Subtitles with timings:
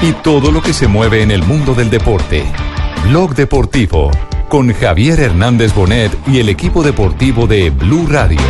[0.00, 2.42] y todo lo que se mueve en el mundo del deporte.
[3.06, 4.10] Blog Deportivo
[4.48, 8.40] con Javier Hernández Bonet y el equipo deportivo de Blue Radio.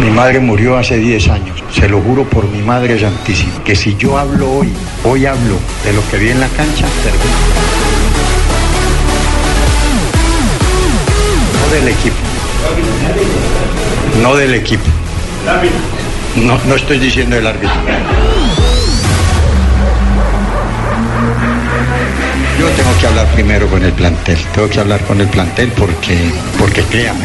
[0.00, 3.96] Mi madre murió hace 10 años, se lo juro por mi madre santísima, que si
[3.96, 4.72] yo hablo hoy,
[5.04, 7.36] hoy hablo de lo que vi en la cancha, termino.
[11.60, 12.31] No del equipo.
[14.22, 14.84] No del equipo.
[16.36, 17.80] No, no estoy diciendo el árbitro.
[22.58, 24.38] Yo tengo que hablar primero con el plantel.
[24.54, 26.16] Tengo que hablar con el plantel porque,
[26.58, 27.24] porque créame,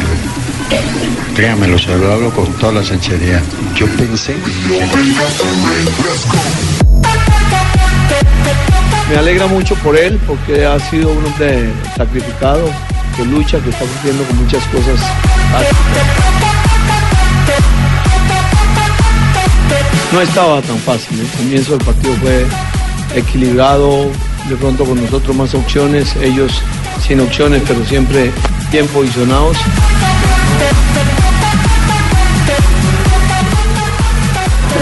[1.34, 3.42] créamelo, se lo hablo con toda la sinceridad.
[3.76, 4.34] Yo pensé.
[9.10, 12.68] Me alegra mucho por él porque ha sido un hombre sacrificado,
[13.18, 15.00] que lucha, que está cumpliendo con muchas cosas.
[20.12, 22.46] No estaba tan fácil, el comienzo del partido fue
[23.16, 24.08] equilibrado,
[24.48, 26.62] de pronto con nosotros más opciones, ellos
[27.04, 28.30] sin opciones, pero siempre
[28.70, 29.56] bien posicionados.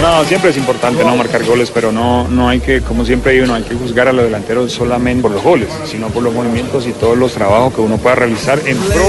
[0.01, 3.47] No, siempre es importante no marcar goles, pero no, no hay que, como siempre digo,
[3.47, 6.85] no hay que juzgar a los delanteros solamente por los goles, sino por los movimientos
[6.87, 9.01] y todos los trabajos que uno pueda realizar en pro.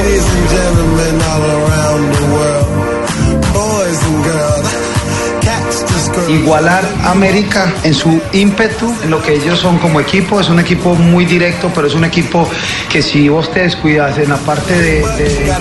[6.28, 10.40] Igualar a América en su ímpetu, en lo que ellos son como equipo.
[10.40, 12.48] Es un equipo muy directo, pero es un equipo
[12.90, 15.02] que si vos te descuidas en la parte de...
[15.16, 15.52] de-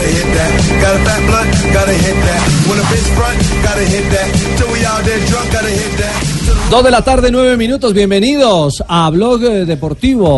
[6.69, 7.93] Dos de la tarde, nueve minutos.
[7.93, 10.37] Bienvenidos a Blog eh, Deportivo.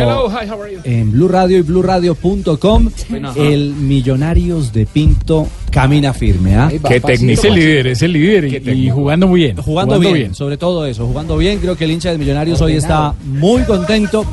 [0.84, 2.90] En Blue Radio y BlueRadio.com.
[3.36, 6.56] El Millonarios de Pinto camina firme.
[6.56, 6.70] ¿ah?
[6.88, 7.34] Qué técnico.
[7.34, 9.58] Es el líder, es el líder y, y jugando muy bien.
[9.58, 11.58] Jugando, bien, sobre todo eso, jugando bien.
[11.58, 14.23] Creo que el hincha de Millonarios hoy está muy contento.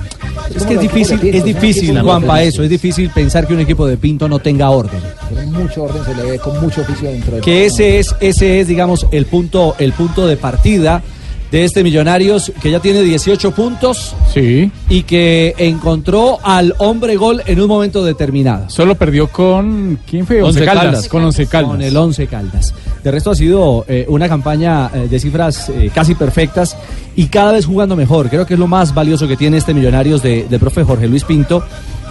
[0.54, 2.62] Es que es difícil, es difícil, Juanpa, eso.
[2.62, 5.00] Es difícil pensar que un equipo de Pinto no tenga orden.
[5.30, 8.68] Con mucho orden se le ve, con mucho oficio dentro Que ese es, ese es,
[8.68, 11.02] digamos, el punto, el punto de partida
[11.50, 14.70] de este Millonarios que ya tiene 18 puntos Sí.
[14.88, 18.68] y que encontró al hombre gol en un momento determinado.
[18.68, 19.98] Solo perdió con.
[20.08, 20.42] ¿Quién fue?
[20.42, 21.08] Once Caldas.
[21.08, 21.70] Con Once Caldas.
[21.70, 22.74] Con el Once Caldas.
[23.02, 26.76] De resto ha sido eh, una campaña eh, de cifras eh, casi perfectas
[27.14, 28.28] y cada vez jugando mejor.
[28.28, 31.24] Creo que es lo más valioso que tiene este Millonarios de, de profe Jorge Luis
[31.24, 31.62] Pinto.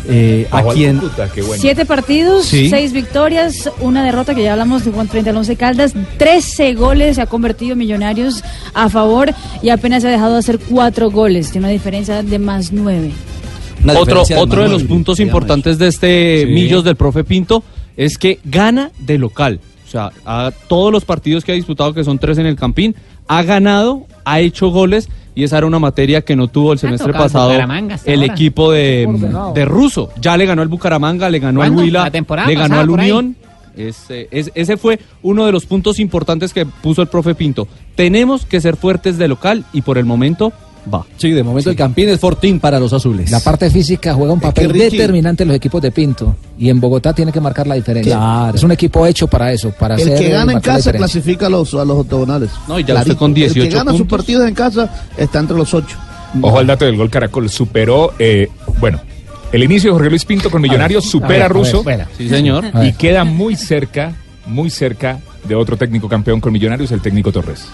[0.08, 1.02] Eh, a quien
[1.58, 2.70] Siete partidos, Sí.
[2.70, 7.16] seis victorias, una derrota que ya hablamos de Juan frente al Once Caldas, 13 goles
[7.16, 11.52] se ha convertido Millonarios a favor y apenas se ha dejado de hacer cuatro goles,
[11.52, 13.12] tiene una diferencia de más nueve.
[13.84, 15.30] una Otro, diferencia otro de los nueve, puntos digamos.
[15.34, 16.52] importantes de este Sí.
[16.52, 17.64] Millos del profe Pinto
[17.98, 19.60] es que gana de local.
[19.88, 22.96] O sea, a todos los partidos que ha disputado, que son tres en el Campín,
[23.28, 27.08] ha ganado, ha hecho goles y esa era una materia que no tuvo el semestre
[27.12, 27.52] tocado el pasado
[28.06, 28.34] el ahora.
[28.34, 29.06] equipo de,
[29.54, 30.10] de Russo.
[30.20, 31.72] Ya le ganó al Bucaramanga, le ganó al.
[31.72, 32.10] Huila,
[32.48, 32.90] le ganó al.
[32.90, 33.36] Unión.
[33.78, 37.68] Ese, es- ese fue uno de los puntos importantes que puso el profe Pinto.
[37.96, 40.54] Tenemos que ser fuertes de local y por el momento
[40.94, 41.06] va.
[41.18, 43.32] Sí, de momento el Campín es fortín para los azules.
[43.32, 47.14] La parte física juega un papel determinante en los equipos de Pinto y en Bogotá
[47.14, 48.16] tiene que marcar la diferencia.
[48.16, 48.56] Claro.
[48.56, 51.50] Es un equipo hecho para eso, para El hacer que gana en casa clasifica a
[51.50, 52.50] los, a los octogonales.
[52.68, 55.58] No, y ya usted con 18 El que gana sus partidos en casa está entre
[55.58, 55.98] los ocho.
[56.42, 57.50] Ojo al dato del gol Caracol.
[57.50, 58.14] Superó.
[58.20, 59.00] eh, bueno,
[59.52, 61.84] el inicio de Jorge Luis Pinto con Millonarios supera a Russo
[62.18, 62.66] Sí, señor.
[62.84, 64.14] y queda muy cerca,
[64.46, 67.66] muy cerca de otro técnico campeón con Millonarios, el técnico Torres.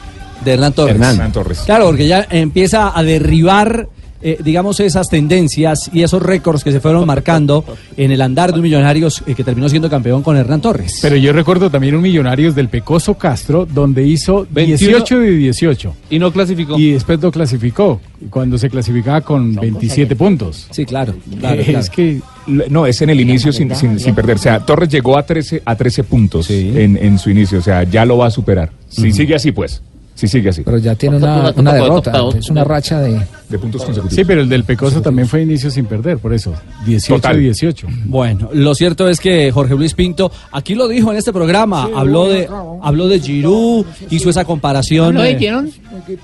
[0.44, 0.96] De Hernán Torres.
[0.96, 1.60] Hernán Torres.
[1.66, 3.88] Claro, porque ya empieza a derribar,
[4.24, 7.66] eh, digamos, esas tendencias y esos récords que se fueron marcando
[7.98, 11.00] en el andar de un Millonarios eh, que terminó siendo campeón con Hernán Torres.
[11.02, 15.96] Pero yo recuerdo también un Millonarios del Pecoso Castro, donde hizo 21 18 de 18.
[16.12, 16.78] Y no clasificó.
[16.78, 20.68] Y después lo clasificó, cuando se clasificaba con 27 puntos.
[20.70, 21.16] sí, claro.
[21.40, 21.80] claro, Eh, claro.
[21.80, 24.36] Es que no, es en el inicio sin, sin, sin perder.
[24.36, 26.72] O sea, Torres llegó a 13, a 13 puntos Sí.
[26.76, 27.58] en, en su inicio.
[27.60, 28.72] O sea, ya lo va a superar.
[28.90, 29.82] Si sigue así, pues.
[30.16, 30.62] Si sigue así.
[30.64, 33.20] Pero ya tiene una, una derrota, es una racha de...
[33.50, 34.16] De puntos consecutivos.
[34.16, 36.54] Sí, pero el del Pecoso también fue inicio sin perder, por eso.
[36.86, 37.36] 18 Total.
[37.36, 37.88] de 18.
[38.06, 42.30] Bueno, lo cierto es que Jorge Luis Pinto, aquí lo dijo en este programa, habló
[42.30, 42.48] de
[42.82, 45.16] habló de Giroud, hizo esa comparación.
[45.16, 45.70] ¿Lo eh, dijeron?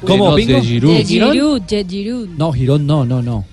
[0.06, 0.62] ¿Cómo, De?
[0.62, 0.94] Giroud.
[0.98, 2.30] De Giroud, de Giroud.
[2.38, 3.44] No, Girón no, no, no.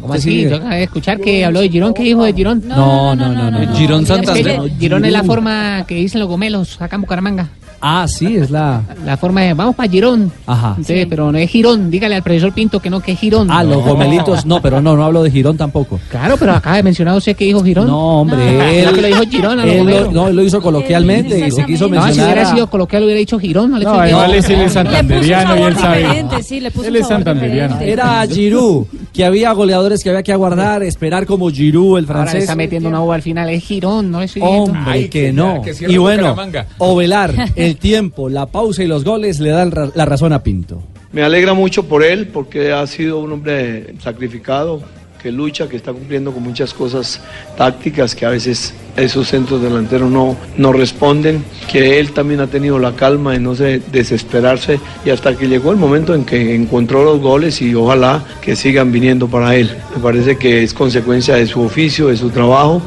[0.00, 0.42] ¿Cómo así?
[0.42, 1.94] Yo acabé de escuchar que habló de Girón.
[1.94, 2.62] ¿Qué dijo de Girón?
[2.66, 3.76] No, no, no, no.
[3.76, 4.60] Girón Es que Santander.
[4.78, 5.36] Girón es la Girón.
[5.36, 7.50] forma que dicen los gomelos acá en Bucaramanga.
[7.82, 8.82] Ah, sí, es la.
[9.04, 10.30] La forma de vamos para Girón.
[10.46, 10.76] Ajá.
[10.84, 11.90] Sí, pero no es Girón.
[11.90, 13.50] Dígale al profesor Pinto que no, que es Girón.
[13.50, 15.98] Ah, los gomelitos, no, pero no, no hablo de Girón tampoco.
[16.10, 17.86] Claro, pero acaba de mencionar usted que dijo Girón.
[17.86, 20.42] No, hombre, Claro él, que lo dijo Girón a los él lo, no, él lo
[20.42, 22.32] hizo coloquialmente y se quiso No, si mencionar.
[22.34, 25.62] hubiera a- sido coloquial hubiera dicho Girón, no le No, es él es santanderiano y
[25.62, 26.06] él sabe.
[26.42, 27.80] sí, le puso Él es santanderiano.
[27.80, 32.22] Era Giroud, que había goleadores que había que aguardar, esperar como Giroud, el Ahora le
[32.24, 32.42] francés.
[32.42, 33.48] está metiendo una uva al final.
[33.48, 34.64] Es Girón, no estoy diciendo.
[34.72, 35.62] Hombre, Ay, que no.
[35.88, 36.66] y bueno, Bucaramanga.
[36.78, 37.34] Ovelar,
[37.70, 40.82] el tiempo, la pausa y los goles le dan la razón a Pinto.
[41.12, 44.82] Me alegra mucho por él porque ha sido un hombre sacrificado,
[45.22, 47.20] que lucha, que está cumpliendo con muchas cosas
[47.56, 52.78] tácticas que a veces esos centros delanteros no, no responden, que él también ha tenido
[52.78, 57.04] la calma de no se desesperarse y hasta que llegó el momento en que encontró
[57.04, 59.70] los goles y ojalá que sigan viniendo para él.
[59.94, 62.82] Me parece que es consecuencia de su oficio, de su trabajo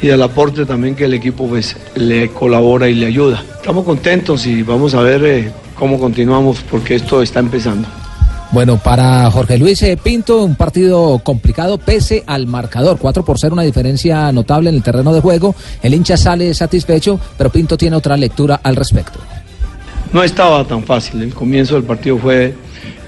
[0.00, 3.42] y del aporte también que el equipo pues, le colabora y le ayuda.
[3.56, 7.88] Estamos contentos y vamos a ver eh, cómo continuamos porque esto está empezando.
[8.50, 12.96] Bueno, para Jorge Luis eh, Pinto, un partido complicado pese al marcador.
[12.98, 15.54] 4 por 0, una diferencia notable en el terreno de juego.
[15.82, 19.18] El hincha sale satisfecho, pero Pinto tiene otra lectura al respecto.
[20.14, 22.54] No estaba tan fácil, el comienzo del partido fue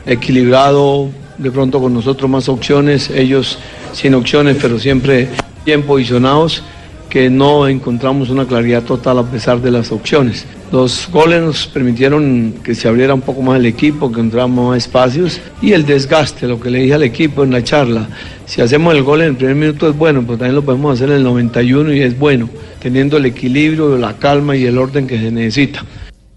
[0.05, 1.09] equilibrado,
[1.39, 3.59] de pronto con nosotros más opciones, ellos
[3.95, 5.29] sin opciones, pero siempre
[5.65, 6.63] bien posicionados,
[7.11, 10.47] que no encontramos una claridad total a pesar de las opciones.
[10.71, 14.79] Los goles nos permitieron que se abriera un poco más el equipo, que entráramos más
[14.79, 18.09] espacios y el desgaste, lo que le dije al equipo en la charla.
[18.47, 21.11] Si hacemos el gol en el primer minuto es bueno, pero también lo podemos hacer
[21.11, 22.49] en el 91 y es bueno,
[22.79, 25.85] teniendo el equilibrio, la calma y el orden que se necesita.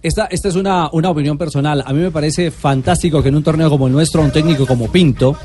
[0.01, 1.83] Esta, esta es una, una opinión personal.
[1.85, 4.91] A mí me parece fantástico que en un torneo como el nuestro, un técnico como
[4.91, 5.37] Pinto,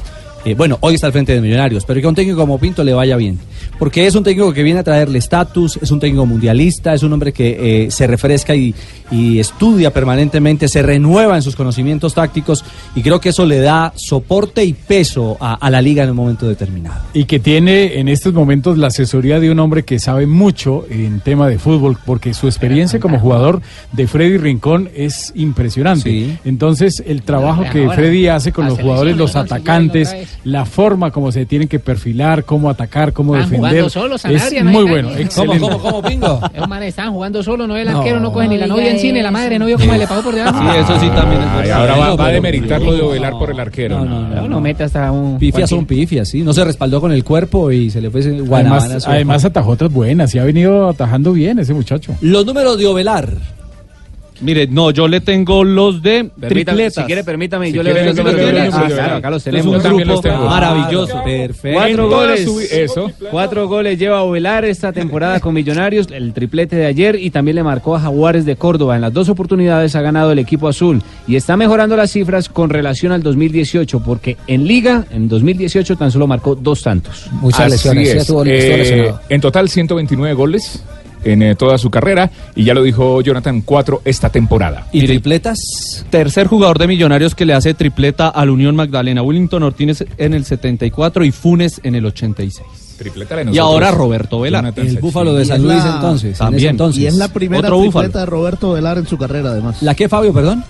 [0.45, 2.85] eh, bueno, hoy está al frente de Millonarios, pero que a un técnico como Pinto
[2.85, 3.39] le vaya bien.
[3.79, 7.13] Porque es un técnico que viene a traerle estatus, es un técnico mundialista, es un
[7.13, 8.75] hombre que eh, se refresca y,
[9.11, 12.65] y estudia permanentemente, se renueva en sus conocimientos tácticos
[12.95, 16.17] y creo que eso le da soporte y peso a, a la liga en un
[16.17, 17.03] momento determinado.
[17.15, 21.21] Y que tiene en estos momentos la asesoría de un hombre que sabe mucho en
[21.21, 23.61] tema de fútbol, porque su experiencia como jugador
[23.93, 26.11] de Freddy Rincón es impresionante.
[26.11, 26.39] Sí.
[26.45, 30.15] Entonces, el trabajo que Freddy hace con los jugadores, los atacantes.
[30.45, 34.33] La forma como se tienen que perfilar, cómo atacar, cómo Van defender, jugando solos, es
[34.41, 34.93] Sanabria, no hay muy nadie.
[34.93, 35.61] bueno, ¿Cómo, excelente.
[35.61, 36.41] ¿Cómo, cómo, Pingo?
[36.55, 37.99] Esos manes estaban jugando solo, no el No.
[37.99, 40.07] arquero, no coge ni la No novia en cine, la madre no vio cómo le
[40.07, 40.59] pagó por debajo.
[40.61, 43.33] Sí, eso sí también es Ay, ahora va, No, va a demeritar lo de Ovelar
[43.33, 43.99] por el arquero.
[43.99, 44.35] No, no, no.
[44.43, 45.39] No, no mete hasta un.
[45.39, 46.43] Pifias son pifias, sí.
[46.43, 50.35] No se respaldó con el cuerpo y se le fue Además, además atajó otras buenas
[50.35, 52.15] y ha venido atajando bien ese muchacho.
[52.21, 53.29] Los números de Ovelar.
[54.41, 56.95] Mire, no, yo le tengo los de Permítame, tripletas.
[56.95, 59.45] si quiere, permítame, Si yo le quiere, le doy los de Ah, claro, acá los
[59.45, 59.83] tenemos.
[59.83, 60.45] también los tengo.
[60.47, 61.79] Maravilloso, perfecto.
[61.79, 62.73] Cuatro goles.
[62.73, 63.11] eso.
[63.31, 67.63] Cuatro goles lleva Ovelar esta temporada con Millonarios, el triplete de ayer y también le
[67.63, 68.95] marcó a Jaguares de Córdoba.
[68.97, 72.71] En las dos oportunidades ha ganado el equipo azul y está mejorando las cifras con
[72.71, 77.27] relación al 2018 porque en Liga, en 2018 tan solo marcó dos tantos.
[77.33, 78.29] Muchas Así lesiones.
[78.29, 78.91] es.
[78.91, 80.83] Eh, en total 129 goles
[81.25, 84.87] en eh, toda su carrera y ya lo dijo Jonathan, cuatro esta temporada.
[84.93, 85.59] ¿Y tripletas?
[86.11, 89.23] Tercer jugador de Millonarios que le hace tripleta al Unión Magdalena.
[89.23, 92.67] Willington Ortiz en el 74 y Funes en el 86.
[92.99, 94.63] Tripleta de Y ahora Roberto Velar.
[94.65, 96.33] Jonathan El búfalo de San Luis la- entonces.
[96.33, 96.71] en También.
[96.71, 97.01] entonces.
[97.03, 98.19] Y es la primera Otro tripleta búfalo.
[98.19, 99.83] de Roberto Velar en su carrera, además.
[99.83, 100.65] ¿La qué, Fabio, perdón?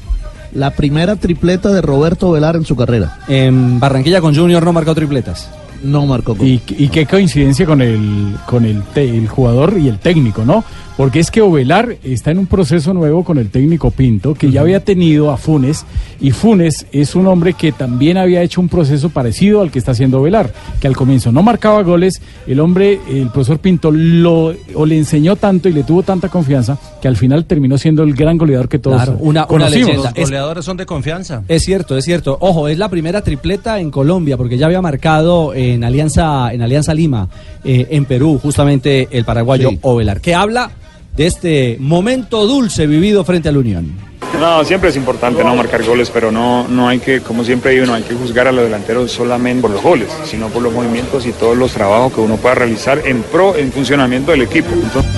[0.53, 3.19] La primera tripleta de Roberto Velar en su carrera.
[3.29, 5.49] En Barranquilla con Junior no marcó tripletas.
[5.83, 6.47] No marcó gol.
[6.47, 10.65] Y, y qué coincidencia con el con el, te- el jugador y el técnico, ¿no?
[10.97, 14.63] Porque es que Ovelar está en un proceso nuevo con el técnico Pinto, que ya
[14.63, 15.87] había tenido a Funes,
[16.21, 19.93] y Funes es un hombre que también había hecho un proceso parecido al que está
[19.93, 24.87] haciendo Ovelar, que al comienzo no marcaba goles, el hombre, el profesor Pinto, lo o
[24.87, 28.37] le enseñó tanto y le tuvo tanta confianza que al final terminó siendo el gran
[28.37, 30.09] goleador que todos Claro, una- una conocimos.
[30.17, 31.45] Es- goleadores son de confianza.
[31.47, 32.37] Es cierto, es cierto.
[32.41, 36.95] Ojo, es la primera tripleta en Colombia, porque ya había marcado en Alianza, en Alianza
[36.95, 37.29] Lima,
[37.65, 39.79] eh, en Perú, justamente el paraguayo Sí.
[39.83, 40.71] Ovelar, que habla
[41.17, 44.09] de este momento dulce vivido frente al Unión.
[44.39, 47.87] No, siempre es importante no marcar goles, pero no, no hay que, como siempre digo,
[47.87, 51.27] no hay que juzgar a los delanteros solamente por los goles, sino por los movimientos
[51.27, 54.69] y todos los trabajos que uno pueda realizar en pro, en funcionamiento del equipo.
[54.73, 55.11] Entonces,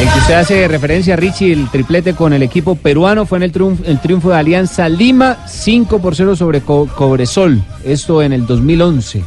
[0.00, 3.52] El que usted hace referencia, Richie, el triplete con el equipo peruano fue en el
[3.52, 7.62] triunfo, el triunfo de Alianza Lima, 5 por 0 sobre Co- Cobresol.
[7.84, 9.22] Esto en el 2011.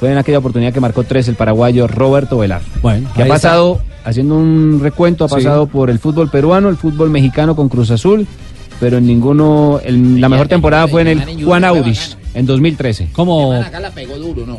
[0.00, 2.62] Fue en aquella oportunidad que marcó 3 el paraguayo Roberto Velar.
[2.82, 3.34] Bueno, que ha está.
[3.34, 5.36] pasado, haciendo un recuento, ha Sí.
[5.36, 8.26] pasado por el fútbol peruano, el fútbol mexicano con Cruz Azul,
[8.80, 12.16] pero en ninguno, el- la mejor temporada fue en el Juan Aurich.
[12.34, 13.08] en 2013.
[13.12, 14.58] Como Acá la pegó duro, ¿no?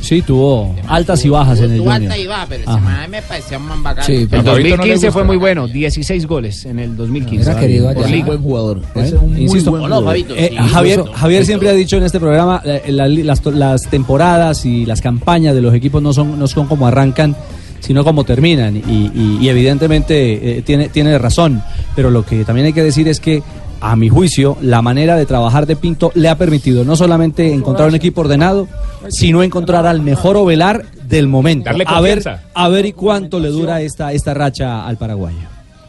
[0.00, 2.12] Sí tuvo altas y bajas en el Tuvo Junior.
[2.12, 3.82] alta y baja, pero ese mae me parecía un man.
[4.04, 7.50] Sí, pero- 2015 fue muy bueno, 16 goles en el 2015.
[7.50, 8.06] Era querido allá.
[8.06, 8.26] liga.
[8.26, 8.78] buen jugador.
[8.94, 9.00] ¿Eh?
[9.00, 10.16] Ese es un Insisto, buen jugador.
[10.16, 14.64] Eh, Javier, Javier siempre ha dicho en este programa, eh, la- las, to- las temporadas
[14.66, 17.34] y las campañas de los equipos no son, no son como arrancan,
[17.80, 18.76] sino como terminan.
[18.76, 18.80] Y,
[19.14, 21.62] y- y evidentemente eh, tiene, tiene razón.
[21.94, 23.42] Pero lo que también hay que decir es que,
[23.90, 27.88] a mi juicio, la manera de trabajar de Pinto le ha permitido no solamente encontrar
[27.88, 28.66] un equipo ordenado,
[29.08, 31.66] sino encontrar al mejor ovelar del momento.
[31.66, 35.38] Darle a ver, a ver y cuánto le dura esta, esta racha al paraguayo.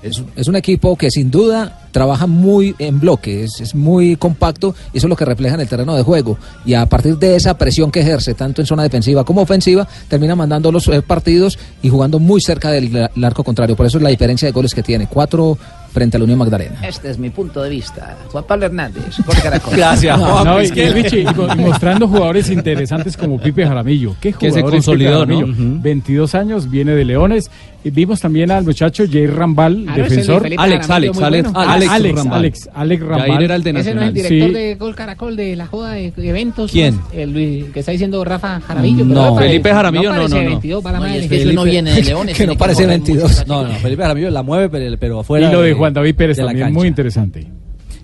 [0.03, 4.75] Es, es un equipo que sin duda trabaja muy en bloque, es, es muy compacto
[4.93, 6.37] y eso es lo que refleja en el terreno de juego.
[6.67, 10.35] Y a partir de esa presión que ejerce tanto en zona defensiva como ofensiva, termina
[10.35, 13.75] mandando los eh, partidos y jugando muy cerca del del arco contrario.
[13.75, 15.07] Por eso es la diferencia de goles que tiene.
[15.07, 15.57] Cuatro
[15.97, 16.75] frente a la Unión Magdalena.
[16.83, 18.15] Este es mi punto de vista.
[18.31, 19.73] Juan Pablo Hernández, Gol Caracol.
[19.75, 20.45] Gracias, No, Juan.
[20.45, 24.15] no, y, Es que- y Richie, y mo- y mostrando jugadores interesantes como Pipe Jaramillo.
[24.21, 25.39] ¿Qué Que se jugador es Pipe consolidó, ¿no?
[25.39, 25.81] Jaramillo?
[25.81, 27.49] 22 años, viene de Leones.
[27.87, 30.41] Y vimos también al muchacho Jay Rambal, Ah, no, el defensor.
[30.41, 31.59] Felipe Alex, Alex, Alex, bueno.
[31.71, 32.39] Alex, Alex, Rambal.
[32.39, 33.27] Alex, Alex Rambal.
[33.31, 34.13] Jair era el de Ese no es el Nacional.
[34.13, 34.53] director Sí.
[34.53, 36.71] de Gol Caracol de la joda de eventos.
[36.71, 36.95] ¿Quién?
[36.97, 37.07] ¿no?
[37.13, 39.05] El Luis- que está diciendo Rafa Jaramillo.
[39.05, 39.13] No.
[39.13, 40.35] pero Rafa, Felipe Jaramillo, no, no, no.
[40.35, 41.23] 22 para la No, y madre.
[41.23, 42.37] es que eso no viene de Leones.
[42.37, 43.31] que no parece correr mucho 22.
[43.31, 45.51] esa No, no, Felipe Jaramillo la mueve, pero, pero Y afuera.
[45.51, 47.47] lo de Juan David Pérez también, muy interesante.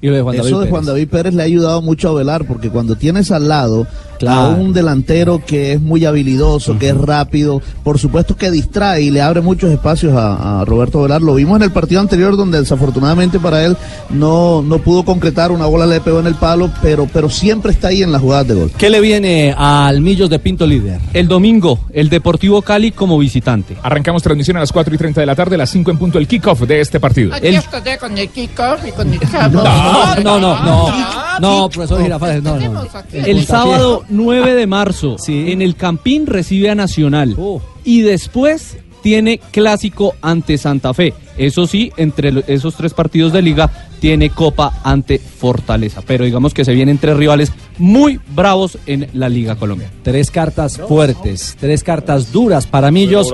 [0.02, 0.86] Y lo de Juan Eso David de Juan.
[0.86, 3.88] David Pérez le ha ayudado mucho a Velar, porque cuando tienes al lado
[4.24, 4.42] Claro.
[4.42, 9.12] a un delantero que es muy habilidoso, que es rápido, por supuesto que distrae y
[9.12, 11.22] le abre muchos espacios a, a Roberto Velar.
[11.22, 13.78] Lo vimos en el partido anterior donde desafortunadamente para él
[14.10, 17.90] no, no pudo concretar, una bola le pegó en el palo, pero, pero siempre está
[17.90, 18.72] ahí en las jugadas de gol.
[18.78, 21.00] ¿Qué le viene al Millos de Pinto líder?
[21.14, 23.76] El domingo, el Deportivo Cali como visitante.
[23.84, 26.18] Arrancamos transmisión a las 4 y 30 de la tarde, a las 5 en punto
[26.18, 27.34] el kickoff de este partido.
[27.34, 27.62] Aquí El-
[28.00, 29.62] con el kickoff y con el cabo.
[29.64, 32.84] No, no, no, no, no, profesor Girafales, no, no.
[33.12, 37.36] El sábado 9 de marzo, en el Campín recibe a Nacional.
[37.38, 37.60] Uh.
[37.84, 41.14] Y después tiene clásico ante Santa Fe.
[41.38, 46.02] Eso sí, entre esos tres partidos de liga tiene Copa ante Fortaleza.
[46.06, 49.90] Pero digamos que se vienen tres rivales muy bravos en la Liga Colombia.
[50.04, 53.34] Tres cartas fuertes, tres cartas duras para Millos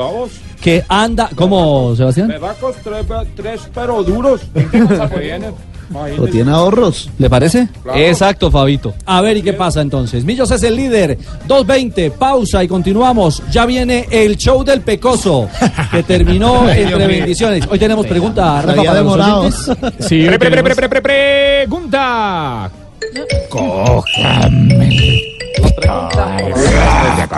[0.61, 2.33] que anda, ¿cómo, Sebastián?
[2.41, 3.05] Bacos, tres,
[3.35, 4.41] tres pero duros.
[6.19, 7.09] ¿O tiene ahorros?
[7.17, 7.67] ¿Le parece?
[7.95, 8.93] Exacto, Fabito.
[9.05, 10.23] A ver, ¿y qué pasa entonces?
[10.23, 11.17] Millos es el líder.
[11.47, 13.41] 2.20, pausa y continuamos.
[13.51, 15.47] Ya viene el show del Pecoso,
[15.91, 17.65] que terminó entre bendiciones.
[17.69, 19.71] Hoy tenemos pregunta, Rafa, para los.
[19.99, 21.67] Sí, Pre- pre- pre- pre- pre-
[25.61, 26.37] pre- pregunta.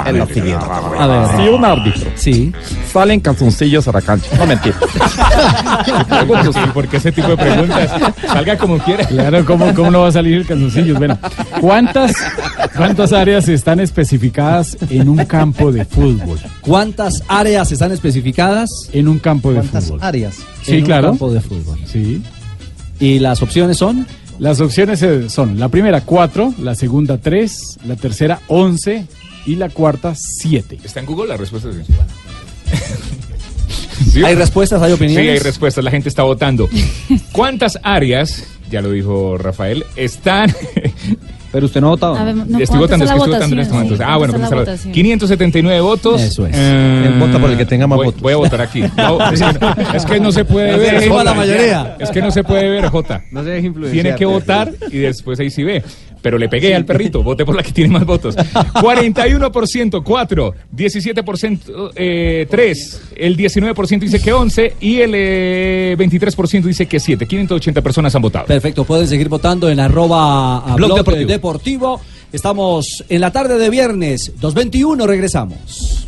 [0.10, 0.66] Es lo siguiente.
[1.00, 1.28] A ver.
[1.38, 2.52] Si un árbitro Sí.
[2.92, 4.76] sale en calzoncillos a la cancha, no mentira.
[6.74, 7.90] ¿Por qué ese tipo de preguntas?
[8.28, 9.06] Salga como quiera.
[9.06, 10.98] Claro, ¿cómo, ¿cómo no va a salir el calzoncillos?
[10.98, 11.18] Bueno,
[11.60, 12.14] ¿cuántas,
[12.76, 16.40] ¿cuántas áreas están especificadas en un campo de fútbol?
[16.62, 18.70] ¿Cuántas áreas están especificadas?
[18.94, 20.00] En un campo de ¿Cuántas fútbol.
[20.04, 20.36] áreas?
[20.64, 21.08] Sí, en un claro.
[21.10, 21.80] campo de fútbol.
[21.86, 22.22] Sí.
[23.00, 24.06] Y las opciones son
[24.42, 29.06] Las opciones son la primera cuatro, la segunda tres, la tercera once
[29.46, 30.80] y la cuarta siete.
[30.84, 31.70] ¿Está en Google la respuesta?
[34.12, 34.24] Sí.
[34.26, 35.30] ¿Hay respuestas, hay Sí, opiniones?
[35.30, 36.68] hay respuestas, la gente está votando.
[37.32, 40.52] ¿Cuántas áreas, ya lo dijo Rafael, están...
[41.52, 42.16] Pero usted no ha votado.
[42.16, 43.96] A ver, no, estoy ¿cuánto votando, es que estoy votando en este momento.
[44.06, 44.94] Ah, bueno, ¿Cuánto pues la está- votación?
[44.94, 46.22] 579 votos.
[46.22, 46.56] Eso es.
[46.58, 48.22] Eh, Él vota por el que tenga más voy, votos.
[48.22, 48.82] Voy a votar aquí.
[48.98, 51.10] No, es, que, no- es que no se puede ver.
[51.10, 51.24] Jota.
[51.26, 51.96] la mayoría.
[52.00, 53.24] Es que no se puede ver, Jota.
[53.32, 54.04] No se deje influenciar.
[54.04, 55.84] Tiene que votar y después ahí sí ve.
[56.22, 58.36] Pero le pegué al perrito, voté por la que tiene más votos.
[58.36, 66.86] 41%, 4, 17%, eh, 3, el 19% dice que 11 y el eh, 23% dice
[66.86, 67.26] que 7.
[67.26, 68.46] 580 personas han votado.
[68.46, 71.30] Perfecto, pueden seguir votando en arroba Blog blog Deportivo.
[71.30, 72.02] deportivo.
[72.32, 76.08] Estamos en la tarde de viernes, 2.21, regresamos.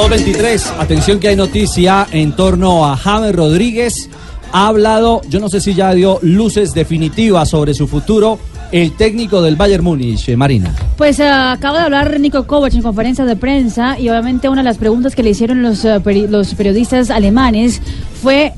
[0.00, 0.78] ...2.23...
[0.78, 4.08] Atención que hay noticia en torno a James Rodríguez.
[4.50, 8.38] Ha hablado, yo no sé si ya dio luces definitivas sobre su futuro...
[8.72, 10.74] ...el técnico del Bayern Múnich, eh, Marina.
[10.96, 14.68] Pues eh, acaba de hablar Nico Kovac en conferencia de prensa y obviamente una de
[14.68, 17.82] las preguntas que le hicieron los, eh, los periodistas alemanes
[18.22, 18.54] fue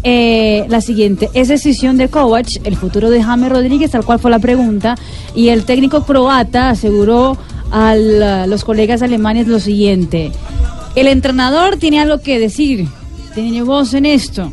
[0.69, 1.29] la siguiente.
[1.35, 3.91] ¿Es decisión de Kovac el futuro de James Rodríguez?
[3.91, 4.95] Tal cual fue la pregunta.
[5.35, 7.37] Y el técnico croata aseguró
[7.73, 7.97] a
[8.47, 10.31] los colegas alemanes lo siguiente.
[10.95, 12.87] El entrenador tiene algo que decir,
[13.35, 14.53] tiene voz en esto,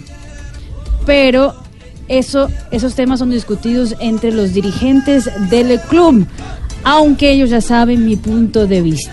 [1.06, 1.54] pero
[2.08, 6.26] eso, esos temas son discutidos entre los dirigentes del club,
[6.84, 9.12] aunque ellos ya saben mi punto de vista.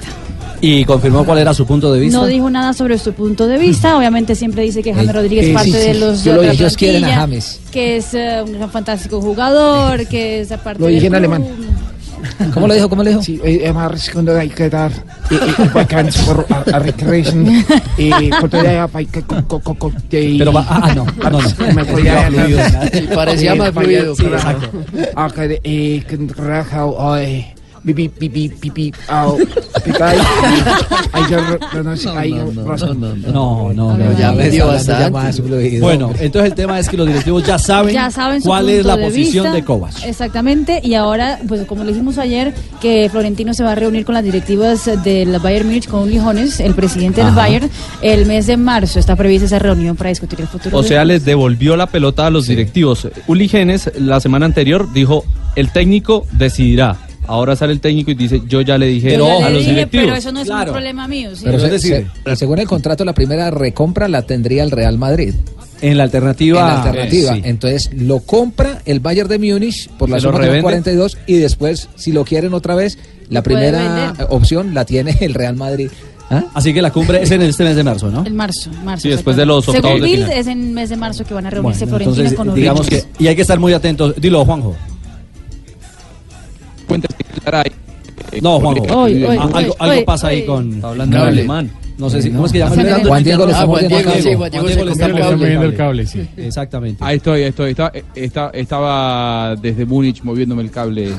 [0.61, 2.19] ¿Y confirmó cuál era su punto de vista?
[2.19, 3.95] No dijo nada sobre su punto de vista.
[3.99, 6.53] Obviamente siempre dice que James Eh, Rodríguez eh, parte sí, de los Yo lo de
[6.53, 7.61] ellos quieren a James.
[7.71, 11.45] que es eh, un fantástico jugador, que es aparte Lo dije en alemán.
[12.55, 12.89] ¿Cómo lo dijo?
[12.89, 13.23] ¿Cómo lo dijo?
[13.23, 14.91] Sí, eh, immer cuando hay que dar
[15.75, 17.47] vacantes por a, a recreation
[17.99, 19.23] y cuando ya hay que
[20.39, 21.49] Pero va- ah, ah, no, no, no.
[21.75, 22.29] Me podía
[23.15, 24.71] parecía más fluido, exacto.
[25.15, 27.53] Ah, que eh, que raja ay
[27.87, 29.39] pipi pipi pipi au
[29.85, 30.19] pipay
[31.13, 31.39] ay yo
[31.75, 32.53] no no sé ay No,
[32.95, 33.97] no, no.
[33.97, 35.41] No, ya me dio bastante.
[35.81, 38.85] Bueno, entonces el tema es que los directivos ya saben, Ya saben su cuál es
[38.85, 39.55] la de posición vista.
[39.57, 39.93] de Kovac.
[40.05, 44.15] Exactamente, y ahora, pues como le dijimos ayer, que Florentino se va a reunir con
[44.15, 47.37] las directivas del Bayern Múnich con Uli Hones, el presidente del Ajá.
[47.37, 47.71] Bayern,
[48.03, 48.99] el mes de marzo.
[48.99, 50.77] Está prevista esa reunión para discutir el futuro.
[50.79, 53.09] O sea, les devolvió la pelota a los directivos.
[53.27, 55.25] Uli Genes la semana anterior dijo,
[55.55, 56.97] el técnico decidirá.
[57.27, 60.07] Ahora sale el técnico y dice, yo ya le dije ya a los dije, directivos.
[60.07, 61.31] pero eso no es un problema mío.
[61.35, 61.43] ¿sí?
[61.45, 62.07] Pero se- se-
[62.37, 65.35] según el contrato, la primera recompra la tendría el Real Madrid.
[65.83, 66.61] En la alternativa.
[66.61, 67.33] En la alternativa.
[67.33, 67.43] eh, sí.
[67.45, 70.63] Entonces lo compra el Bayern de Múnich por la suma de los revende.
[70.63, 75.57] 42 y después, si lo quieren otra vez, la primera opción la tiene el Real
[75.57, 75.91] Madrid.
[76.29, 76.45] ¿Ah?
[76.55, 78.27] Así que la cumbre es en este mes de marzo, ¿no?
[78.27, 79.03] En marzo, marzo.
[79.03, 80.33] Sí, después de los octavos Según de final.
[80.33, 83.05] es en mes de marzo que van a reunirse Bueno, entonces, con Uli digamos que
[83.21, 84.13] y hay que estar muy atentos.
[84.21, 84.75] Dilo, Juanjo.
[88.43, 88.85] No, Juanjo.
[89.03, 91.39] Oy, oy, Ah, algo, oy, algo pasa ahí con Está hablando en Cable.
[91.41, 91.71] alemán.
[91.99, 93.89] No sé si cómo es que llama Juan el Juan Diego le está Ah, Juan
[93.89, 94.23] Diego, cable.
[94.23, 96.05] sí, Juan Juan Diego Diego le está le está mordiendo moviendo el cable.
[96.05, 96.43] cable, sí.
[96.43, 97.05] Exactamente.
[97.05, 97.71] Ahí estoy, ahí estoy.
[97.71, 101.13] Está- está- estaba desde Múnich moviéndome el cable.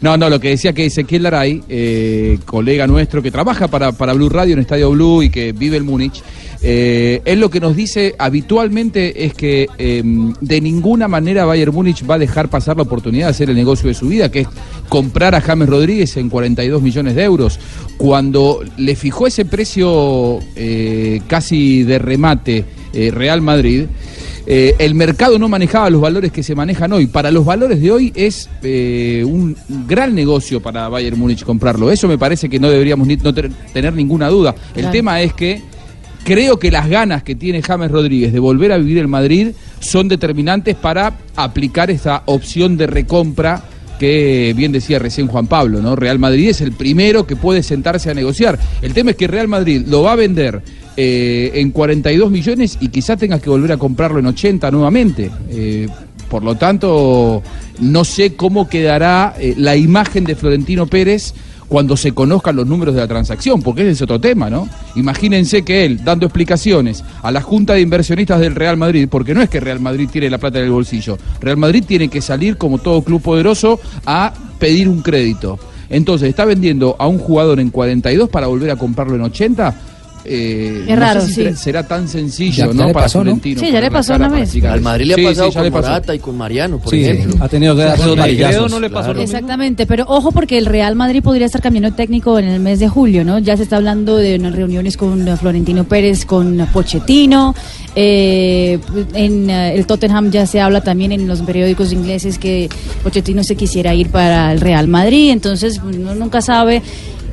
[0.00, 4.12] No, no, lo que decía que Ezequiel Laray, eh, colega nuestro que trabaja para, para
[4.12, 6.22] Blue Radio en Estadio Blue y que vive en Múnich,
[6.62, 10.02] eh, él lo que nos dice habitualmente es que eh,
[10.40, 13.88] de ninguna manera Bayern Múnich va a dejar pasar la oportunidad de hacer el negocio
[13.88, 14.48] de su vida, que es
[14.88, 17.58] comprar a James Rodríguez en 42 millones de euros.
[17.96, 23.86] Cuando le fijó ese precio eh, casi de remate eh, Real Madrid,
[24.46, 27.06] eh, el mercado no manejaba los valores que se manejan hoy.
[27.06, 31.90] Para los valores de hoy es eh, un gran negocio para Bayern Múnich comprarlo.
[31.90, 34.54] Eso me parece que no deberíamos ni- no ter- tener ninguna duda.
[34.74, 34.90] El Claro.
[34.92, 35.62] tema es que
[36.24, 39.48] creo que las ganas que tiene James Rodríguez de volver a vivir en Madrid
[39.80, 43.62] son determinantes para aplicar esta opción de recompra
[43.98, 45.94] que bien decía recién Juan Pablo, ¿no?
[45.94, 48.58] Real Madrid es el primero que puede sentarse a negociar.
[48.80, 50.60] El tema es que Real Madrid lo va a vender
[50.96, 55.30] eh, en 42 millones y quizá tenga que volver a comprarlo en 80 nuevamente.
[55.50, 55.86] Eh,
[56.28, 57.42] por lo tanto,
[57.78, 61.32] no sé cómo quedará eh, la imagen de Florentino Pérez
[61.72, 64.68] cuando se conozcan los números de la transacción, porque ese es otro tema, ¿no?
[64.94, 69.40] Imagínense que él, dando explicaciones a la Junta de Inversionistas del Real Madrid, porque no
[69.40, 72.58] es que Real Madrid tiene la plata en el bolsillo, Real Madrid tiene que salir,
[72.58, 75.58] como todo club poderoso, a pedir un crédito.
[75.88, 79.74] Entonces, está vendiendo a un jugador en 42 para volver a comprarlo en 80.
[80.24, 81.56] Eh, Es no raro, sé si sí.
[81.56, 82.86] será- tan sencillo, Ya- ya ¿no?
[82.86, 83.24] le para pasó, ¿no?
[83.24, 83.60] Florentino.
[83.60, 84.54] Sí, ya le pasó una vez.
[84.64, 84.80] Al.
[84.80, 85.88] Madrid le ha Sí, sí, pasado le con pasó.
[85.92, 87.44] Morata y con Mariano, por Sí, ejemplo.
[87.44, 88.16] ha tenido que darse dos.
[88.16, 89.20] Claro.
[89.20, 92.78] Exactamente, pero ojo porque el Real Madrid podría estar cambiando de técnico en el mes
[92.78, 93.38] de julio, ¿no?
[93.40, 97.54] Ya se está hablando de unas reuniones con Florentino Pérez, con Pochettino,
[97.96, 98.78] eh,
[99.14, 102.68] en eh, el Tottenham ya se habla también en los periódicos ingleses que
[103.02, 106.82] Pochettino se quisiera ir para el Real Madrid, entonces uno nunca sabe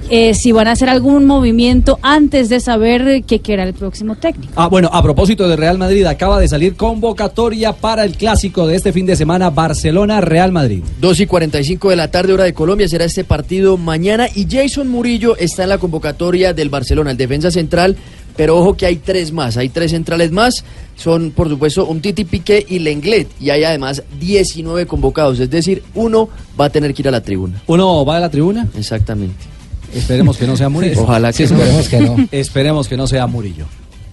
[0.09, 4.51] eh, si van a hacer algún movimiento antes de saber qué quiera el próximo técnico.
[4.55, 8.75] Ah, bueno, a propósito de Real Madrid, acaba de salir convocatoria para el clásico de
[8.75, 10.83] este fin de semana, Barcelona-Real Madrid.
[10.99, 14.27] 2 y 45 de la tarde, hora de Colombia, será este partido mañana.
[14.33, 17.95] Y Jason Murillo está en la convocatoria del Barcelona, el defensa central.
[18.35, 20.63] Pero ojo que hay tres más, hay tres centrales más.
[20.95, 23.27] Son, por supuesto, un Titi Piqué y Lenglet.
[23.39, 25.39] Y hay además 19 convocados.
[25.39, 27.61] Es decir, uno va a tener que ir a la tribuna.
[27.67, 28.67] ¿Uno va a la tribuna?
[28.77, 29.58] Exactamente.
[29.93, 31.01] Esperemos que no sea Murillo.
[31.03, 31.59] Ojalá que Sí, no.
[31.61, 32.27] esperemos que no.
[32.31, 33.65] esperemos que no sea Murillo.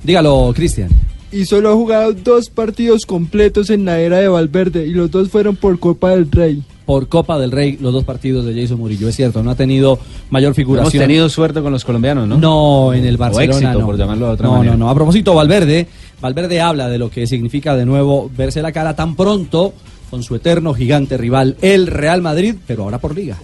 [0.02, 0.88] Dígalo, Cristian.
[1.32, 5.28] y solo ha jugado dos partidos completos en la era de Valverde y los dos
[5.28, 6.62] fueron por Copa del Rey.
[6.86, 9.98] Por Copa del Rey, los dos partidos de Jason Murillo, es cierto, no ha tenido
[10.30, 10.92] mayor figuración.
[10.94, 12.38] Hemos tenido suerte con los colombianos, ¿no?
[12.38, 13.58] No, en el O Barcelona.
[13.58, 13.86] éxito, no.
[13.86, 14.76] por llamarlo de otra no, manera.
[14.76, 15.88] No, no, A propósito, Valverde,
[16.20, 19.74] Valverde habla de lo que significa de nuevo verse la cara tan pronto
[20.10, 23.36] con su eterno gigante rival, el Real Madrid, pero ahora por liga.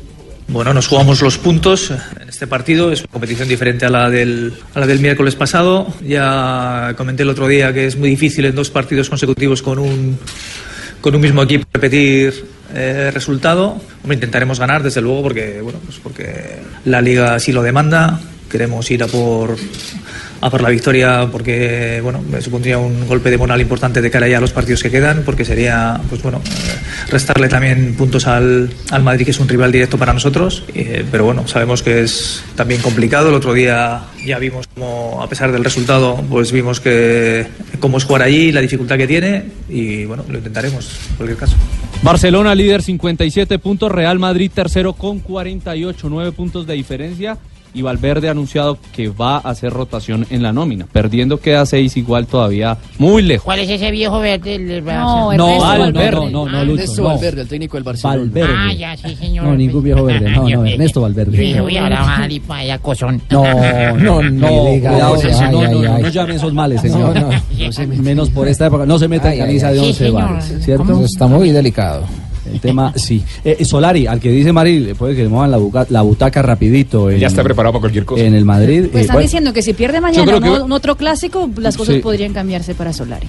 [0.52, 2.92] Bueno, nos jugamos los puntos en este partido.
[2.92, 5.86] Es una competición diferente a la del, a la del miércoles pasado.
[6.06, 10.18] Ya comenté el otro día que es muy difícil en dos partidos consecutivos con un,
[11.00, 13.80] con un mismo equipo repetir eh, resultado.
[14.02, 18.20] Hombre, intentaremos ganar, desde luego, porque, bueno, pues porque la liga así lo demanda.
[18.50, 19.56] Queremos ir a por,
[20.42, 24.38] a por la victoria porque bueno supondría un golpe de moral importante de cara ya
[24.38, 29.02] a los partidos que quedan porque sería pues bueno eh, restarle también puntos al, al
[29.04, 30.64] Madrid que es un rival directo para nosotros.
[30.74, 33.28] Eh, pero bueno sabemos que es también complicado.
[33.28, 37.46] El otro día ya vimos como a pesar del resultado pues vimos que
[37.78, 41.54] cómo es jugar allí la dificultad que tiene y bueno lo intentaremos en cualquier caso.
[42.02, 47.38] Barcelona líder 57 puntos, Real Madrid tercero con 48, 9 puntos de diferencia.
[47.74, 50.86] Y Valverde ha anunciado que va a hacer rotación en la nómina.
[50.92, 53.44] Perdiendo queda 6 igual todavía muy lejos.
[53.44, 54.56] ¿Cuál es ese viejo verde?
[54.56, 55.92] El- No, No, Ernesto Valverde.
[55.92, 56.30] Valverde.
[56.32, 57.08] No, no, Ah, Lucho, Ernesto no.
[57.08, 58.18] Valverde, el técnico del Barcelona.
[58.20, 58.54] Valverde.
[58.54, 59.44] Ah, ya, sí, señor.
[59.46, 60.30] No, ningún viejo verde.
[60.30, 61.58] No, no, Ernesto Valverde.
[61.58, 63.22] Ahora va a salir para allá cosón.
[63.30, 63.42] No,
[63.94, 66.02] no, no, cuidado, no, ay, no, no, ay.
[66.02, 67.14] no llame esos males, señor.
[67.18, 68.02] No, no.
[68.02, 68.84] Menos por esta época.
[68.84, 69.86] No se meta en camisa ay, de ay.
[69.86, 70.22] once Sí, señor.
[70.22, 70.92] varas, ¿cierto?
[70.92, 72.04] Eso está muy delicado.
[72.52, 73.22] El tema, sí.
[73.44, 76.02] Eh, eh, Solari, al que dice Mari, le puede que le muevan la, buca- la
[76.02, 77.10] butaca rapidito.
[77.10, 78.22] En, Ya está preparado para cualquier cosa.
[78.22, 78.86] En el Madrid.
[78.90, 80.38] Pues Eh, están bueno, diciendo que si pierde mañana
[80.70, 82.00] otro clásico, las cosas Sí.
[82.00, 83.28] podrían cambiarse para Solari.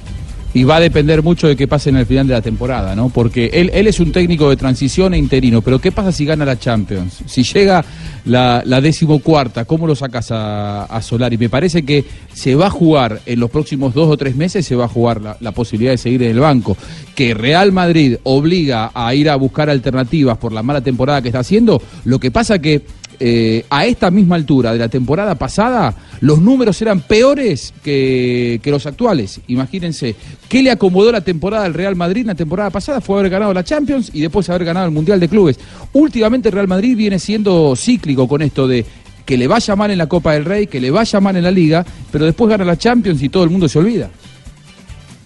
[0.55, 3.09] Y va a depender mucho de qué pase en el final de la temporada, ¿no?
[3.09, 6.45] Porque él, él es un técnico de transición e interino, pero ¿qué pasa si gana
[6.45, 7.23] la Champions?
[7.25, 7.83] Si llega
[8.25, 11.37] la, la decimocuarta, ¿cómo lo sacas a, a Solari?
[11.37, 14.75] Me parece que se va a jugar en los próximos dos o tres meses, se
[14.75, 16.77] va a jugar la, la posibilidad de seguir en el banco.
[17.15, 21.39] Que Real Madrid obliga a ir a buscar alternativas por la mala temporada que está
[21.39, 22.83] haciendo, lo que pasa que
[23.19, 28.71] eh, a esta misma altura de la temporada pasada, los números eran peores que, que
[28.71, 29.41] los actuales.
[29.47, 30.15] Imagínense,
[30.49, 33.01] ¿qué le acomodó la temporada al Real Madrid la temporada pasada?
[33.01, 35.59] Fue haber ganado la Champions y después haber ganado el Mundial de Clubes.
[35.93, 38.85] Últimamente el Real Madrid viene siendo cíclico con esto de
[39.25, 41.51] que le vaya mal en la Copa del Rey, que le vaya mal en la
[41.51, 44.09] Liga, pero después gana la Champions y todo el mundo se olvida.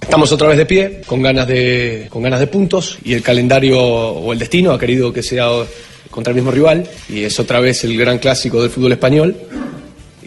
[0.02, 3.80] Estamos otra vez de pie, con ganas de, con ganas de puntos, y el calendario
[3.80, 5.50] o el destino ha querido que sea
[6.10, 9.36] contra el mismo rival, y es otra vez el gran clásico del fútbol español,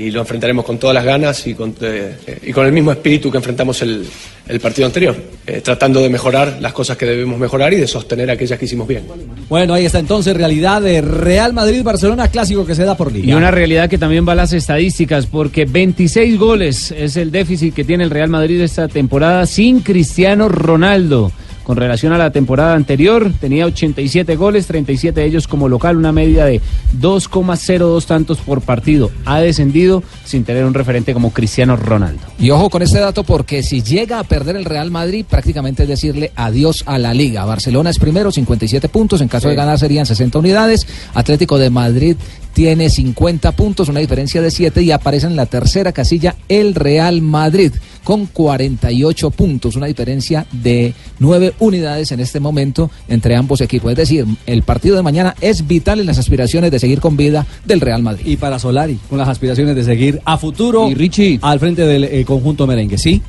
[0.00, 3.30] y lo enfrentaremos con todas las ganas y con, eh, y con el mismo espíritu
[3.30, 4.06] que enfrentamos el,
[4.48, 5.14] el partido anterior,
[5.46, 8.88] eh, tratando de mejorar las cosas que debemos mejorar y de sostener aquellas que hicimos
[8.88, 9.04] bien.
[9.48, 13.28] Bueno, ahí está entonces realidad de Real Madrid-Barcelona, clásico que se da por liga.
[13.28, 17.74] Y una realidad que también va a las estadísticas, porque 26 goles es el déficit
[17.74, 21.30] que tiene el Real Madrid esta temporada sin Cristiano Ronaldo.
[21.70, 26.10] Con relación a la temporada anterior, tenía 87 goles, 37 de ellos como local, una
[26.10, 26.60] media de
[27.00, 29.12] 2,02 tantos por partido.
[29.24, 32.22] Ha descendido sin tener un referente como Cristiano Ronaldo.
[32.40, 35.88] Y ojo con este dato porque si llega a perder el Real Madrid, prácticamente es
[35.88, 37.44] decirle adiós a la liga.
[37.44, 40.88] Barcelona es primero, 57 puntos, en caso de ganar serían 60 unidades.
[41.14, 42.16] Atlético de Madrid
[42.52, 47.22] tiene 50 puntos, una diferencia de 7 y aparece en la tercera casilla el Real
[47.22, 47.72] Madrid
[48.04, 53.90] con 48 puntos, una diferencia de 9 unidades en este momento entre ambos equipos.
[53.92, 57.46] Es decir, el partido de mañana es vital en las aspiraciones de seguir con vida
[57.64, 58.26] del Real Madrid.
[58.26, 61.38] Y para Solari, con las aspiraciones de seguir a futuro Y Richie.
[61.42, 63.22] al frente del eh, conjunto merengue, ¿sí?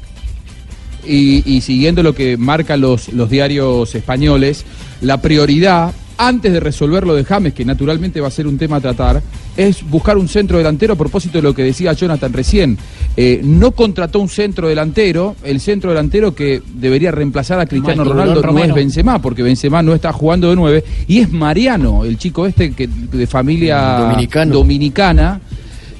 [1.05, 4.65] y, y siguiendo lo que marcan los, los diarios españoles,
[5.01, 5.93] la prioridad,
[6.27, 9.21] antes de resolver lo de James, que naturalmente va a ser un tema a tratar,
[9.57, 12.77] es buscar un centro delantero a propósito de lo que decía Jonathan recién.
[13.17, 18.19] Eh, no contrató un centro delantero, el centro delantero que debería reemplazar a Cristiano Michael
[18.19, 22.17] Ronaldo no es Benzema, porque Benzema no está jugando de nueve, y es Mariano, el
[22.17, 24.53] chico este que de familia Dominicano.
[24.53, 25.41] dominicana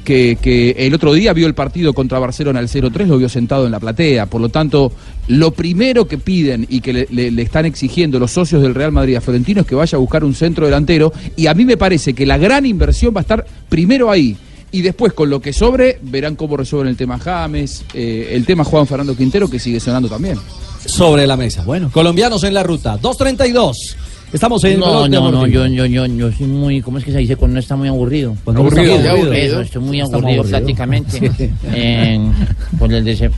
[0.03, 3.71] que, el otro día vio el partido contra Barcelona al 0-3, lo vio sentado en
[3.71, 4.25] la platea.
[4.25, 4.91] Por lo tanto,
[5.27, 9.21] lo primero que piden y que le están exigiendo los socios del Real Madrid a
[9.21, 11.11] Florentino es que vaya a buscar un centro delantero.
[11.35, 14.37] Y a mí me parece que la gran inversión va a estar primero ahí.
[14.73, 18.63] Y después, con lo que sobre, verán cómo resuelven el tema James, eh, el tema
[18.63, 20.37] Juan Fernando Quintero, que sigue sonando también.
[20.85, 21.63] Sobre la mesa.
[21.63, 22.97] Bueno, colombianos en la ruta.
[22.99, 23.95] 2.32.
[24.33, 27.17] Estamos en No, no, no, yo, yo, yo, yo soy muy, ¿cómo es que se
[27.17, 28.35] dice cuando uno está muy aburrido?
[28.45, 29.11] Cuando uno está Aburrido.
[29.11, 29.33] aburrido.
[29.33, 30.43] Eso, estoy muy aburrido, aburrido.
[30.49, 31.51] prácticamente.
[31.73, 32.33] En-
[32.79, 33.29] por el dese-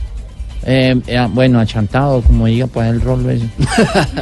[0.66, 3.44] eh, eh, bueno, achantado, como diga, pues el rol ese.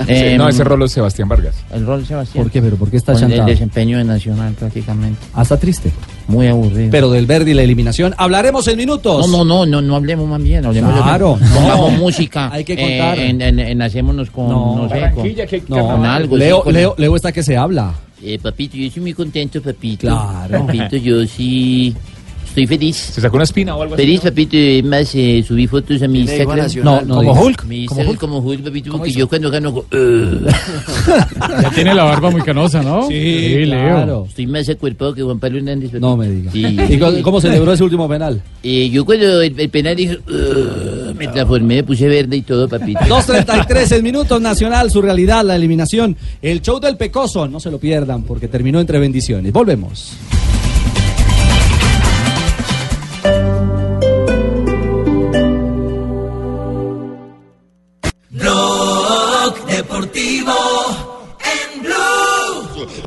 [0.06, 1.54] Sí, no, Em, ese rolo es Sebastián Vargas.
[1.72, 2.44] El rol Sebastián.
[2.44, 2.60] ¿Por qué?
[2.62, 3.46] ¿Pero por qué está el achantado?
[3.48, 5.18] desempeño de Nacional, prácticamente.
[5.34, 5.92] Ah, está triste.
[6.28, 6.90] Muy aburrido.
[6.90, 8.14] Pero del verde y la eliminación.
[8.16, 9.28] Hablaremos en minutos.
[9.28, 11.98] No, no, no, no, no hablemos más bien, hablemos Claro, de- pongamos no.
[11.98, 12.48] música.
[12.52, 13.18] Hay que eh, contar.
[13.18, 14.76] en, en, en hacémonos con, No.
[14.76, 16.36] no, sé, con, que No, con algo.
[16.36, 17.92] sí, Leo, con- Leo, Leo está que se habla.
[18.24, 20.06] Eh, papito, yo estoy muy contento, papito.
[20.06, 20.66] Claro.
[20.66, 21.92] Papito, yo sí
[22.52, 22.96] estoy feliz.
[22.96, 24.02] ¿Se sacó una espina o algo así?
[24.02, 26.68] Feliz, papito, y más eh, subí fotos a mi Instagram.
[26.84, 27.32] No, no Como.
[27.42, 27.64] Hulk.
[27.64, 28.20] Mi Como Instagram Hulk.
[28.20, 29.70] como Hulk, papito, porque yo cuando gano...
[29.70, 29.86] "Ugh".
[31.62, 33.06] Ya tiene la barba muy canosa, ¿no?
[33.08, 33.66] Sí, Leo.
[33.66, 34.24] claro.
[34.28, 35.90] Estoy más acuerpado que Juan Pablo Hernández.
[35.90, 36.06] papito.
[36.06, 36.52] No me digas.
[36.52, 36.64] Sí.
[36.90, 38.40] ¿Y cómo, cómo celebró ese último penal?
[38.64, 40.18] Eh, yo cuando el, el penal dije...
[41.18, 43.00] Me transformé, me puse verde y todo, papito.
[43.00, 46.16] 2.33 en minutos nacional, su realidad, la eliminación.
[46.40, 49.52] El show del Pecoso, no se lo pierdan porque terminó entre bendiciones.
[49.52, 50.12] Volvemos.
[58.30, 60.41] Blog Deportivo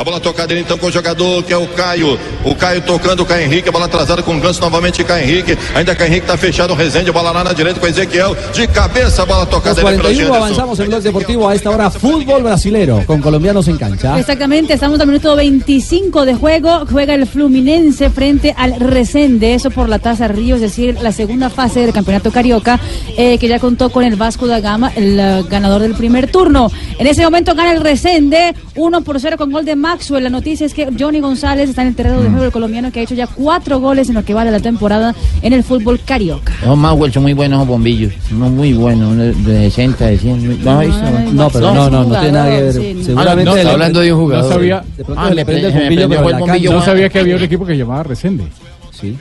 [0.03, 2.19] bola tocada ele então com o jogador que é o Caio.
[2.43, 5.57] O Caio tocando o Caio Henrique, a bola atrasada com o Ganso novamente Caio Henrique.
[5.73, 8.35] Ainda Caio Henrique tá fechado o Rezende, bola lá na direita com o Ezequiel.
[8.53, 10.35] De cabeça a bola tocada ele pelo 41 Genderson.
[10.35, 14.19] avanzamos en Blog Deportivo a esta hora fútbol brasilero con colombianos en cancha.
[14.19, 16.85] Exactamente, estamos al minuto 25 de juego.
[16.91, 21.49] Juega el Fluminense frente al Resende, eso por la Taza Río, es decir, la segunda
[21.49, 22.79] fase del Campeonato Carioca,
[23.17, 26.71] eh, que ya contó con el Vasco da Gama, el eh, ganador del primer turno.
[26.97, 30.23] En ese momento gana el Resende, 1 por 0 con gol de Maxwell.
[30.23, 32.99] La noticia es que Johnny González está en el terreno de juego del colombiano, que
[33.01, 36.53] ha hecho ya cuatro goles en lo que vale la temporada en el fútbol carioca.
[36.65, 38.13] Los Maxwell son muy buenos esos bombillos.
[38.29, 39.11] Son muy buenos.
[39.13, 40.63] uno De 60, de 100.
[40.63, 40.81] ¿No?
[41.33, 42.73] No, pero no, no, no tiene nada que ver.
[42.73, 43.03] sí, no.
[43.03, 44.43] Seguramente Ah, no, le- hablando de un jugador.
[44.45, 45.73] No sabía, De pronto Ah, le prende el
[46.39, 48.45] bombillo, el no sabía que había un equipo que se llamaba Resende.
[48.91, 49.15] Sí.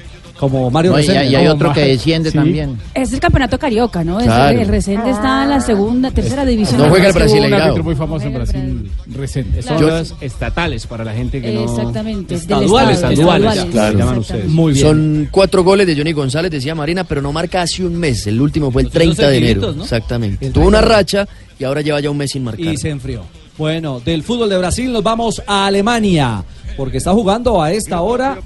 [0.45, 1.27] Como Mario No, y, Resende.
[1.31, 1.53] y hay ¿no?
[1.53, 2.37] otro que desciende Sí.
[2.37, 2.79] también.
[2.95, 4.19] Es el campeonato carioca, ¿no?
[4.21, 4.59] Es- Claro.
[4.61, 6.79] El Resende está en la segunda, tercera división.
[6.81, 9.63] No juega el un árbitro muy famoso en Brasil, Resende.
[9.63, 11.65] Son las estatales para la gente que no...
[11.65, 12.35] Exactamente.
[12.35, 13.99] Estaduales, estaduales, claro.
[13.99, 14.49] llaman ustedes.
[14.49, 14.87] Muy bien.
[14.87, 18.27] Son cuatro goles de Johnny González, decía Marina, pero no marca hace un mes.
[18.27, 19.71] El último fue el Pues esos 30 de enero.
[19.83, 20.47] Exactamente.
[20.47, 20.97] El Tuvo una 30.
[20.97, 21.29] racha
[21.59, 22.65] y ahora lleva ya un mes sin marcar.
[22.67, 23.23] y se enfrió.
[23.57, 26.43] Bueno, del fútbol de Brasil nos vamos a Alemania,
[26.77, 28.39] porque está jugando a esta hora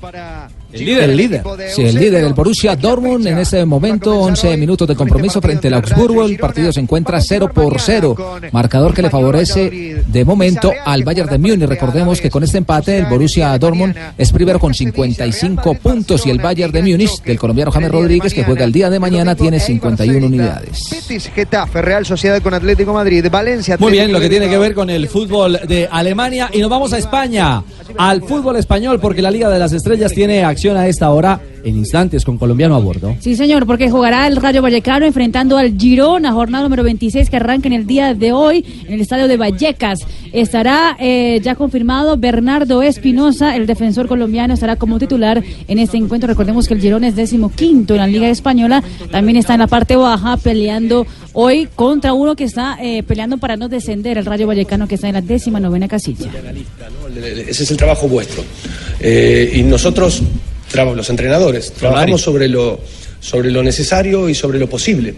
[0.72, 1.11] el líder.
[1.11, 1.42] El líder.
[1.74, 5.74] Sí, el líder del Borussia Dortmund en este momento, 11 minutos de compromiso frente al
[5.74, 6.24] Augsburgo.
[6.24, 8.16] El partido se encuentra 0 por 0.
[8.52, 11.68] Marcador que le favorece de momento al Bayern de Múnich.
[11.68, 16.38] Recordemos que con este empate el Borussia Dortmund es primero con 55 puntos y el
[16.38, 20.26] Bayern de Múnich del colombiano James Rodríguez que juega el día de mañana tiene 51
[20.26, 20.88] unidades.
[20.90, 23.76] Betis, Getafe, Real Sociedad con Atlético Madrid, Valencia.
[23.78, 26.92] Muy bien, lo que tiene que ver con el fútbol de Alemania y nos vamos
[26.92, 27.62] a España,
[27.96, 31.77] al fútbol español, porque la Liga de las Estrellas tiene acción a esta hora en
[31.77, 33.16] instantes con colombiano a bordo.
[33.21, 37.68] Sí, señor, porque jugará el Rayo Vallecano enfrentando al Girona, jornada número 26 que arranca
[37.68, 40.01] en el día de hoy en el estadio de Vallecas.
[40.33, 46.27] Estará eh, ya confirmado Bernardo Espinosa, el defensor colombiano, estará como titular en este encuentro.
[46.27, 49.68] Recordemos que el Girona es décimo quinto en la Liga Española, también está en la
[49.68, 54.47] parte baja peleando hoy contra uno que está eh, peleando para no descender, el Rayo
[54.47, 56.31] Vallecano que está en la décima novena casilla.
[57.49, 58.42] Ese es el trabajo vuestro.
[59.00, 60.22] Eh, y nosotros,
[60.70, 62.80] traba- los entrenadores, trabajamos sobre lo,
[63.20, 65.14] sobre lo necesario y sobre lo posible.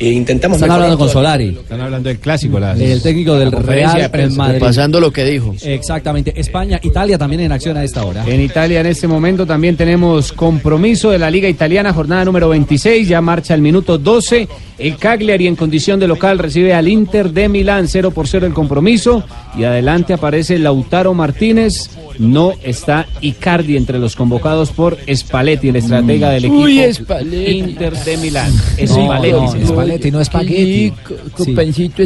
[0.00, 1.08] E intentamos Están hablando con.
[1.08, 1.48] Solari.
[1.60, 4.28] Están hablando del clásico, El técnico del Real de.
[4.28, 4.60] Madrid.
[4.60, 5.56] Pasando lo que dijo.
[5.60, 6.32] Exactamente.
[6.36, 8.24] España, Italia también en acción a esta hora.
[8.24, 13.08] En Italia en este momento también tenemos compromiso de la Liga Italiana, jornada número 26,
[13.08, 14.46] ya marcha el minuto 12.
[14.78, 18.52] El Cagliari en condición de local recibe al Inter de Milán, 0 por 0 el
[18.54, 19.24] compromiso.
[19.58, 21.90] Y adelante aparece Lautaro Martínez.
[22.18, 26.82] No está Icardi entre los convocados por Spalletti, el estratega del equipo Uy.
[27.46, 28.52] Inter de Milán.
[28.52, 29.68] No, Spalletti, no, señor.
[29.68, 30.20] Spalletti, no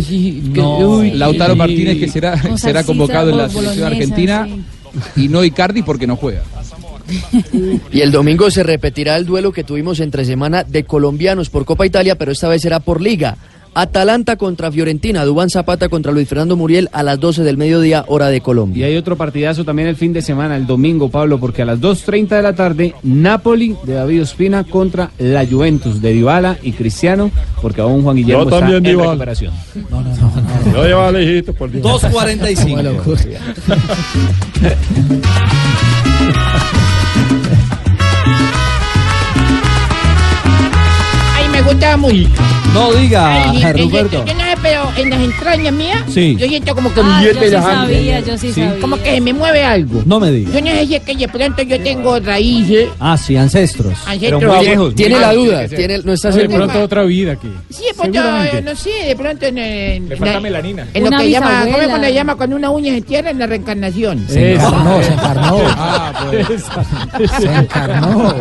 [0.03, 0.43] Sí.
[0.55, 4.49] No, Lautaro Martínez que será, será convocado en la selección argentina
[5.17, 6.43] y no Icardi porque no juega.
[7.91, 11.87] Y el domingo se repetirá el duelo que tuvimos entre semana de colombianos por Copa
[11.87, 13.37] Italia, pero esta vez será por Liga.
[13.75, 18.29] Atalanta contra Fiorentina, Dubán Zapata contra Luis Fernando Muriel a las 12 del mediodía, hora
[18.29, 18.87] de Y Colombia.
[18.87, 22.29] hay otro partidazo también el fin de semana, el domingo, Pablo, porque a las 2.30
[22.37, 27.31] de la tarde, Napoli de David Ospina contra la Juventus de Dybala y Cristiano,
[27.61, 29.11] porque aún Juan Guillermo Yo está también, en Dybala.
[29.13, 29.53] recuperación.
[30.75, 31.85] Yo llevaba lejito por Dios.
[31.85, 33.43] 2.45.
[41.73, 42.29] Gusta mucho.
[42.75, 44.25] No diga, Ay, en- Ruperto.
[44.27, 46.37] Yo no sé, pero en las entrañas mías, Sí.
[46.39, 48.79] yo siento como que Ah, yo sí la sabía, yo sí sabía.
[48.81, 50.03] Como que me mueve algo.
[50.07, 50.53] No me diga.
[50.53, 52.89] Yo no sé si es que de pronto yo tengo raíces.
[53.01, 53.95] Ah, sí, ancestros.
[54.07, 54.95] ancestros.
[54.95, 56.57] Tiene la duda, tiene no está de seguro.
[56.59, 57.49] pronto otra vida que.
[57.71, 58.63] Sí, de pronto, Seguramente.
[58.63, 60.87] no sé, de pronto en, en, Le falta la- melanina.
[60.95, 61.89] en lo Una que llama, ¿cómo es bisabuela.
[61.91, 64.27] cuando se llama cuando una uña se tierra en la reencarnación?
[64.29, 65.59] Se encarnó, se encarnó.
[65.77, 66.47] Ah, pues.
[67.41, 68.35] Se encarnó.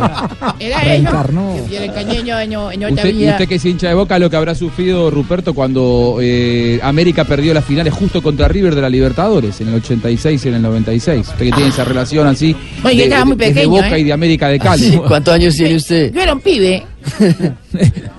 [0.58, 1.54] Era Reencarnó.
[1.56, 1.66] eso.
[1.70, 4.28] Y el cañeño en, en otra Usted, y usted que es hincha de boca, lo
[4.30, 8.88] que habrá sufrido Ruperto cuando eh, América perdió las finales justo contra River de la
[8.88, 11.20] Libertadores en el 86 y en el 96.
[11.28, 14.00] Usted que tiene esa relación así Bueno, yo estaba muy de- Boca ¿eh?
[14.00, 15.00] y de América de Cali.
[15.06, 16.12] ¿Cuántos años tiene usted?
[16.12, 16.84] Yo era un pibe.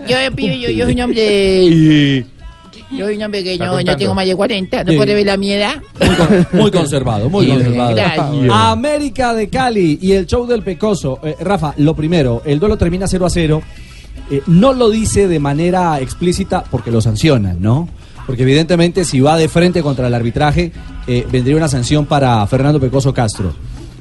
[0.08, 2.26] yo era un pibe, yo, yo soy un hombre.
[2.96, 4.98] Yo soy un hombre que no, tengo más de 40, no Sí.
[4.98, 5.82] puede ver la mi edad.
[6.52, 8.54] Muy conservado, muy Sí, conservado.
[8.54, 11.20] América de Cali y el show del Pecoso.
[11.24, 13.62] Eh, Rafa, lo primero, el duelo termina 0 a 0.
[14.30, 17.90] Eh, no lo dice de manera explícita porque lo sancionan, ¿no?
[18.26, 20.72] Porque evidentemente si va de frente contra el arbitraje,
[21.08, 23.54] eh, vendría una sanción para Fernando Pecoso Castro.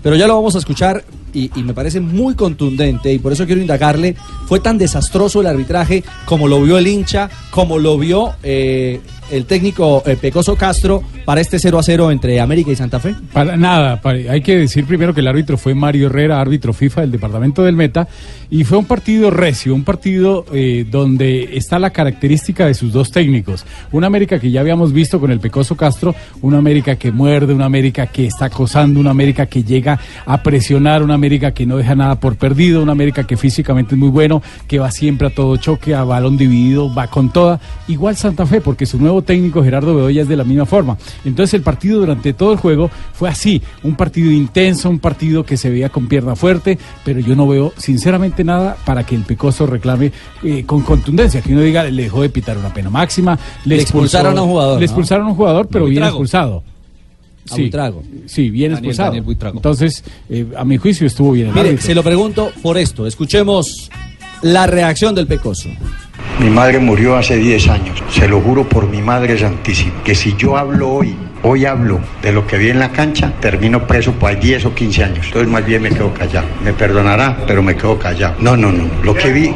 [0.02, 3.60] Pero ya lo vamos a escuchar y, me parece muy contundente y por eso quiero
[3.60, 4.16] indagarle.
[4.46, 9.00] Fue tan desastroso el arbitraje como lo vio el hincha, como lo vio eh,
[9.32, 13.14] el técnico eh, Pecoso Castro para este 0 a 0 entre América y Santa Fe?
[13.32, 17.12] Para nada, hay que decir primero que el árbitro fue Mario Herrera, árbitro FIFA del
[17.12, 18.08] departamento del Meta,
[18.50, 23.10] y fue un partido recio, un partido eh, donde está la característica de sus dos
[23.10, 23.64] técnicos.
[23.92, 27.66] Una América que ya habíamos visto con el Pecoso Castro, una América que muerde, una
[27.66, 31.94] América que está acosando, una América que llega a presionar, una América que no deja
[31.94, 35.56] nada por perdido, una América que físicamente es muy bueno, que va siempre a todo
[35.56, 37.60] choque, a balón dividido, va con toda.
[37.86, 40.98] Igual Santa Fe, porque su nuevo técnico Gerardo Bedoya es de la misma forma.
[41.24, 45.56] Entonces el partido durante todo el juego fue así, un partido intenso, un partido que
[45.56, 49.64] se veía con pierna fuerte, pero yo no veo sinceramente nada para que el Pecoso
[49.66, 50.10] reclame
[50.42, 53.82] eh, con contundencia, que uno diga, le dejó de pitar una pena máxima, le, Le
[53.82, 54.90] expulsaron a un jugador, Le ¿no?
[54.90, 56.64] expulsaron a un jugador, pero bien expulsado.
[57.50, 58.02] A Buitrago.
[58.26, 59.08] Sí, bien Daniel- expulsado.
[59.08, 59.58] Daniel Buitrago.
[59.58, 61.48] Entonces, eh, a mi juicio estuvo bien.
[61.48, 61.86] el Mire, árbitro.
[61.86, 63.06] se lo pregunto por esto.
[63.06, 63.90] Escuchemos
[64.42, 65.68] la reacción del Pecoso.
[66.40, 68.02] Mi madre murió hace 10 años.
[68.10, 70.02] Se lo juro por mi madre santísima.
[70.02, 73.86] Que si yo hablo hoy, hoy hablo de lo que vi en la cancha, termino
[73.86, 75.26] preso por ahí 10 o 15 años.
[75.26, 76.46] Entonces más bien me quedo callado.
[76.64, 78.36] Me perdonará, pero me quedo callado.
[78.40, 78.88] No, no, no.
[79.04, 79.50] Lo que vi...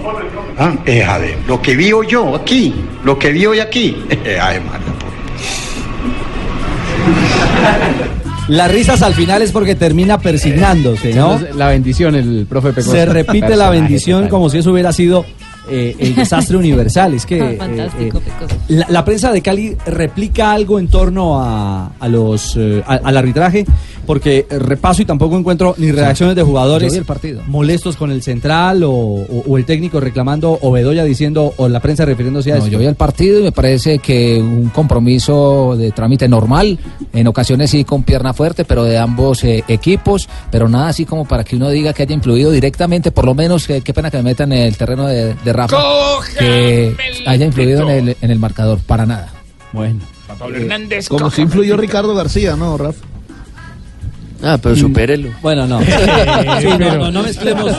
[0.58, 3.96] Ah, eh, a ver, lo que vi hoy yo aquí, lo que vi hoy aquí.
[4.24, 4.86] Eh, ay, María,
[8.48, 11.40] Las risas al final es porque termina persignándose, ¿no?
[11.56, 12.92] La bendición, el profe Pecoso.
[12.92, 15.26] Se repite la bendición como si eso hubiera sido
[15.70, 17.14] eh, el desastre universal.
[17.14, 21.92] Es que eh, Fantástico, eh, la, la prensa de Cali replica algo en torno a,
[21.98, 23.64] a los eh, a- al arbitraje,
[24.06, 27.42] porque repaso y tampoco encuentro ni reacciones de jugadores el partido.
[27.48, 31.80] molestos con el central o, o- o el técnico reclamando o Bedoya diciendo o la
[31.80, 32.70] prensa refiriéndose a No, eso.
[32.70, 36.78] yo vi el partido y me parece que un compromiso de trámite normal,
[37.12, 41.24] en ocasiones sí con pierna fuerte, pero de ambos eh, equipos, pero nada así como
[41.26, 44.16] para que uno diga que haya influido directamente, por lo menos, que- qué pena que
[44.18, 45.76] me metan en el terreno de, de Rafa,
[46.38, 46.94] que
[47.26, 49.28] haya influido en el, en el marcador, para nada.
[49.72, 50.00] Bueno.
[50.38, 51.08] Pablo Hernández.
[51.08, 53.00] Como si influyó Ricardo García, ¿no, Rafa?
[54.42, 55.30] Ah, pero supérelo.
[55.40, 55.80] Bueno, no.
[56.60, 57.72] Sí, no, no, no mezclemos,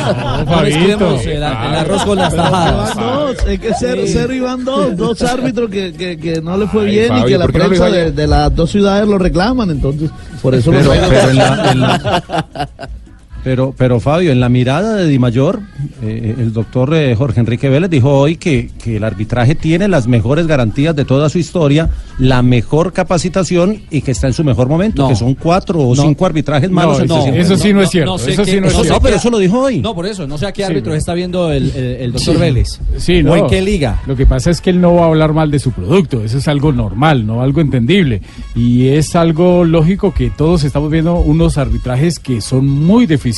[0.48, 2.96] no, mezclemos el, el arroz con las tajadas.
[2.96, 6.66] Dos, es que cero, cero y van dos, dos árbitros que, que, que no le
[6.68, 9.08] fue Ay, bien y que la ¿por qué no lo prensa de las dos ciudades
[9.08, 10.10] lo reclaman, entonces
[10.42, 11.80] por eso Pero- lo pero en la- en
[13.48, 15.62] Pero, pero Fabio, en la mirada de Di Mayor,
[16.04, 20.06] eh, el doctor eh, Jorge Enrique Vélez dijo hoy que, que el arbitraje tiene las
[20.06, 24.68] mejores garantías de toda su historia, la mejor capacitación y que está en su mejor
[24.68, 25.08] momento, No.
[25.08, 26.02] que son cuatro o No.
[26.02, 27.08] cinco arbitrajes malos.
[27.08, 27.54] No, en eso sí- 60.
[27.54, 28.94] eso sí no es cierto, sé eso sí no es cierto.
[28.96, 29.80] No, pero eso lo dijo hoy.
[29.80, 32.40] No, por eso, no sé a qué árbitro está viendo el, el- el doctor Sí.
[32.42, 32.80] Vélez.
[32.98, 33.36] Sí, ¿O no.
[33.38, 34.02] en qué liga?
[34.08, 36.38] Lo que pasa es que él no va a hablar mal de su producto, eso
[36.38, 38.22] es algo normal, no algo entendible.
[38.58, 43.37] Y es algo lógico que todos estamos viendo unos arbitrajes que son muy deficientes,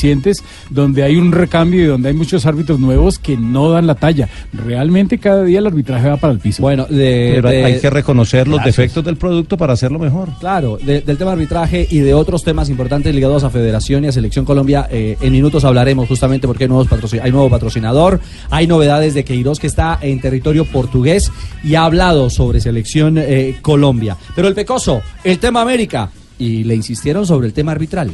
[0.69, 4.29] donde hay un recambio y donde hay muchos árbitros nuevos que no dan la talla.
[4.53, 6.61] Realmente cada día el arbitraje va para el piso.
[6.61, 10.29] Bueno, de, Pero de- hay que reconocer los defectos del producto para hacerlo mejor.
[10.39, 14.11] Claro, de- del tema arbitraje y de otros temas importantes ligados a Federación y a
[14.11, 18.67] Selección Colombia, eh, en minutos hablaremos justamente porque hay, nuevos patrocin- hay nuevo patrocinador, hay
[18.67, 21.31] novedades de Queiroz que está en territorio portugués
[21.63, 24.17] y ha hablado sobre Selección eh, Colombia.
[24.35, 28.11] Pero el Pecoso, el tema América, y le insistieron sobre el tema arbitral.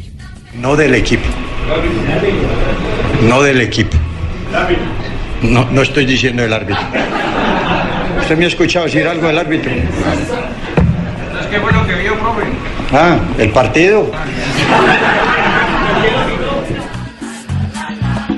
[0.59, 1.23] No del equipo.
[3.27, 3.97] No del equipo.
[5.41, 6.83] No, no estoy diciendo del árbitro.
[8.21, 9.71] ¿Usted me ha escuchado decir algo del árbitro?
[11.51, 12.43] ¿Qué fue lo que vio, profe?
[12.91, 14.11] Ah, el partido.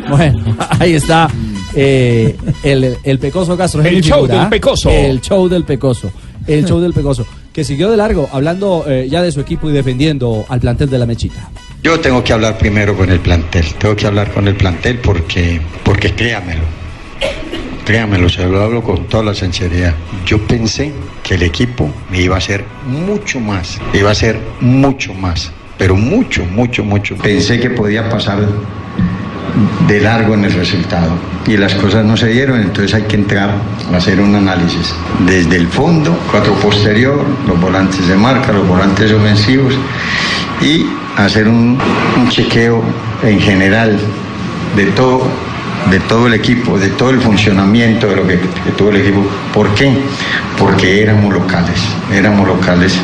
[0.09, 1.27] Bueno, ahí está
[1.75, 3.81] eh, el, el Pecoso Castro.
[3.83, 4.89] El show figura, del Pecoso.
[4.89, 6.11] El show del Pecoso.
[6.45, 7.25] El show del Pecoso.
[7.53, 10.97] Que siguió de largo, hablando eh, ya de su equipo y defendiendo al plantel de
[10.97, 11.49] la Mechita.
[11.83, 13.65] Yo tengo que hablar primero con el plantel.
[13.75, 16.63] Tengo que hablar con el plantel porque, porque créamelo.
[17.85, 19.93] Créamelo, se lo hablo con toda la sinceridad.
[20.25, 20.91] Yo pensé
[21.23, 23.79] que el equipo me iba a hacer mucho más.
[23.93, 25.51] Iba a ser mucho más.
[25.77, 27.15] Pero mucho, mucho, mucho.
[27.17, 28.39] Pensé que podía pasar
[29.87, 31.11] de largo en el resultado.
[31.45, 33.51] Y las cosas no se dieron, entonces hay que entrar
[33.93, 34.93] a hacer un análisis.
[35.25, 39.75] Desde el fondo, cuatro posterior, los volantes de marca, los volantes ofensivos
[40.61, 41.77] y hacer un,
[42.29, 42.83] chequeo
[43.23, 43.97] en general
[44.75, 45.21] de todo,
[45.89, 49.25] de todo el equipo, de todo el funcionamiento de lo que, que tuvo el equipo.
[49.53, 49.97] ¿Por qué?
[50.57, 51.79] Porque éramos locales,
[52.11, 52.99] éramos locales.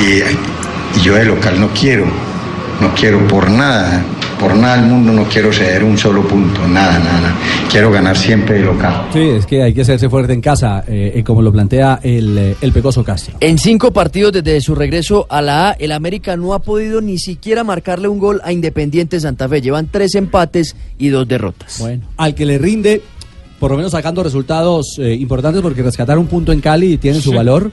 [0.00, 2.06] Y yo de local no quiero,
[2.80, 4.02] no quiero por nada,
[4.38, 7.20] por nada del mundo no quiero ceder un solo punto, nada, nada.
[7.20, 7.34] nada.
[7.70, 9.08] Quiero ganar siempre de local.
[9.12, 12.38] Sí, es que hay que hacerse fuerte en casa, eh, eh, como lo plantea el,
[12.38, 13.36] eh, el Pecoso Castro.
[13.40, 17.18] En cinco partidos desde su regreso a la A, el América no ha podido ni
[17.18, 19.60] siquiera marcarle un gol a Independiente Santa Fe.
[19.60, 21.78] Llevan tres empates y dos derrotas.
[21.80, 23.02] Bueno, al que le rinde
[23.64, 27.32] por lo menos sacando resultados eh, importantes porque rescatar un punto en Cali tiene su
[27.32, 27.70] valor,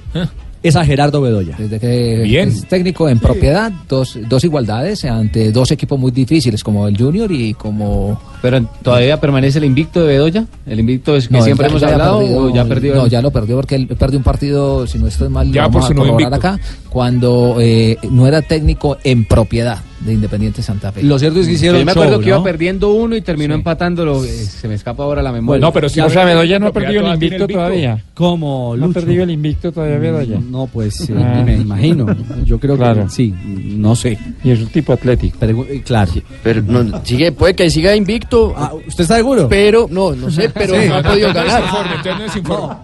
[0.63, 1.55] es a Gerardo Bedoya.
[1.57, 2.49] Desde que Bien.
[2.49, 7.31] es técnico en propiedad, dos, dos igualdades ante dos equipos muy difíciles como el Junior
[7.31, 8.19] y como...
[8.41, 11.81] Pero todavía permanece el invicto de Bedoya, el invicto es que No, siempre ya- hemos
[11.81, 12.95] ya ha hablado perdido- o ya perdió.
[12.95, 15.61] No, ya lo perdió porque él perdió un partido, si no estoy mal, lo Ya
[15.63, 16.59] vamos por a su acá,
[16.89, 21.03] cuando eh, no era técnico en propiedad de Independiente Santa Fe.
[21.03, 22.43] Lo cierto es que hicieron Yo me acuerdo show, que iba ¿no?
[22.43, 24.23] perdiendo uno y terminó empatándolo.
[24.25, 25.61] eh, se me escapa ahora la memoria.
[25.63, 28.03] No, pero si Ya- o sea, Bedoya no ha perdido el invicto todavía.
[28.15, 30.39] ¿Cómo, No ha perdido el invicto todavía Bedoya.
[30.51, 31.43] No, pues sí, Ah.
[31.45, 32.05] me imagino.
[32.43, 33.03] Yo creo Claro.
[33.05, 33.33] que sí,
[33.77, 34.17] no sé.
[34.43, 35.37] Y es un tipo atlético.
[35.85, 36.11] claro.
[36.43, 38.53] Pero no, sigue, puede que siga invicto.
[38.85, 39.47] ¿Usted está seguro?
[39.47, 40.89] Pero, no, no sé, pero Sí.
[40.89, 41.63] no ha podido ganar.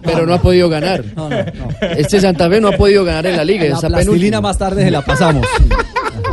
[0.02, 1.04] Pero no ha podido ganar.
[1.96, 3.66] Este Santa Fe no ha podido ganar en la liga.
[3.82, 5.46] La plastilina más tarde se la pasamos.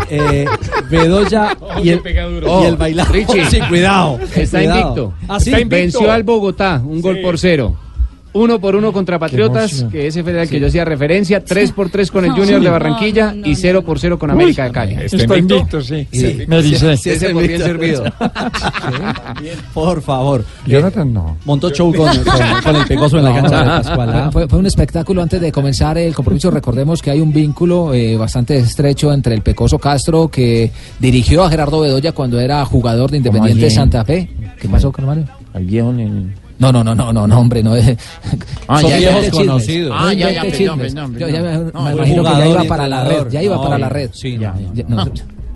[0.07, 0.45] Eh,
[0.89, 1.99] Bedoya y el,
[2.45, 3.11] Oh, y el bailado.
[3.11, 3.43] Richie.
[3.49, 4.19] Sí, cuidado.
[4.35, 4.79] Está cuidado.
[4.81, 5.13] invicto.
[5.27, 5.51] Ah, sí.
[5.65, 7.75] Venció al Bogotá, un gol por cero.
[8.35, 11.43] Uno por uno contra Patriotas, que ese fue el que yo hacía referencia.
[11.43, 12.65] Tres por tres con el No, Junior sí.
[12.65, 14.95] de Barranquilla y cero por cero con América de Cali.
[15.01, 16.05] Está invicto, sí.
[16.47, 16.97] Me dice.
[16.97, 18.03] Sí, ese por bien servido.
[19.73, 20.43] Por favor.
[20.65, 21.37] Jonathan no.
[21.45, 24.09] Montó show con, con- con el pecoso en la cancha de Pascual.
[24.13, 24.29] ¿ah?
[24.31, 26.51] Fue, fue un espectáculo antes de comenzar el compromiso.
[26.51, 31.49] Recordemos que hay un vínculo eh, bastante estrecho entre el Pecoso Castro, que dirigió a
[31.49, 33.69] Gerardo Bedoya cuando era jugador de Independiente.
[33.69, 34.29] Santa Fe.
[34.59, 35.25] ¿Qué pasó, Carmario?
[35.53, 36.33] Al viejo en el...
[36.57, 37.97] No, no, no, no, no, no, hombre, no es.
[38.67, 39.89] Ah, Son ya, ya, viejos conocidos.
[39.89, 40.93] No Ah, ya, ya, invente perdón, chismes.
[40.93, 43.77] perdón, Yo ya me, imagino que ya iba para la red, ya iba No, para
[43.77, 44.09] la red.
[44.13, 44.55] Sí, ya,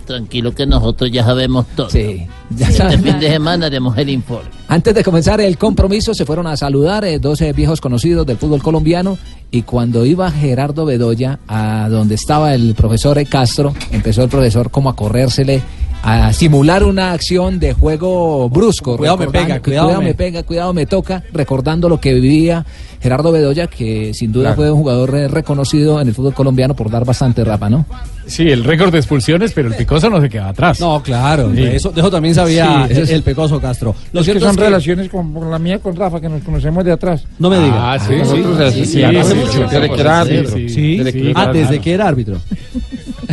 [0.06, 1.88] tranquilo que nosotros ya sabemos todo.
[1.88, 3.02] Sí, ya este saben.
[3.02, 4.48] fin de semana haremos el informe.
[4.66, 8.60] Antes de comenzar el compromiso se fueron a saludar eh, 12 viejos conocidos del fútbol
[8.60, 9.18] colombiano
[9.52, 13.24] y cuando iba Gerardo Bedoya a donde estaba el profesor.
[13.28, 15.62] Castro, empezó el profesor como a corrérsele,
[16.02, 18.96] a simular una acción de juego brusco.
[18.96, 22.64] Cuidado me pega, cuidado me- me pega, cuidado me toca, recordando lo que vivía
[23.00, 24.56] Gerardo Bedoya, que sin duda Claro.
[24.56, 27.86] fue un jugador eh, reconocido en el fútbol colombiano por dar bastante rapa, ¿no?
[28.26, 30.78] Sí, el récord de expulsiones, pero el Picoso no se queda atrás.
[30.80, 31.50] No, claro.
[31.50, 31.56] Sí.
[31.56, 33.94] De, eso, de eso también sabía Sí, el, es- el pecoso Castro.
[34.12, 36.28] Lo Los que cierto son es que- relaciones con, con la mía con Rafa, que
[36.28, 37.24] nos conocemos de atrás.
[37.38, 37.92] No me diga.
[37.94, 40.56] Ah, sí, Nosotros sí, desde que era árbitro.
[40.68, 42.36] sí, ah, desde que era árbitro.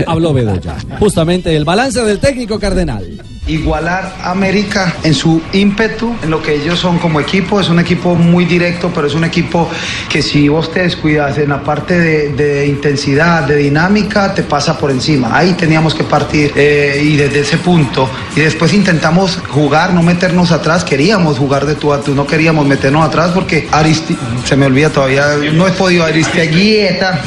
[0.06, 0.76] Habló Bedoya.
[1.00, 3.04] Justamente el balance del técnico cardenal.
[3.48, 7.80] Igualar a América en su ímpetu, en lo que ellos son como equipo, es un
[7.80, 9.70] equipo muy directo, pero es un equipo
[10.10, 14.92] que si vos te descuidas en la parte de, intensidad, de dinámica, te pasa por
[14.92, 15.38] encima.
[15.38, 18.10] Ahí teníamos que partir eh, y desde ese punto.
[18.36, 22.66] Y después intentamos jugar, no meternos atrás, queríamos jugar de tú a tú, no queríamos
[22.66, 27.22] meternos atrás porque Aristi, se me olvida todavía, no he podido, Aristeguieta,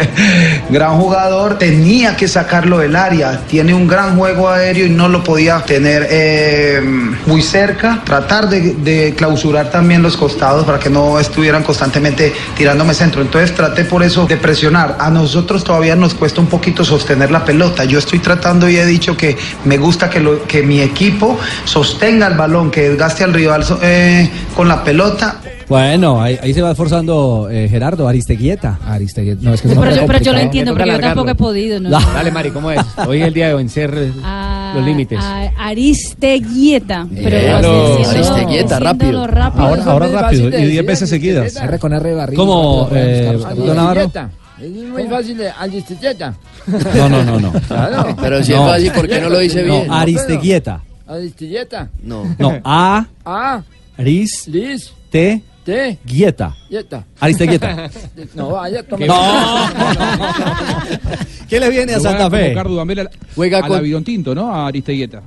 [0.70, 5.22] gran jugador, tenía que sacarlo del área, tiene un gran juego aéreo y no lo
[5.22, 6.80] podía tener eh,
[7.26, 13.20] muy cerca, tratar de, clausurar también los costados para que no estuvieran constantemente tirándome centro,
[13.22, 17.44] entonces traté por eso de presionar, a nosotros todavía nos cuesta un poquito sostener la
[17.44, 22.28] pelota, yo estoy tratando y he dicho que me gusta que, que mi equipo sostenga
[22.28, 25.40] el balón, que desgaste al rival eh, con la pelota,
[25.70, 28.80] Bueno, ahí, ahí se va esforzando eh, Gerardo Aristeguieta.
[28.84, 29.40] Aristeguieta.
[29.40, 31.78] No, es que Pero yo, pero yo lo entiendo porque yo tampoco he podido.
[31.78, 31.90] ¿no?
[32.14, 32.80] Dale, Mari, ¿cómo es?
[33.06, 35.20] Hoy es el día de vencer Ah, los límites.
[35.22, 37.06] a- Aristeguieta.
[37.14, 37.94] Pero Claro.
[38.00, 39.26] haciéndolo- Aristeguieta, rápido.
[39.28, 39.64] rápido.
[39.64, 41.54] Ahora, ahora rápido, y 10 veces seguidas.
[41.54, 42.36] R con R barriga.
[42.36, 44.10] ¿Cómo, eh, don Navarro?
[44.60, 46.34] Es muy fácil de Aristeguieta.
[46.96, 47.52] No, no, no, no.
[47.68, 48.16] Claro.
[48.20, 49.86] Pero si es fácil, ¿por qué no lo dice bien?
[49.86, 50.82] No, Aristeguieta.
[51.06, 51.88] Aristeguieta.
[52.02, 52.24] No.
[52.38, 53.62] No, A, A,
[53.96, 56.54] Aris, Liz, T, T, Guieta.
[56.68, 57.04] Yeta.
[57.20, 57.90] Aristeguieta.
[58.34, 59.04] No, vaya, toma.
[61.48, 62.54] ¿Qué le viene a Santa Fe?
[63.34, 64.50] Juega al con- avión tinto, ¿no?
[64.52, 65.22] A Aristeguieta.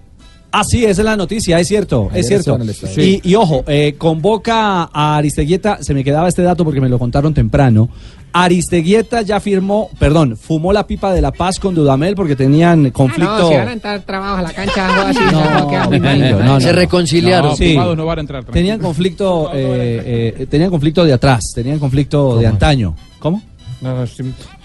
[0.56, 2.60] Ah, sí, esa es la noticia, es cierto, Ayer es cierto.
[3.02, 7.00] Y, y ojo, eh, convoca a Aristeguieta, se me quedaba este dato porque me lo
[7.00, 7.90] contaron temprano.
[8.36, 13.32] Aristeguieta ya firmó, perdón, fumó la pipa de la paz con Dudamel porque tenían conflicto.
[13.34, 16.00] Ah, No, si van a entrar trabajos a la cancha, algo así, no.
[16.40, 17.52] No, no, Se reconciliaron.
[17.52, 17.64] No, sí.
[17.66, 18.44] Privados no van a entrar.
[18.44, 18.54] tranquilo.
[18.62, 22.96] Tenían conflicto, eh, eh, tenían conflicto de atrás, tenían conflicto de antaño.
[23.20, 23.42] ¿Cómo?
[23.82, 24.06] No, no,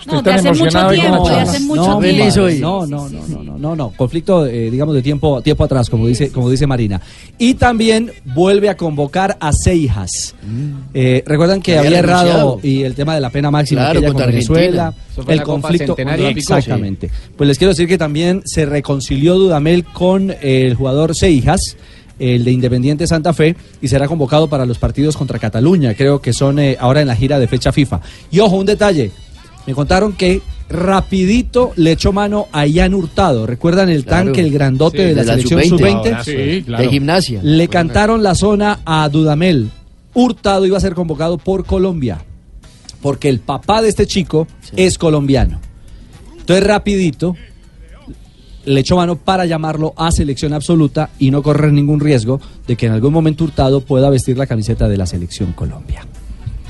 [0.06, 2.40] No, de hace mucho tiempo, de hace mucho no, tiempo.
[2.60, 6.06] no, no, no, no, no, no, no, conflicto, eh, digamos, de tiempo, tiempo atrás, como
[6.06, 7.00] dice, como dice Marina.
[7.36, 10.34] Y también vuelve a convocar a Seijas.
[10.94, 14.32] Eh, Recuerdan que había errado y el tema de la pena máxima Claro, contra con
[14.32, 14.94] Venezuela,
[15.26, 17.10] el conflicto, exactamente.
[17.36, 21.76] Pues les quiero decir que también se reconcilió Dudamel con el jugador Seijas
[22.18, 26.32] el de Independiente Santa Fe, y será convocado para los partidos contra Cataluña, creo que
[26.32, 28.00] son eh, ahora en la gira de fecha FIFA.
[28.30, 29.10] Y ojo, un detalle,
[29.68, 30.40] me contaron que
[30.70, 33.46] rapidito le echó mano a Ian Hurtado.
[33.46, 34.24] ¿Recuerdan el Claro.
[34.24, 35.68] tanque, el grandote Sí, de la, de la selección sub-20?
[35.68, 36.06] sub-20?
[36.08, 36.82] Ahora sí, claro.
[36.84, 37.40] De gimnasia.
[37.42, 39.68] Le cantaron la zona a Dudamel.
[40.14, 42.24] Hurtado iba a ser convocado por Colombia,
[43.02, 45.60] porque el papá de este chico es colombiano.
[46.38, 47.36] Entonces, rapidito,
[48.64, 52.86] le echó mano para llamarlo a selección absoluta y no correr ningún riesgo de que
[52.86, 56.06] en algún momento Hurtado pueda vestir la camiseta de la selección Colombia.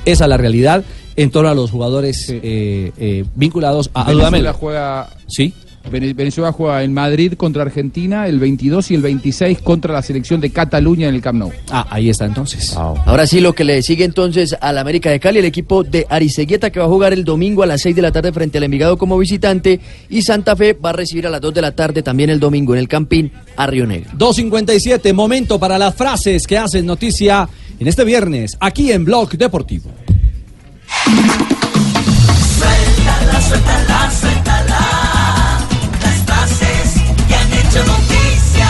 [0.05, 0.85] Esa es la realidad
[1.19, 4.53] en torno a los jugadores eh, eh, vinculados a Venezuela Dudamel.
[4.53, 5.11] juega.
[5.27, 5.53] Sí.
[5.91, 10.39] Vene- Venezuela juega en Madrid contra Argentina el 22 y el 26 contra la selección
[10.39, 11.51] de Cataluña en el Camp Nou.
[11.71, 12.75] Ah, ahí está entonces.
[12.77, 16.69] Ahora sí, lo que le sigue entonces al América de Cali, el equipo de Aristeguieta
[16.71, 18.99] que va a jugar el domingo a las 6 de la tarde frente al Envigado
[18.99, 22.29] como visitante y Santa Fe va a recibir a las 2 de la tarde también
[22.29, 24.11] el domingo en el Campín a Río Negro.
[24.19, 27.49] 2.57, momento para las frases que hacen noticia
[27.81, 29.91] en este viernes, aquí en Blog Deportivo.
[32.59, 34.81] Suéltala, suéltala, suéltala.
[36.03, 38.69] Las frases que han hecho noticia.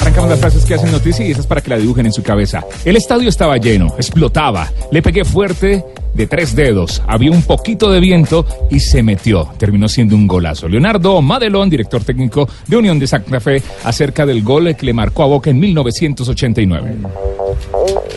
[0.00, 2.64] Arrancamos las frases que hacen noticia y esas para que la dibujen en su cabeza.
[2.84, 8.00] El estadio estaba lleno, explotaba, le pegué fuerte de tres dedos, había un poquito de
[8.00, 9.48] viento y se metió.
[9.58, 10.68] Terminó siendo un golazo.
[10.68, 15.24] Leonardo Madelón, director técnico de Unión de Santa Fe, acerca del gol que le marcó
[15.24, 16.94] a Boca en 1989.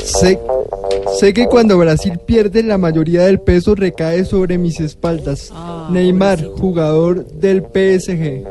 [0.03, 0.39] Sé,
[1.19, 5.51] sé que cuando Brasil pierde la mayoría del peso recae sobre mis espaldas.
[5.89, 8.43] Neymar, jugador del PSG.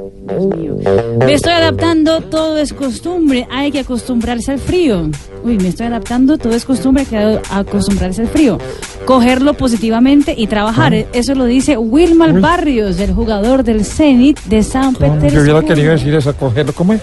[1.24, 5.10] Me estoy adaptando, todo es costumbre, hay que acostumbrarse al frío.
[5.44, 8.58] Uy, me estoy adaptando, todo es costumbre, hay que acostumbrarse al frío.
[9.04, 10.94] Cogerlo positivamente y trabajar.
[11.12, 15.62] Eso lo dice Wilmar Barrios, el jugador del Zenit de San Yo hubiera Petersburgo.
[15.62, 16.72] querido decir eso, cogerlo.
[16.72, 17.00] ¿Cómo es?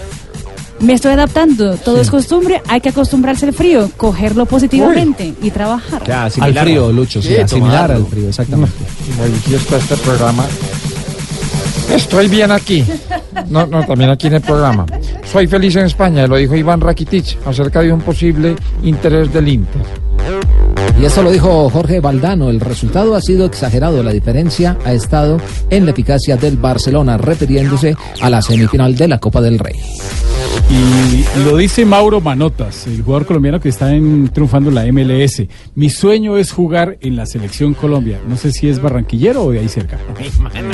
[0.80, 6.02] Me estoy adaptando, todo es costumbre, hay que acostumbrarse al frío, cogerlo positivamente y trabajar.
[6.10, 8.76] al frío, Lucho, sí, asimilar al frío, exactamente.
[9.20, 10.44] Delicioso está este programa.
[11.92, 12.84] Estoy bien aquí.
[13.48, 14.86] No, no, también aquí en el programa.
[15.30, 19.82] Soy feliz en España, lo dijo Iván Rakitic acerca de un posible interés del Inter.
[21.00, 22.50] Y esto lo dijo Jorge Valdano.
[22.50, 24.02] El resultado ha sido exagerado.
[24.02, 25.38] La diferencia ha estado
[25.70, 29.80] en la eficacia del Barcelona, refiriéndose a la semifinal de la Copa del Rey.
[30.70, 35.46] Y lo dice Mauro Manotas, el jugador colombiano que está en- triunfando en la MLS.
[35.74, 38.20] Mi sueño es jugar en la selección Colombia.
[38.28, 39.98] No sé si es barranquillero o de ahí cerca.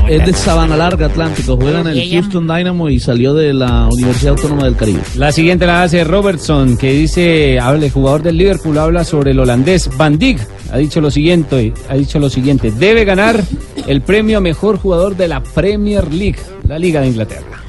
[0.09, 1.57] Es de Sabana Larga, Atlántico.
[1.57, 5.01] Juega en el Houston Dynamo y salió de la Universidad Autónoma del Caribe.
[5.17, 9.39] La siguiente la hace Robertson, que dice, habla, el jugador del Liverpool habla sobre el
[9.41, 10.41] holandés Van Dijk.
[10.73, 13.43] Ha dicho lo siguiente, ha dicho lo siguiente, debe ganar
[13.89, 17.60] el premio a mejor jugador de la Premier League, la Liga de Inglaterra.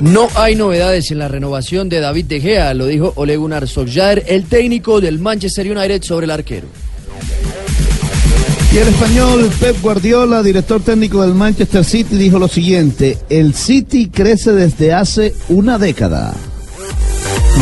[0.00, 4.24] No hay novedades en la renovación de David De Gea, lo dijo Ole Gunnar Solskjaer,
[4.26, 6.66] el técnico del Manchester United sobre el arquero.
[8.72, 14.10] Y el español Pep Guardiola, director técnico del Manchester City, dijo lo siguiente, el City
[14.12, 16.34] crece desde hace una década.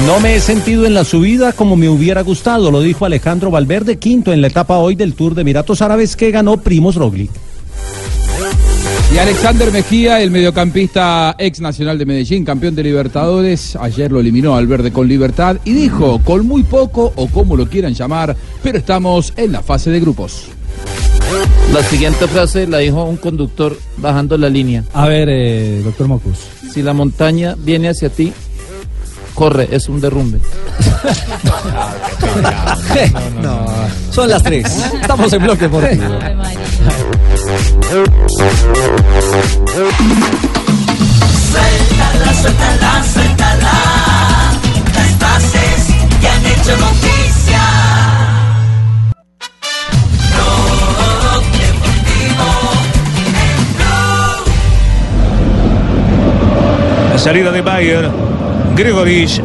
[0.07, 3.99] No me he sentido en la subida como me hubiera gustado, lo dijo Alejandro Valverde,
[3.99, 7.31] quinto en la etapa hoy del Tour de Emiratos Árabes que ganó Primos Roglic.
[9.13, 14.57] Y Alexander Mejía, el mediocampista ex nacional de Medellín, campeón de Libertadores, ayer lo eliminó
[14.57, 18.79] al verde con libertad y dijo, con muy poco o como lo quieran llamar, pero
[18.79, 20.47] estamos en la fase de grupos.
[21.75, 24.85] La siguiente frase la dijo un conductor bajando la línea.
[24.95, 26.39] A ver, eh, doctor Mocus.
[26.73, 28.33] Si la montaña viene hacia ti,
[29.35, 30.39] corre, es un derrumbe.
[33.43, 33.67] no,
[34.11, 34.75] son las tres.
[35.03, 36.05] Estamos en bloque deportivo.
[37.53, 37.93] Suéltala,
[42.41, 43.77] suéltala, suéltala.
[44.95, 45.83] Las frases
[46.19, 47.63] que han hecho noticia.
[57.05, 57.13] En.
[57.13, 58.11] La salida de Bayer.
[58.75, 59.43] Gregoris.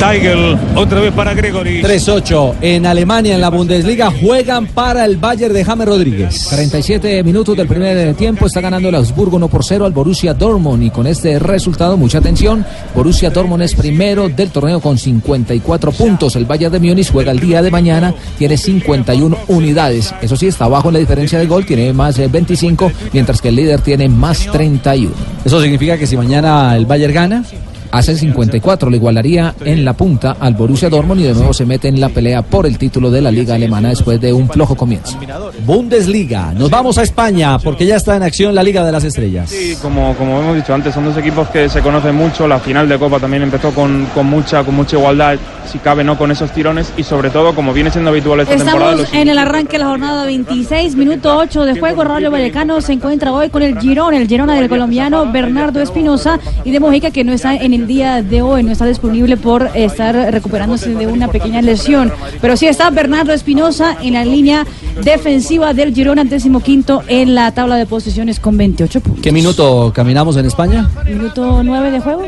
[0.00, 0.56] Tiger.
[0.76, 1.84] Otra vez para Gregoris.
[1.84, 6.46] 3-8 en Alemania, en la Bundesliga, juegan para el Bayern de James Rodríguez.
[6.48, 10.84] 37 minutos del primer tiempo está ganando el Augsburgo 1 por 0 al Borussia Dortmund
[10.84, 16.34] y con este resultado, mucha atención, Borussia Dortmund es primero del torneo con 54 puntos.
[16.34, 20.14] El Bayern de Múnich juega el día de mañana, tiene 51 unidades.
[20.22, 23.48] Eso sí, está abajo en la diferencia de gol, tiene más eh, 25, mientras que
[23.48, 25.12] el líder tiene más 31.
[25.44, 27.44] Eso significa que si mañana el Bayern gana,
[27.90, 31.88] hace 54, le igualaría en la punta al Borussia Dortmund y de nuevo se mete
[31.88, 35.18] en la pelea por el título de la liga alemana después de un flojo comienzo.
[35.64, 36.52] Bundesliga.
[36.54, 39.50] Nos vamos a España porque ya está en acción la Liga de las Estrellas.
[39.50, 42.46] Sí, como, como hemos dicho antes, son dos equipos que se conocen mucho.
[42.46, 45.36] La final de Copa también empezó con, con mucha, con mucha igualdad,
[45.70, 46.92] si cabe, no con esos tirones.
[46.96, 49.86] Y sobre todo, como viene siendo habitual esta temporada, Estamos en el arranque de la
[49.86, 52.04] jornada 26, minuto 8 de juego.
[52.04, 56.70] Rayo Vallecano se encuentra hoy con el Girón, el Girona del colombiano Bernardo Espinosa y
[56.70, 59.70] de Mojica que no está en el el día de hoy, no está disponible por
[59.74, 62.12] estar recuperándose de una pequeña lesión.
[62.40, 64.66] Pero sí está Bernardo Espinosa en la línea
[65.02, 69.22] defensiva del Girona, décimo quinto en la tabla de posiciones con 28 puntos.
[69.22, 70.90] ¿Qué minuto caminamos en España?
[71.06, 72.22] Minuto 9 de juego.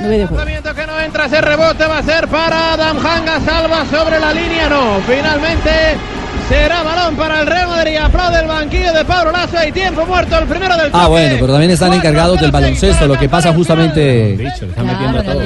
[0.00, 0.44] 9 de juego.
[0.44, 5.00] que no entra ese rebote va a ser para Damjanga salva sobre la línea no
[5.06, 5.70] finalmente
[6.48, 7.96] será balón para el Real Madrid.
[8.02, 9.56] Aplaude el banquillo de Pablo Lazo.
[9.68, 13.18] Y tiempo muerto el primero del Ah, bueno, pero también están encargados del baloncesto, lo
[13.18, 14.36] que pasa justamente
[14.74, 15.40] Claro,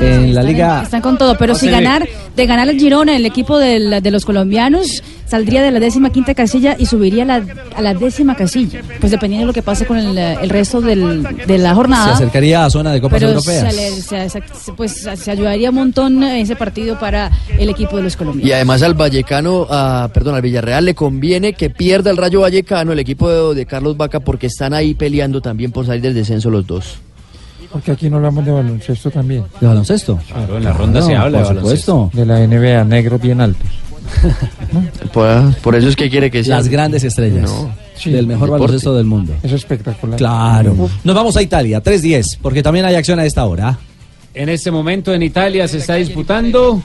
[0.00, 0.82] en la liga.
[0.82, 4.24] Están con todo, pero si ganar, de ganar el Girona, el equipo del- de los
[4.24, 7.44] colombianos saldría de la décima quinta casilla y subiría a la,
[7.76, 8.80] a la décima casilla.
[9.00, 12.14] Pues dependiendo de lo que pase con el, el resto del- de la Se jornada.
[12.14, 13.74] acercaría a zona de copas pero europeas.
[13.74, 18.16] se, se- se- pues, se ayudaría un montón ese partido para el equipo de los
[18.16, 18.48] colombianos.
[18.48, 22.92] Y además al Vallecano, a, perdón, al Villarreal le conviene que pierda el Rayo Vallecano,
[22.92, 26.48] el equipo de, de Carlos Vaca, porque están ahí peleando también por salir del descenso
[26.50, 26.96] los dos.
[27.70, 29.44] Porque aquí no hablamos de baloncesto también.
[29.60, 30.18] ¿De baloncesto?
[30.26, 32.10] Claro, en la ronda se habla de por baloncesto.
[32.10, 32.10] supuesto.
[32.18, 33.66] De la NBA, negros bien altos.
[35.12, 36.56] Por, por eso es que quiere que sea.
[36.56, 37.50] Las grandes estrellas
[37.96, 38.62] Sí, del mejor deporte.
[38.62, 39.34] baloncesto del mundo.
[39.42, 40.16] Es espectacular.
[40.18, 40.88] Claro.
[41.02, 43.76] Nos vamos a Italia, 3-10, porque también hay acción a esta hora.
[44.34, 46.80] En este momento en Italia se está disputando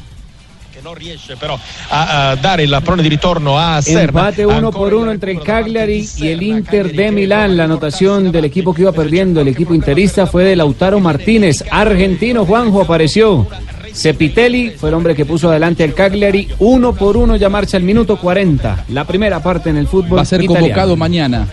[1.39, 1.57] però
[1.91, 4.01] a, a dare il pallone di ritorno a Serna.
[4.01, 7.55] empate uno por uno entre el Cagliari y el Inter de Milán.
[7.55, 11.63] La anotación del equipo que iba perdiendo, el equipo interista, fue de Lautaro Martínez.
[11.71, 13.47] Argentino Juanjo apareció.
[13.93, 16.47] Cepitelli fue el hombre que puso adelante al Cagliari.
[16.59, 18.85] Uno por uno ya marcha el minuto 40.
[18.89, 20.65] La primera parte en el fútbol Va a ser italiano.
[20.65, 21.47] convocado mañana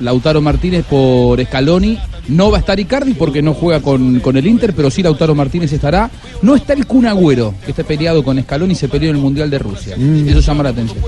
[0.00, 1.98] Lautaro Martínez por Scaloni.
[2.28, 5.34] No va a estar Icardi porque no juega con, con el Inter, pero sí Lautaro
[5.34, 6.10] Martínez estará.
[6.42, 9.50] No está el Kun Agüero, que está peleado con Scaloni, se peleó en el Mundial
[9.50, 9.96] de Rusia.
[9.96, 10.98] Eso llama la atención.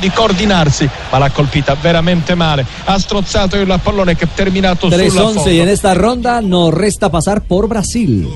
[0.00, 2.66] di coordinarsi, ma l'ha colpita veramente male.
[2.84, 7.10] Ha strozzato il pallone che è terminato sulla 3-11 y en esta ronda nos resta
[7.10, 8.28] pasar por Brasil.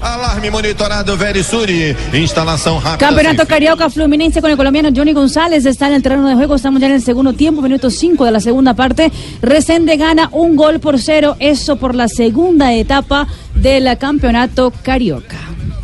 [0.00, 1.94] Alarme monitorado Verisuri.
[2.12, 2.98] Instalação rápida.
[2.98, 6.56] Campeonato Carioca Fluminense con el colombiano Johnny González está en el terreno de juego.
[6.56, 9.10] Estamos ya en el segundo tiempo, minuto 5 de la segunda parte.
[9.42, 11.36] Resende gana un gol por cero.
[11.38, 15.36] Eso por la segunda etapa del campeonato Carioca.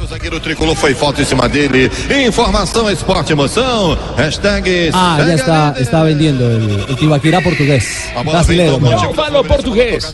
[0.03, 1.91] O zagueiro tricolor foi falta em cima dele.
[2.27, 3.97] Informação, esporte, emoção.
[4.19, 4.91] Hashtag.
[4.93, 8.11] Ah, ya está, está vendiendo el, el Tibaquirá portugués.
[8.23, 8.79] Brasilero.
[8.79, 9.15] perdón.
[9.15, 10.05] Falo português.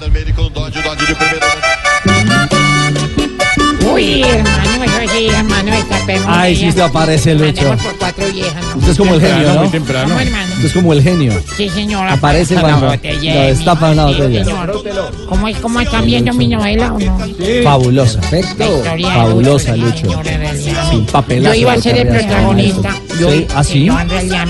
[3.93, 4.90] Uy, hermano,
[5.29, 6.25] hermano, está perro.
[6.29, 7.69] Ay, sí se aparece Lucho.
[7.77, 8.77] Por cuatro viejas, ¿no?
[8.77, 9.61] Usted es como el genio, ¿no?
[9.61, 10.09] muy temprano.
[10.09, 10.53] ¿Cómo, hermano?
[10.55, 11.33] Usted es como el genio.
[11.57, 12.09] Sí, señor.
[12.09, 14.45] Aparece la botella lo de destapa una botella.
[14.45, 14.83] señor.
[15.29, 17.19] ¿Cómo, es, ¿Cómo están viendo mi novela o no?
[17.65, 18.21] Fabulosa.
[18.31, 20.07] De Fabulosa, Lucho.
[20.91, 21.55] Sin papelazo.
[21.55, 22.95] Yo iba a ser el protagonista.
[23.19, 23.63] Yo, Sí, ¿ah?
[23.63, 24.47] Yo en realidad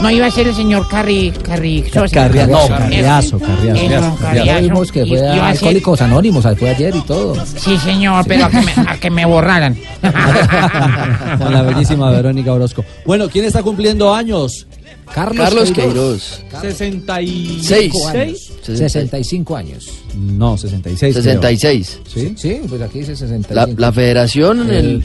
[0.00, 1.82] no iba a ser el señor Carri, Carri.
[1.82, 4.16] Carriazo, Carriazo, Carriazo.
[4.20, 4.60] Carriazo.
[4.60, 7.34] vimos que fue Alcohólicos Anónimos, fue ayer y todo.
[7.56, 9.76] Sí, señor, pero a que me, a que me borraran.
[11.38, 12.84] Con la bellísima Verónica Orozco.
[13.04, 14.66] Bueno, ¿quién está cumpliendo años?
[15.12, 16.40] Carlos Queiroz.
[16.60, 18.52] 66 años.
[18.62, 19.88] 65 años.
[20.16, 21.12] No, 66.
[21.12, 21.22] creo.
[21.22, 21.98] 66.
[22.12, 22.34] ¿Sí?
[22.36, 23.54] Sí, pues aquí dice 65.
[23.54, 25.04] La, la federación, Eh, el,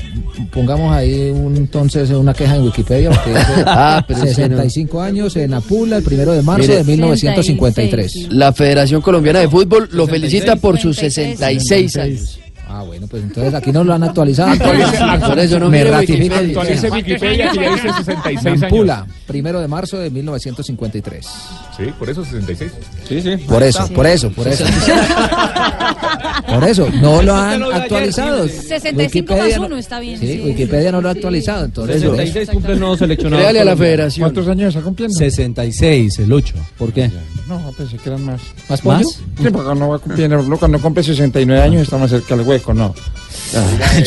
[0.51, 4.57] Pongamos ahí un, entonces una queja en Wikipedia porque dice Ah, pero es que no.
[4.57, 6.77] 65 años en Apula, el primero de marzo Mire.
[6.83, 8.27] de 1953.
[8.31, 12.38] la Federación Colombiana de Fútbol lo felicita por sus 66 años.
[12.71, 14.51] Ah, bueno, pues entonces aquí no lo han actualizado.
[15.27, 15.83] Por eso no me.
[15.83, 16.37] Wikipedia.
[16.37, 18.59] Actualice Wikipedia que ya dice 66 años.
[18.61, 21.25] Nampula, primero de marzo de 1953.
[21.75, 22.71] Sí, por eso 66.
[23.07, 23.37] Sí, sí.
[23.47, 24.63] Por eso, por eso, por eso.
[26.49, 28.47] Por eso, no lo han actualizado.
[28.47, 30.19] 65 más Wikipedia no- 1 está bien.
[30.19, 30.41] Sí, sí.
[30.45, 31.97] Wikipedia no lo ha actualizado, entonces.
[32.03, 32.15] por eso.
[32.15, 33.39] 66 cumple el nuevo seleccionado.
[33.41, 34.23] Créale a la federación.
[34.23, 35.15] ¿Cuántos años está cumpliendo?
[35.17, 36.55] 66, el Lucho.
[36.77, 37.11] ¿Por qué?
[37.47, 38.41] No, pensé que eran más.
[38.67, 39.07] ¿Más pollo?
[39.07, 42.58] Sí, porque no va a cumplir, cuando cumple 69 años está más cerca del hueco,
[42.67, 42.93] no.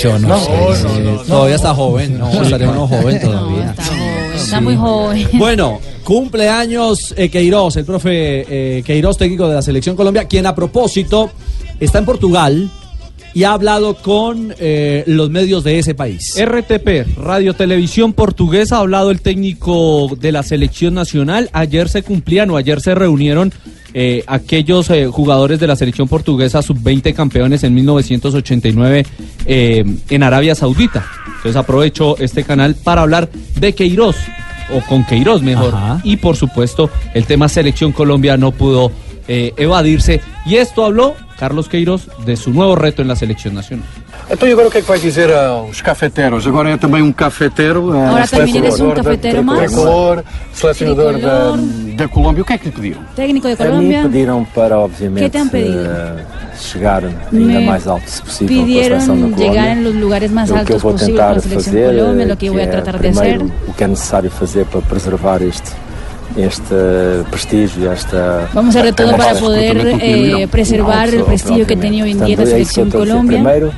[0.00, 0.50] Yo no, No, sé.
[0.50, 1.00] no, sí.
[1.02, 1.18] no, no.
[1.22, 2.18] Todavía está joven.
[2.18, 3.74] No, estaría uno joven todavía.
[4.34, 5.28] Está muy joven.
[5.34, 10.54] Bueno, cumpleaños eh, Queiroz, el profe eh, Queiroz, técnico de la Selección Colombia, quien a
[10.54, 11.30] propósito
[11.80, 12.70] está en Portugal
[13.34, 16.34] y ha hablado con eh, los medios de ese país.
[16.38, 21.48] RTP, Radio Televisión Portuguesa, ha hablado el técnico de la selección nacional.
[21.52, 23.52] Ayer se cumplían o ayer se reunieron
[23.94, 29.06] eh, aquellos eh, jugadores de la selección portuguesa sub-20 campeones en 1989
[29.46, 31.04] eh, en Arabia Saudita.
[31.26, 33.28] Entonces aprovecho este canal para hablar
[33.58, 34.16] de Queiroz,
[34.74, 35.74] o con Queiroz mejor.
[36.04, 38.92] Y por supuesto, el tema selección Colombia no pudo
[39.28, 40.20] eh, evadirse.
[40.46, 43.86] Y esto habló Carlos Queiroz de su nuevo reto en la selección nacional.
[44.30, 46.46] Então e agora o que é que vai dizer aos cafeteros?
[46.46, 49.58] Agora é também um cafeteiro, eh, eres un selecionador da- cafetero da más.
[49.58, 51.56] tricolor, selecionador da,
[51.96, 53.00] da Colômbia, o que é que lhe pediram?
[53.16, 54.02] Técnico de A mim Colombia.
[54.04, 56.24] pediram para, obviamente, eh,
[56.56, 59.72] chegar ainda Me mais alto, se possível, com a seleção da Colômbia.
[59.72, 62.46] en los lugares más o que eu altos vou tentar fazer, Colombia, eh, lo que
[62.46, 65.70] é, de primeiro, o que é necessário fazer para preservar este,
[66.36, 66.74] este
[67.30, 68.48] prestígio, esta...
[68.54, 72.12] Vamos a hacer de todo para esta- poder eh, preservar el prestigio que tiene hoy
[72.12, 73.12] en día la Portanto, é isso que eu selección estou a dizer.
[73.14, 73.38] Colombia.
[73.38, 73.72] Primeiro,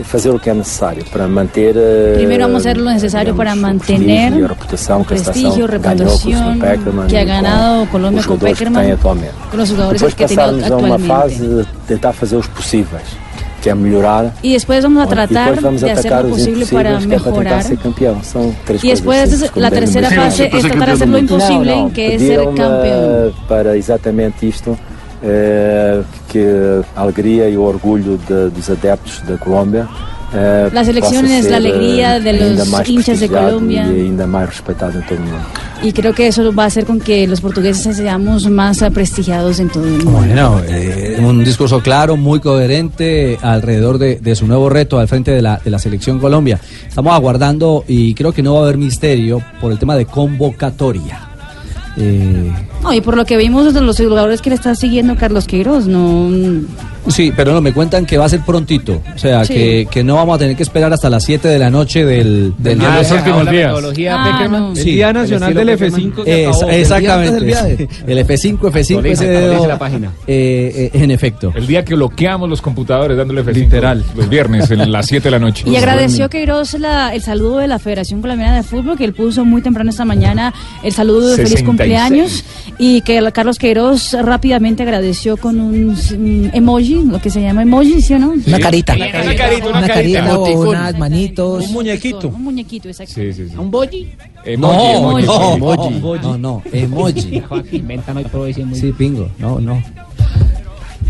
[0.00, 1.74] é fazer o que é necessário para manter...
[1.76, 5.66] eh, Primero vamos a hacer lo necesario para mantener prestígio, a reputação que a prestigio,
[5.66, 6.60] seleção ganhou com o reputación Sr.
[6.60, 9.34] Peckerman que ha e com ganado Colombia os con jogadores que Peckerman, tem atualmente.
[9.50, 11.06] con los jugadores Depois que tiene passarmos a uma actualmente.
[11.08, 13.08] fase de tentar fazer os possíveis,
[13.60, 14.32] que é melhorar.
[14.42, 16.70] Y después vamos a e tratar depois vamos de hacer atacar lo os posible impossíveis,
[16.72, 17.62] para que é para tentar mejorar.
[17.62, 18.22] ser campeão.
[18.22, 20.54] São três Y después coisas es- simples, la como tercera devem fase ser.
[20.54, 23.32] es tratar de hacer lo imposible, Não, não, que es ser pediram-me, campeón.
[23.48, 24.78] Para exatamente isto,
[25.22, 26.46] eh, que
[26.96, 29.86] a alegria e o orgulho de- dos adeptos da Colômbia.
[30.32, 33.86] Eh, La selección possa es la ser, alegría eh, de los hinchas de Colombia.
[33.86, 35.46] E ainda mais respeitado em todo o mundo.
[35.82, 39.70] Y creo que eso va a hacer con que los portugueses seamos más prestigiados en
[39.70, 40.10] todo el mundo.
[40.10, 45.30] Bueno, eh, un discurso claro, muy coherente alrededor de, de su nuevo reto al frente
[45.30, 46.60] de la, de la selección Colombia.
[46.86, 51.29] Estamos aguardando y creo que no va a haber misterio por el tema de convocatoria.
[51.96, 52.50] Eh,
[52.82, 55.86] No, y por lo que vimos de los jugadores que le está siguiendo Carlos Queiroz,
[55.86, 56.30] no.
[57.08, 59.02] sí, pero no, me cuentan que va a ser prontito.
[59.14, 59.54] O sea, Sí.
[59.54, 62.54] que, que no vamos a tener que esperar hasta las 7 de la noche del,
[62.58, 63.44] del Ah, los días.
[63.72, 64.72] metodología Ah.
[64.76, 66.70] El Día Nacional del F5 se Es- acabó.
[66.72, 67.36] exactamente.
[67.38, 67.66] El día.
[68.06, 70.12] El F5, F5, Actualiza, ese actualiza dedo, la página.
[70.26, 71.52] eh, eh, en efecto.
[71.54, 73.54] El día que bloqueamos los computadores dándole F5.
[73.54, 74.04] Literal.
[74.16, 75.64] Los viernes, en las 7 de la noche.
[75.68, 79.44] Y agradeció Queiroz la- el saludo de la Federación Colombiana de Fútbol, que él puso
[79.44, 81.89] muy temprano esta mañana el saludo de feliz 66.
[81.94, 82.44] Cumpleaños
[82.78, 88.00] y que Carlos Queiroz rápidamente agradeció con un, un emoji, lo que se llama emoji,
[88.00, 88.30] ¿sí o no?
[88.46, 88.94] Una carita.
[88.94, 91.66] Una Una carita, una carita o unas manitos.
[91.66, 92.28] Un muñequito.
[92.28, 93.14] Un muñequito, exacto.
[93.14, 93.56] Sí, sí, sí.
[93.56, 94.12] ¿Un boji?
[94.44, 96.20] Emoji, no, emoji, no, emoji.
[96.22, 97.42] no, no, emoji.
[97.72, 99.82] Inventan hoy por hoy sí, pingo, no, no.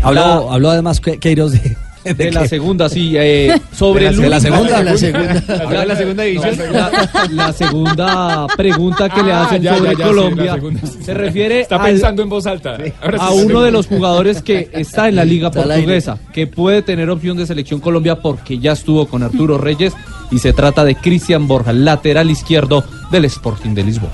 [0.03, 1.75] Habló, habló además que- Queiroz de,
[2.17, 3.13] De la segunda, sí.
[3.15, 4.77] eh, sobre De la- el de la segunda.
[4.79, 5.63] de la segunda.
[5.63, 6.57] Ahora la segunda división.
[6.73, 6.91] La,
[7.31, 10.59] la segunda pregunta que le Ah, hacen ya, sobre ya, ya, sí, Colombia
[11.05, 12.77] se refiere Está al- pensando en voz alta.
[12.83, 15.63] Sí a uno de los jugadores que está en la Liga Está.
[15.63, 19.93] Portuguesa, que puede tener opción de selección Colombia porque ya estuvo con Arturo Reyes
[20.31, 24.11] y se trata de Cristian Borja, lateral izquierdo del Sporting de Lisboa.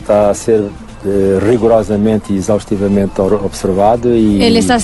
[0.00, 0.62] Está a ser
[1.04, 4.78] eh, rigorosamente e exaustivamente observado e Él está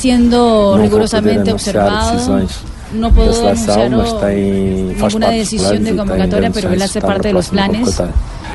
[0.81, 2.13] rigurosamente poder anunciar observado.
[2.13, 6.51] decisões No da puedo seleção, anunciar mas tem, faz ninguna decisión de e tem convocatoria,
[6.51, 8.01] pero él hace parte de los planes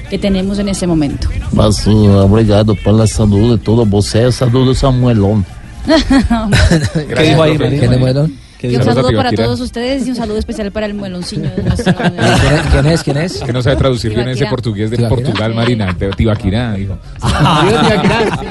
[0.09, 1.28] que tenemos en ese momento.
[1.51, 5.45] Mas uh, obrigado pela saúde toda você, saúde Samuelón.
[7.16, 8.30] ¿Qué dijo ahí, Marina?
[8.62, 8.93] ¿Quién es Muelón?
[8.93, 11.64] ¿Qué Y un saludo para todos ustedes y un saludo especial para el mueloncillo de
[11.64, 11.93] nuestro...
[12.72, 13.03] ¿Quién es?
[13.03, 13.39] ¿Quién es?
[13.39, 15.24] Que no sabe traducir bien ese portugués de ¿Tibaquirá?
[15.24, 15.95] Portugal, Marina.
[15.97, 16.97] Te- Tibaquirá, dijo.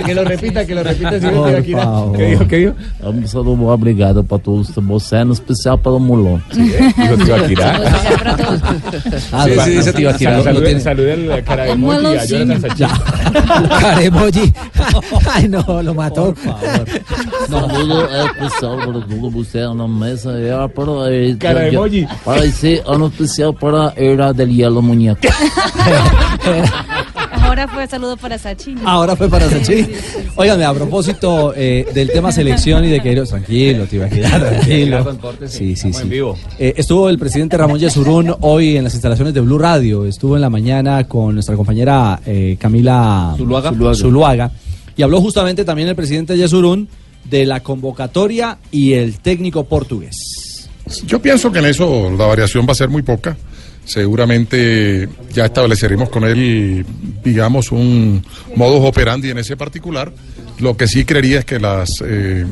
[0.04, 1.11] que lo repita, que lo repita.
[2.16, 2.48] ¿Qué dijo?
[2.48, 2.74] ¿Qué dijo?
[3.02, 6.42] Um saludo obrigado para todos você, en especial para o Mulón.
[6.52, 7.80] Dijo Tibaquirá.
[9.32, 10.42] Ah, sí, sí, dice Tibaquirá.
[10.42, 10.80] Salude, Lo tiene.
[10.80, 12.24] salude al cara de El emoji y a.
[12.24, 12.90] Jonathan.
[13.80, 14.52] Caremoji.
[15.32, 16.34] Ay, no, lo mató.
[17.48, 20.30] Saludo especial para todos na mesa.
[20.32, 22.09] É para, eh, Cara de emoji.
[22.24, 25.20] Para esse ano especial para Era del Hielo Muñeco.
[27.51, 28.76] Ahora fue saludo para Sachi.
[28.84, 29.84] Ahora fue para Sachi.
[30.36, 34.40] Óigame, a propósito eh, del tema selección y de Queiroz, tranquilo, te iba a quedar
[34.51, 35.18] tranquilo.
[35.46, 36.09] Sí, sí, sí.
[36.61, 40.07] Eh, estuvo el presidente Ramón Yesurún hoy en las instalaciones de Blue Radio.
[40.07, 43.72] Estuvo en la mañana con nuestra compañera eh, Camila Zuluaga.
[43.94, 44.53] Zuluaga.
[44.96, 46.88] Y habló justamente también el presidente Yesurún
[47.24, 50.68] de la convocatoria y el técnico portugués.
[51.06, 53.36] Yo pienso que en eso la variación va a ser muy poca.
[53.84, 56.84] Seguramente ya estableceremos con él,
[57.24, 60.12] digamos, un modus operandi en ese particular.
[60.58, 62.44] Lo que sí creería es que las eh,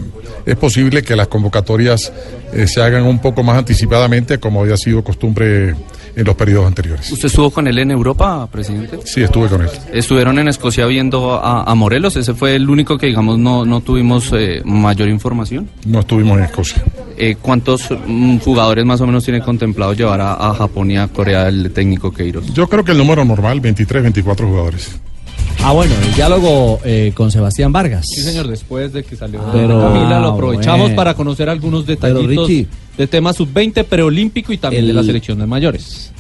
[0.47, 2.13] es posible que las convocatorias
[2.53, 5.75] eh, se hagan un poco más anticipadamente, como había sido costumbre
[6.19, 7.13] en los periodos anteriores.
[7.13, 8.99] ¿Usted estuvo con él en Europa, presidente?
[9.05, 9.69] Sí, estuve con él.
[9.93, 12.17] Estuvieron en Escocia viendo a, a Morelos.
[12.17, 15.69] Ese fue el único que, digamos, no, no tuvimos eh, mayor información.
[15.87, 16.83] No estuvimos en Escocia.
[17.17, 21.07] Eh, ¿Cuántos mm, jugadores más o menos tiene contemplado llevar a, a Japón y a
[21.07, 22.53] Corea el técnico Queiroz?
[22.53, 24.99] Yo creo que el número normal, 23, 24 jugadores.
[25.63, 28.07] Ah, bueno, el diálogo eh, con Sebastián Vargas.
[28.09, 30.97] Sí, señor, después de que salió Pero- Camila, lo Ah, aprovechamos bueno.
[30.97, 35.03] para conocer algunos Pero, detallitos Richie, de tema sub-20 preolímpico y también el- de la
[35.03, 36.13] selección de mayores.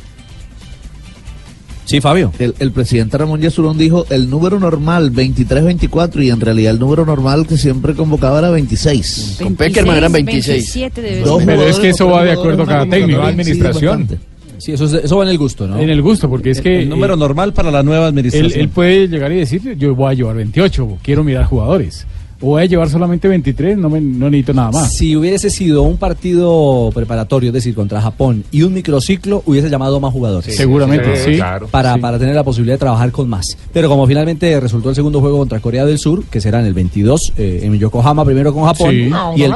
[1.86, 2.30] Sí, Fabio.
[2.38, 7.06] El, el presidente Ramón Yesurún dijo el número normal 23-24 y en realidad el número
[7.06, 9.38] normal que siempre convocaba era 26.
[9.42, 10.46] Con Peckerman eran 26.
[10.74, 11.42] 27 debe Dos.
[11.46, 14.00] Pero es que eso va de acuerdo a cada técnico, sí, administración.
[14.00, 14.18] bastante.
[14.58, 15.78] Sí, eso, es- eso va en el gusto, ¿no?
[15.78, 16.80] En el gusto, porque es que...
[16.82, 18.60] El número eh, normal para la nueva Él, administración.
[18.60, 22.06] él puede llegar y decir, yo voy a llevar 28, quiero mirar jugadores.
[22.40, 24.92] Voy a llevar solamente 23, no, me, no necesito nada más.
[24.94, 29.98] Si hubiese sido un partido preparatorio, es decir, contra Japón y un microciclo, hubiese llamado
[29.98, 30.52] más jugadores.
[30.52, 31.36] Sí, Seguramente, sí, sí.
[31.36, 31.66] Claro.
[31.68, 32.00] Para, Sí.
[32.00, 33.56] para tener la posibilidad de trabajar con más.
[33.72, 36.74] Pero como finalmente resultó el segundo juego contra Corea del Sur, que será en el
[36.74, 39.10] 22 eh, en Yokohama, primero con Japón, Sí.
[39.36, 39.52] y, el,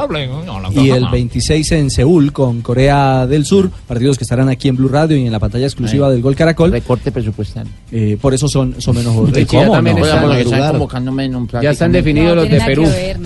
[0.75, 4.89] y el 26 en Seúl con Corea del Sur, partidos que estarán aquí en Blue
[4.89, 6.71] Radio y en la pantalla exclusiva del Gol Caracol.
[6.71, 7.65] Recorte presupuestal.
[7.91, 9.47] Eh, por eso son, son menos jugadores.
[9.47, 10.05] También no?
[10.05, 12.89] están- están Ya están definidos los de Perú.
[12.89, 13.19] ver,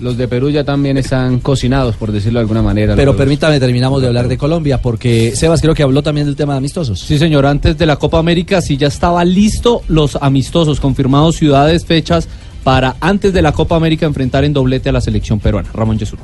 [0.00, 2.96] Los de Perú ya también están cocinados, por decirlo de alguna manera.
[2.96, 6.54] Pero permítame, terminamos de hablar de Colombia, porque Sebas creo que habló también del tema
[6.54, 7.00] de amistosos.
[7.00, 11.84] Sí, señor, antes de la Copa América sí ya estaba listo los amistosos, confirmados ciudades,
[11.84, 12.28] fechas
[12.64, 15.68] para antes de la Copa América enfrentar en doblete a la selección peruana.
[15.72, 16.18] Ramón Jesús.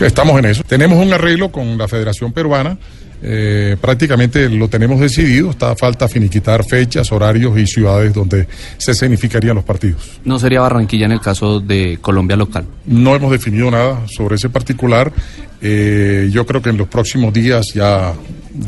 [0.00, 0.62] Estamos en eso.
[0.66, 2.78] Tenemos un arreglo con la Federación Peruana.
[3.22, 5.50] Eh, prácticamente lo tenemos decidido.
[5.50, 8.46] Está falta finiquitar fechas, horarios y ciudades donde
[8.78, 10.20] se significarían los partidos.
[10.24, 12.66] No sería Barranquilla en el caso de Colombia local.
[12.86, 15.12] No hemos definido nada sobre ese particular.
[15.60, 18.14] Eh, yo creo que en los próximos días ya,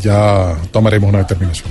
[0.00, 1.70] ya tomaremos una determinación.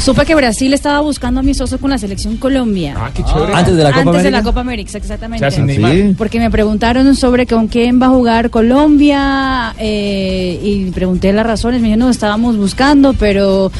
[0.00, 2.94] Supe que Brasil estaba buscando amistosos con la selección Colombia.
[2.96, 3.52] Ah, qué chévere.
[3.54, 4.42] ¿Antes de la Copa Antes de la América?
[4.50, 5.46] Copa América, exactamente.
[5.46, 5.92] O sea, sin Neymar.
[5.92, 6.14] ¿Sí?
[6.16, 11.82] Porque me preguntaron sobre con quién va a jugar Colombia eh, y pregunté las razones.
[11.82, 13.70] Me dijeron, no, estábamos buscando, pero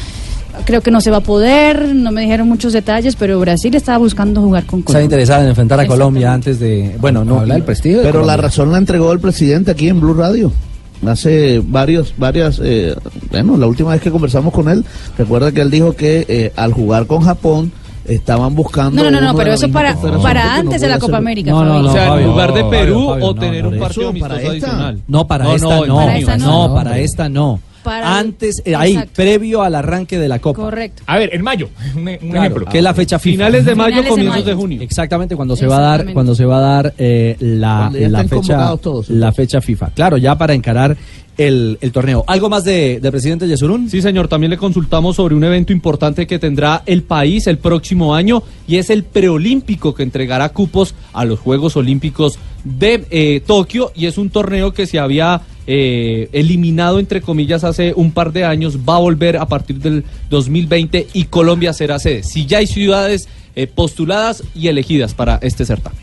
[0.65, 1.95] creo que no se va a poder.
[1.95, 5.05] No me dijeron muchos detalles, pero Brasil estaba buscando jugar con Está Colombia.
[5.05, 6.97] interesada en enfrentar a Colombia antes de.
[6.99, 7.39] Bueno, no.
[7.39, 8.03] Habla del prestigio.
[8.03, 10.53] Pero la razón la entregó el presidente aquí en Blue Radio.
[11.05, 12.95] Hace varios, varias, eh,
[13.31, 14.85] bueno, la última vez que conversamos con él,
[15.17, 17.71] recuerda que él dijo que eh, al jugar con Japón
[18.05, 19.03] estaban buscando.
[19.03, 21.51] No, no, no, pero eso para, para no antes de la Copa América.
[21.51, 21.81] No, no, Fabio.
[21.83, 24.35] no, o sea, en Fabio, lugar de Perú Fabio, o no, tener un partido amistoso
[24.35, 24.49] esta.
[24.51, 25.01] adicional.
[25.07, 26.75] No, para No, esta no, no.
[26.75, 27.59] para esta no, no.
[27.83, 29.13] Para Antes, eh, ahí, Exacto.
[29.15, 30.61] previo al arranque de la Copa.
[30.61, 31.03] Correcto.
[31.07, 32.65] A ver, en mayo, un, un Claro, ejemplo.
[32.67, 33.31] que es la fecha FIFA.
[33.33, 34.57] Finales de mayo, Finales comienzos de, mayo.
[34.61, 34.81] junio.
[34.81, 38.75] Exactamente cuando se va a dar, cuando se va a dar eh, la, la fecha,
[38.77, 39.89] todos, la fecha FIFA.
[39.91, 40.95] Claro, ya para encarar
[41.37, 42.23] el, el torneo.
[42.27, 43.89] ¿Algo más de, del presidente Yesurún?
[43.89, 48.13] Sí, señor, también le consultamos sobre un evento importante que tendrá el país el próximo
[48.13, 53.91] año y es el preolímpico que entregará cupos a los Juegos Olímpicos de eh, Tokio
[53.95, 58.45] y es un torneo que se había eh, eliminado, entre comillas, hace un par de
[58.45, 62.23] años, va a volver a partir del 2020 y Colombia será sede.
[62.23, 65.99] Si ya hay ciudades eh, postuladas y elegidas para este certamen.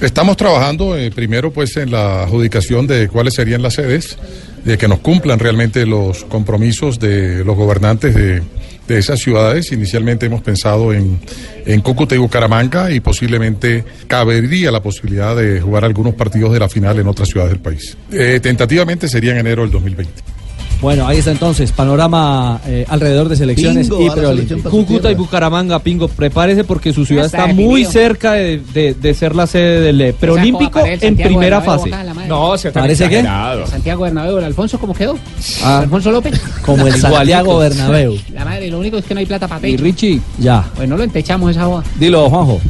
[0.00, 4.16] Estamos trabajando eh, primero pues en la adjudicación de cuáles serían las sedes,
[4.64, 8.42] de que nos cumplan realmente los compromisos de los gobernantes de,
[8.88, 9.70] de esas ciudades.
[9.70, 11.20] Inicialmente hemos pensado en,
[11.66, 16.68] en Cúcuta y Bucaramanga y posiblemente cabería la posibilidad de jugar algunos partidos de la
[16.68, 17.96] final en otras ciudades del país.
[18.10, 20.37] Eh, tentativamente sería en enero del 2020.
[20.80, 24.36] Bueno, ahí está entonces, panorama eh, alrededor de selecciones y preolímpicos.
[24.36, 25.16] selección Cúcuta y.
[25.16, 29.48] Bucaramanga, Pingo, prepárese porque su ciudad está está muy cerca de, de- de ser la
[29.48, 31.90] sede del eh, preolímpico en primera fase.
[32.28, 33.66] No, se está ¿Parece exagerado.
[33.66, 35.18] Santiago Bernabéu, el Alfonso, ¿cómo quedó?
[35.64, 35.80] Ah.
[35.80, 36.40] Alfonso López.
[36.64, 36.94] Como el.
[37.00, 38.16] Santiago Bernabéu.
[38.32, 39.82] La madre, lo único es que no hay plata para Y pecho.
[39.82, 40.64] Richie, Ya.
[40.76, 41.82] Pues no lo entechamos esa joda.
[41.98, 42.60] Dilo, Juanjo.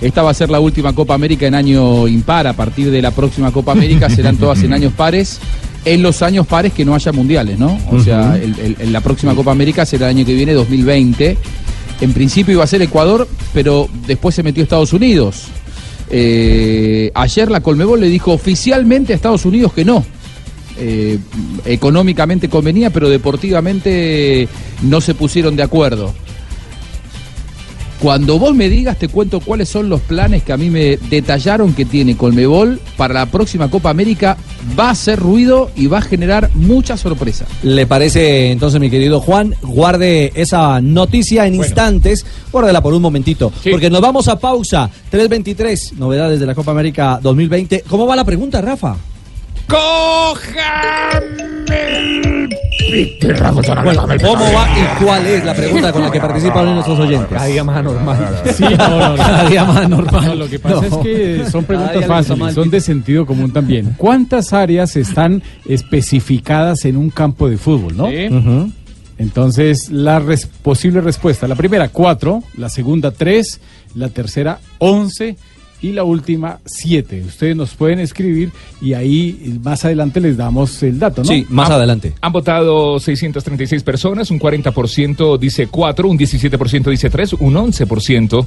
[0.00, 2.46] esta va a ser la última Copa América en año impar.
[2.46, 5.38] A partir de la próxima Copa América serán todas en años pares.
[5.84, 7.78] En los años pares que no haya mundiales, ¿no?
[7.90, 11.36] O sea, el- el- el- la próxima Copa América será el año que viene, 2020.
[12.02, 15.44] En principio iba a ser Ecuador, pero después se metió Estados Unidos.
[16.10, 20.04] Eh, ayer la Colmebol le dijo oficialmente a Estados Unidos que no.
[20.78, 21.18] Eh,
[21.66, 24.48] económicamente convenía, pero deportivamente
[24.82, 26.12] no se pusieron de acuerdo.
[28.00, 31.74] Cuando vos me digas, te cuento cuáles son los planes que a mí me detallaron
[31.74, 34.38] que tiene Colmebol para la próxima Copa América.
[34.78, 37.44] Va a hacer ruido y va a generar mucha sorpresa.
[37.62, 39.54] ¿Le parece entonces, mi querido Juan?
[39.60, 44.88] Guarde esa noticia en instantes, guárdela por un momentito, porque nos vamos a pausa.
[45.12, 47.84] 3.23, novedades de la Copa América 2020.
[47.86, 48.96] ¿Cómo va la pregunta, Rafa?
[53.84, 57.28] Bueno, ¿cómo va y cuál es la pregunta con la que participan nuestros oyentes?
[57.30, 58.42] Cada día más normal.
[58.54, 60.26] Sí, no, no, cada día más normal.
[60.26, 60.82] No, lo que pasa No.
[60.82, 63.94] es que son preguntas fáciles, son de sentido común también.
[63.96, 68.08] ¿Cuántas áreas están especificadas en un campo de fútbol, no?
[69.18, 73.60] Entonces, la res- posible respuesta, la primera, cuatro, la segunda, tres,
[73.94, 75.36] la tercera, once
[75.82, 77.22] y la última, siete.
[77.26, 78.50] Ustedes nos pueden escribir
[78.80, 81.28] y ahí más adelante les damos el dato, ¿no?
[81.28, 82.12] Sí, más Han- adelante.
[82.20, 88.46] Han votado 636 personas, un 40% dice 4, un 17% dice 3, un 11% eh,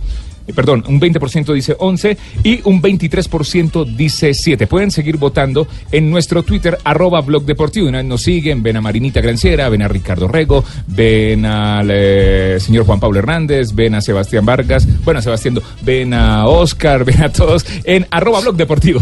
[0.52, 4.68] perdón, un 20% dice 11 y un 23% dice 7.
[4.68, 7.88] Pueden seguir votando en nuestro Twitter, arroba blog deportivo.
[7.88, 12.58] Una vez nos siguen, ven a Marinita Granciera, ven a Ricardo Rego, ven al eh,
[12.60, 17.24] señor Juan Pablo Hernández, ven a Sebastián Vargas, bueno, a Sebastián, ven a Oscar, ven
[17.24, 19.02] a todos en arroba blog deportivo.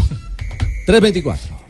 [0.86, 1.61] 324.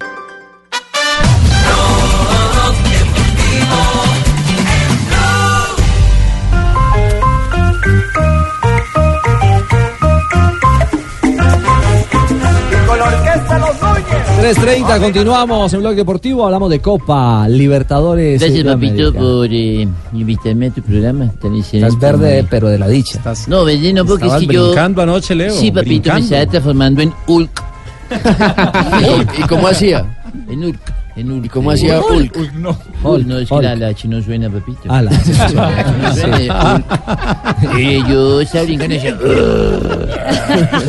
[14.41, 18.41] 3.30, continuamos en Blog Deportivo, hablamos de Copa Libertadores.
[18.41, 21.31] Gracias, de papito, por eh, invitarme a tu programa.
[21.39, 23.21] Tan Estás verde, muy- pero de la dicha.
[23.47, 24.65] No, verde no, porque que yo...
[24.65, 26.19] brincando anoche, Leo, Sí, papito, brincando.
[26.21, 27.63] me estaba transformando en Hulk.
[29.37, 30.23] ¿Y cómo hacía?
[30.49, 31.00] En Hulk.
[31.15, 31.45] En Hulk.
[31.45, 32.35] ¿Y cómo hacía Hulk?
[32.37, 32.77] Hulk, no.
[33.03, 34.81] Hulk, no, es que la, la H no suena, papito.
[34.87, 35.95] Ah, la H no suena.
[36.01, 38.07] No suena, Hulk.
[38.09, 39.17] Yo estaba brincando y decía...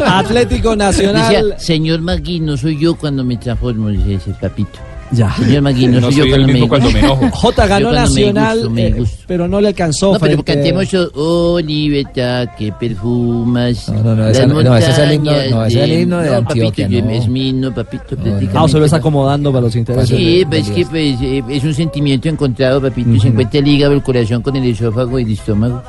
[0.06, 1.50] Atlético Nacional.
[1.50, 4.78] Decía, señor Magui, no soy yo cuando me transformo, dice ese papito.
[5.12, 5.30] Ya.
[5.36, 7.28] Señor Magui, no, No soy yo cuando me mismo cuando me enojo.
[7.30, 10.12] J ganó Yo me Nacional, gusto, me eh, pero no le alcanzó.
[10.14, 13.88] No, pero frente- cantemos Oh, libertad, que perfumas.
[13.88, 16.34] No, no, no, esa- no, ese es el himno- no, ese es el himno de
[16.34, 17.10] Antioquia, Papito, yo- no.
[17.10, 18.16] es mi himno, papito.
[18.54, 20.16] Ah, se lo está acomodando para los intereses.
[20.16, 23.20] Sí, de- pues de- que pues, eh, es un sentimiento encontrado, papito.
[23.20, 25.82] Se encuentra el hígado, el corazón con el esófago y el estómago.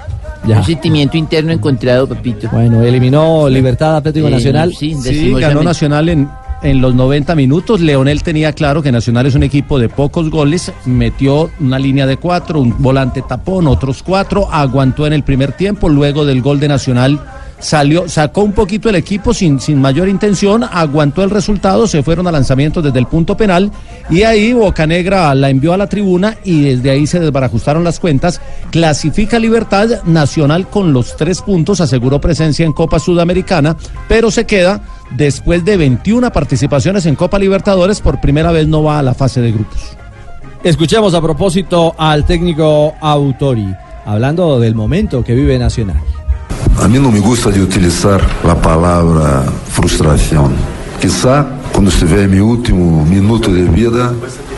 [0.48, 0.58] Ya.
[0.58, 2.50] Un sentimiento interno encontrado, papito.
[2.52, 4.74] Bueno, eliminó Libertad Atlético Eh, Nacional.
[4.74, 6.28] sí, Sí, ganó Nacional en,
[6.64, 7.82] en los 90 minutos.
[7.82, 10.72] Leonel tenía claro que Nacional es un equipo de pocos goles.
[10.86, 14.48] Metió una línea de cuatro, un volante tapón, otros cuatro.
[14.52, 15.90] Aguantó en el primer tiempo.
[15.90, 17.20] Luego del gol de Nacional
[17.60, 20.64] salió, sacó un poquito el equipo sin, sin mayor intención.
[20.64, 21.88] Aguantó el resultado.
[21.88, 23.72] Se fueron a lanzamientos desde el punto penal.
[24.10, 28.42] Y ahí Bocanegra la envió a la tribuna y desde ahí se desbarajustaron las cuentas.
[28.72, 31.82] Clasifica Libertad Nacional con los tres puntos.
[31.82, 33.78] Aseguró presencia en Copa Sudamericana,
[34.08, 34.82] pero se queda
[35.12, 38.02] después de 21 participaciones en Copa Libertadores.
[38.02, 39.98] Por primera vez no va a la fase de grupos.
[40.64, 43.68] Escuchemos a propósito al técnico Autori,
[44.06, 46.02] hablando del momento que vive Nacional.
[46.82, 50.54] A mí no me gusta de utilizar la palabra frustración.
[51.00, 54.14] Quizá cuando estiver en mi último minuto de vida,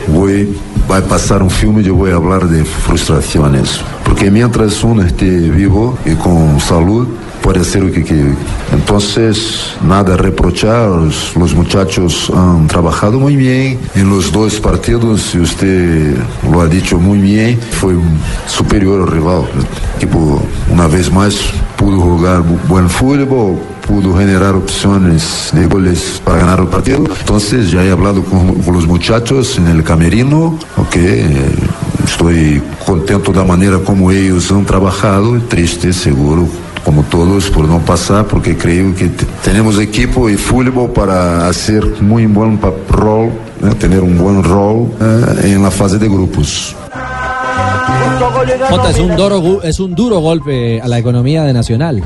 [0.08, 0.56] voy,
[0.90, 3.80] va a pasar un filme y yo voy a hablar de frustraciones.
[4.04, 7.08] Porque mientras uno esté vivo y con salud,
[7.46, 8.34] puede hacer lo que quiere.
[8.72, 15.32] Entonces, nada a reprochar, los, los muchachos han trabajado muy bien en los dos partidos,
[15.32, 16.16] y usted
[16.50, 17.94] lo ha dicho muy bien, fue
[18.48, 19.44] superior al rival.
[19.54, 19.64] El
[19.96, 20.42] equipo,
[20.72, 21.36] una vez más,
[21.76, 27.04] pudo jugar bu- buen fútbol, pudo generar opciones de goles para ganar el partido.
[27.20, 31.30] Entonces, ya he hablado con, con los muchachos en el camerino, ok, eh,
[32.04, 36.48] estoy contento de la manera como ellos han trabajado, triste, seguro,
[36.96, 41.84] como todos, por no pasar, porque creo que te- tenemos equipo y fútbol para hacer
[42.00, 43.26] muy buen rol,
[43.62, 43.74] ¿eh?
[43.78, 46.74] tener un buen rol eh, en la fase de grupos.
[48.70, 52.02] Jota, es un, duro, es un duro golpe a la economía de Nacional.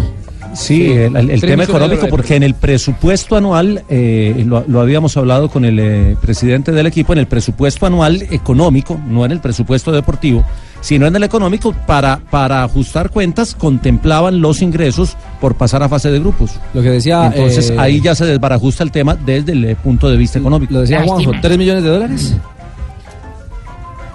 [0.55, 5.17] Sí, el, el- el tema económico, porque en el presupuesto anual, eh, lo, lo habíamos
[5.17, 9.39] hablado con el eh, presidente del equipo, en el presupuesto anual económico, no en el
[9.41, 10.45] presupuesto deportivo,
[10.81, 16.11] sino en el económico, para, para ajustar cuentas, contemplaban los ingresos por pasar a fase
[16.11, 16.53] de grupos.
[16.75, 17.27] Lo que decía.
[17.27, 20.73] Entonces eh, ahí ya se desbarajusta el tema desde el punto de vista económico.
[20.75, 22.37] Lo decía Juanjo, ¿3 millones de dólares?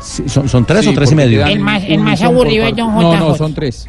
[0.02, 1.46] Sí, ¿Son, son tres Sí, o tres y medio?
[1.46, 2.82] El más- el más aburrido es parte.
[2.82, 3.88] Don No, no, son tres.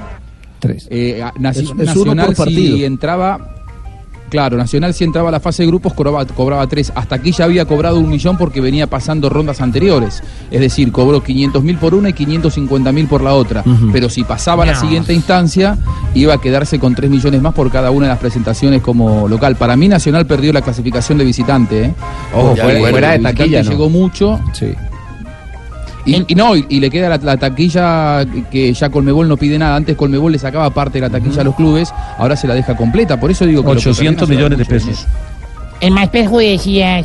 [0.58, 0.88] Tres.
[0.90, 2.76] Eh, a- Naci- Es- es uno Nacional por partido.
[2.76, 3.52] si entraba...
[4.36, 6.92] Claro, Nacional si entraba a la fase de grupos cobraba, cobraba tres.
[6.94, 10.22] Hasta aquí ya había cobrado un millón porque venía pasando rondas anteriores.
[10.50, 13.64] Es decir, cobró 500 mil por una y 550 mil por la otra.
[13.92, 15.78] Pero si pasaba a la siguiente instancia,
[16.14, 19.56] iba a quedarse con 3 millones más por cada una de las presentaciones como local.
[19.56, 21.84] Para mí Nacional perdió la clasificación de visitante.
[21.86, 21.94] ¿eh?
[22.34, 23.70] Ojo, Porque fuera- fuera de taquilla, ¿no?
[23.70, 24.38] llegó mucho.
[24.52, 24.66] Sí.
[26.06, 29.58] Y, y no, y, y le queda la, la taquilla que ya Colmebol no pide
[29.58, 29.76] nada.
[29.76, 32.76] Antes Colmebol le sacaba parte de la taquilla a los clubes, ahora se la deja
[32.76, 33.18] completa.
[33.20, 35.06] Por eso digo que lo que 800 perdió millones de pesos.
[35.78, 37.04] El más perjudiciado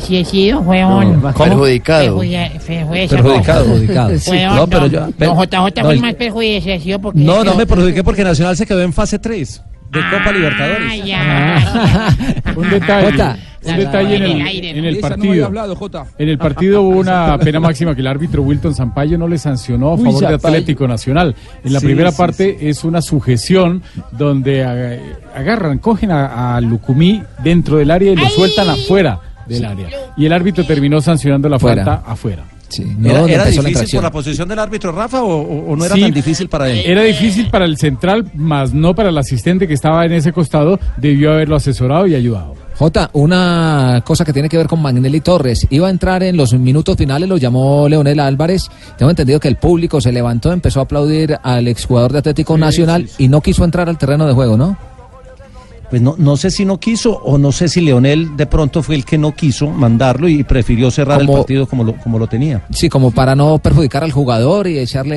[0.64, 1.20] fue un...
[1.20, 2.18] No, perjudicado.
[2.20, 3.64] Perjudica- perjudica- Perjudicado.
[3.66, 4.18] Perjudicado.
[4.20, 7.18] Fue No, pero yo- don JJ no, fue el más perjudiciado porque...
[7.20, 9.62] No, no me perjudiqué porque Nacional se quedó en fase 3
[9.92, 11.04] de Copa Ah, Libertadores.
[11.04, 12.16] ya.
[12.56, 13.36] Un detalle, Jota.
[13.64, 14.88] un detalle en el el, aire, en ¿no?
[14.88, 15.46] el Esa no había partido.
[15.46, 16.06] hablado, Jota.
[16.18, 19.90] En el partido hubo una pena máxima que el árbitro Wilton Sampaio no le sancionó
[19.90, 20.34] a Uy, favor de.
[20.34, 21.34] Atlético Nacional.
[21.64, 25.00] En la Sí, primera sí, parte es una sujeción donde ag-
[25.36, 29.88] agarran, cogen a, a Lucumí dentro del área y lo sueltan afuera del área.
[30.16, 32.42] Y el árbitro terminó sancionando la falta afuera.
[32.80, 36.00] ¿Era, difícil por la posición del árbitro Rafa o, no era Sí.
[36.00, 36.82] tan difícil para él?
[36.84, 40.78] Era difícil para el central, más no para el asistente que estaba en ese costado.
[40.96, 42.54] Debió haberlo asesorado y ayudado.
[42.76, 45.66] Jota, una cosa que tiene que ver con Magnelli Torres.
[45.70, 48.68] Iba a entrar en los minutos finales, lo llamó Leonel Álvarez.
[48.96, 53.08] Tengo entendido que el público se levantó, empezó a aplaudir al exjugador de Atlético Nacional
[53.18, 54.76] y no quiso entrar al terreno de juego, ¿no?
[55.92, 58.94] Pues no, no sé si no quiso o no sé si Leonel de pronto fue
[58.94, 62.62] el que no quiso mandarlo y prefirió cerrar el partido como lo, como lo tenía.
[62.70, 65.16] Sí, como para no perjudicar al jugador y echarle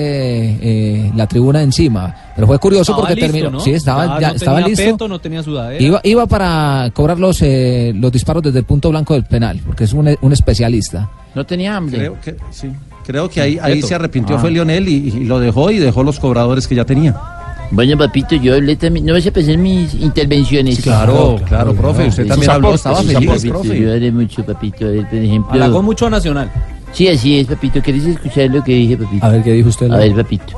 [0.61, 2.13] eh, la tribuna encima.
[2.36, 3.51] Pero fue curioso Estaba porque listo, terminó.
[3.51, 3.59] ¿no?
[3.61, 4.84] Sí, estaba, Ya ya, no estaba tenía listo.
[4.91, 5.82] peto, no tenía sudadera.
[5.82, 9.86] Iba, iba para cobrar los, eh, los disparos desde el punto blanco del penal, porque
[9.86, 11.09] es un, un especialista.
[11.36, 11.99] No tenía hambre.
[11.99, 12.67] Creo que sí.
[13.05, 14.39] Creo que ahí, ahí se arrepintió Ah.
[14.39, 17.15] fue Leonel y, y lo dejó y dejó los cobradores que ya tenía.
[17.72, 19.05] Bueno, papito, yo hablé también.
[19.05, 20.76] No vas a pensar mis intervenciones.
[20.76, 23.80] Sí, claro, claro, profe, usted también habló, estaba feliz, profe.
[23.80, 24.86] Yo hablé mucho, papito.
[24.86, 25.53] A ver, por ejemplo.
[25.53, 26.51] Halagó mucho a Nacional.
[26.93, 27.82] Sí, así es, papito.
[27.82, 29.26] ¿Querés escuchar lo que dije, papito?
[29.26, 29.91] A ver, ¿qué dijo usted?
[29.91, 30.57] A ver, papito.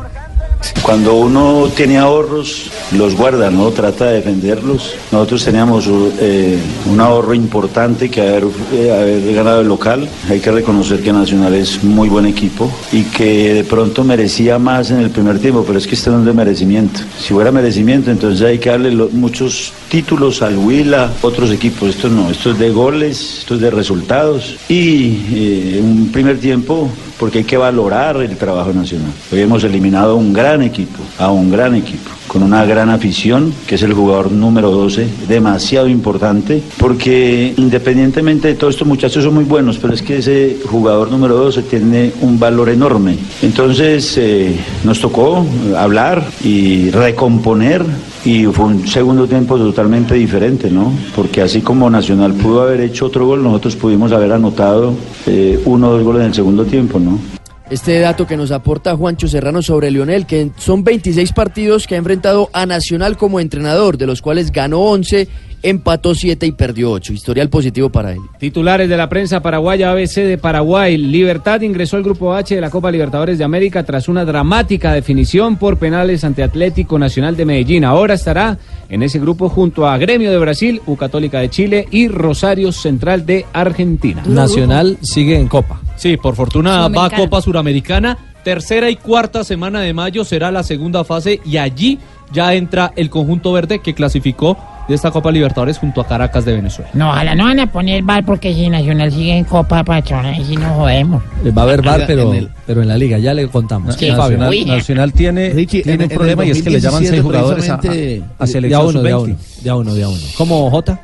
[0.82, 4.93] Cuando uno tiene ahorros, los guarda, no trata de defenderlos.
[5.12, 5.88] Nosotros teníamos
[6.20, 6.58] eh,
[6.89, 10.08] un ahorro importante que haber, eh, haber ganado el local.
[10.30, 14.91] Hay que reconocer que Nacional es muy buen equipo y que de pronto merecía más
[14.91, 17.01] en el primer tiempo, pero es que esto no es de merecimiento.
[17.20, 21.89] Si fuera merecimiento, entonces hay que darle muchos títulos al Huila, otros equipos.
[21.89, 26.89] Esto no, esto es de goles, esto es de resultados y eh, un primer tiempo
[27.20, 29.11] porque hay que valorar el trabajo nacional.
[29.32, 33.53] Hoy hemos eliminado a un gran equipo, a un gran equipo, con una gran afición,
[33.65, 39.34] que es el jugador número 12, demasiado importante, porque independientemente de todo estos muchachos son
[39.34, 43.18] muy buenos, pero es que ese jugador número 12 tiene un valor enorme.
[43.41, 45.45] Entonces eh, nos tocó
[45.76, 47.84] hablar y recomponer
[48.28, 50.91] y fue un segundo tiempo totalmente diferente, ¿no?
[51.15, 54.93] Porque así como Nacional pudo haber hecho otro gol, nosotros pudimos haber anotado
[55.25, 57.36] eh, uno o dos goles en el segundo tiempo, ¿no?
[57.70, 61.97] Este dato que nos aporta Juancho Serrano sobre Lionel, que son 26 partidos que ha
[61.97, 65.28] enfrentado a Nacional como entrenador, de los cuales ganó 11,
[65.63, 67.11] empató 7 y perdió 8.
[67.11, 68.20] Historial positivo para él.
[68.39, 70.95] Titulares de la prensa paraguaya ABC de Paraguay.
[70.95, 75.57] Libertad ingresó al grupo H de la Copa Libertadores de América tras una dramática definición
[75.57, 77.84] por penales ante Atlético Nacional de Medellín.
[77.84, 78.57] Ahora estará
[78.89, 83.25] en ese grupo junto a Gremio de Brasil, U Católica de Chile y Rosario Central
[83.25, 84.23] de Argentina.
[84.25, 85.81] Nacional sigue en Copa.
[85.95, 87.09] Sí, por fortuna va a.
[87.09, 88.17] Copa Suramericana.
[88.43, 91.99] Tercera y cuarta semana de mayo será la segunda fase y allí
[92.34, 94.57] ya entra el conjunto verde que clasificó
[94.88, 96.89] de esta Copa Libertadores junto a Caracas de Venezuela.
[96.93, 100.45] No, ojalá no van a poner bar porque si Nacional sigue en Copa Patrona, y
[100.45, 101.21] si nos jodemos.
[101.43, 103.95] Eh, Va a haber bar, En pero, el- pero en la liga, ya le contamos.
[103.95, 104.09] Sí.
[104.09, 104.63] Nacional, Uy.
[104.63, 107.21] Nacional tiene, Richie, tiene en- un en problema y es que le llaman seis 2017
[107.21, 109.23] jugadores a, a, De a uno, de a sub-20.
[109.23, 110.21] uno, de a uno, de a uno.
[110.38, 111.01] ¿Cómo, Jota?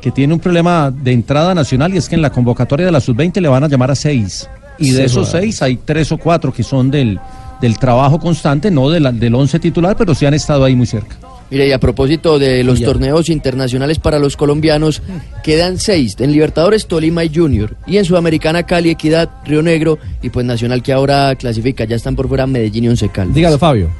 [0.00, 3.00] que tiene un problema de entrada nacional y es que en la convocatoria de la
[3.00, 4.48] sub-20 le van a llamar a seis.
[4.78, 7.20] Y de esos seis hay tres o cuatro que son del,
[7.60, 10.86] del trabajo constante, no de la- del once titular, pero sí han estado ahí muy
[10.86, 11.16] cerca.
[11.50, 15.02] Mire, y a propósito de los torneos internacionales para los colombianos,
[15.42, 16.14] quedan seis.
[16.20, 17.76] En Libertadores, Tolima y Junior.
[17.88, 21.84] Y en Sudamericana, Cali, Equidad, Río Negro y pues Nacional que ahora clasifica.
[21.84, 23.34] Ya están por fuera Medellín y Once Caldas.
[23.34, 23.90] Dígalo, Fabio.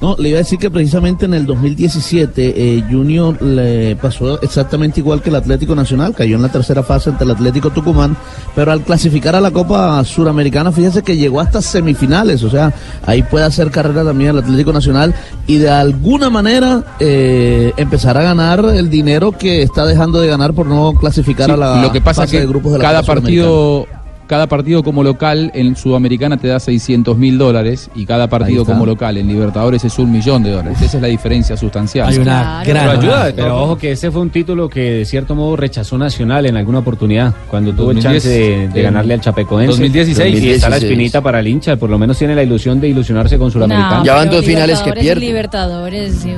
[0.00, 5.00] No, le iba a decir que precisamente en el 2017 eh, Junior le pasó exactamente
[5.00, 8.16] igual que el Atlético Nacional, cayó en la tercera fase ante el Atlético Tucumán,
[8.54, 12.72] pero al clasificar a la Copa Suramericana, fíjese que llegó hasta semifinales, o sea,
[13.06, 15.14] ahí puede hacer carrera también el Atlético Nacional
[15.46, 20.52] y de alguna manera eh, empezar a ganar el dinero que está dejando de ganar
[20.52, 22.78] por no clasificar Sí, a la lo que pasa es fase que de grupos de
[22.78, 23.86] la cada Copa partido
[24.26, 28.86] cada partido como local en Sudamericana te da 600 mil dólares y cada partido como
[28.86, 30.80] local en Libertadores es un millón de dólares.
[30.82, 32.08] Esa es la diferencia sustancial.
[32.08, 35.56] Hay una gran ayuda, pero ojo que ese fue un título que de cierto modo
[35.56, 39.68] rechazó Nacional en alguna oportunidad, cuando tuvo el 2010, chance de, ganarle al Chapecoense.
[39.68, 40.42] 2016.
[40.42, 40.82] Y está la 2016.
[40.82, 44.02] espinita para el hincha, por lo menos tiene la ilusión de ilusionarse con Suramericana.
[44.04, 45.20] Ya van dos finales que pierden.
[45.20, 46.32] Libertadores, sí,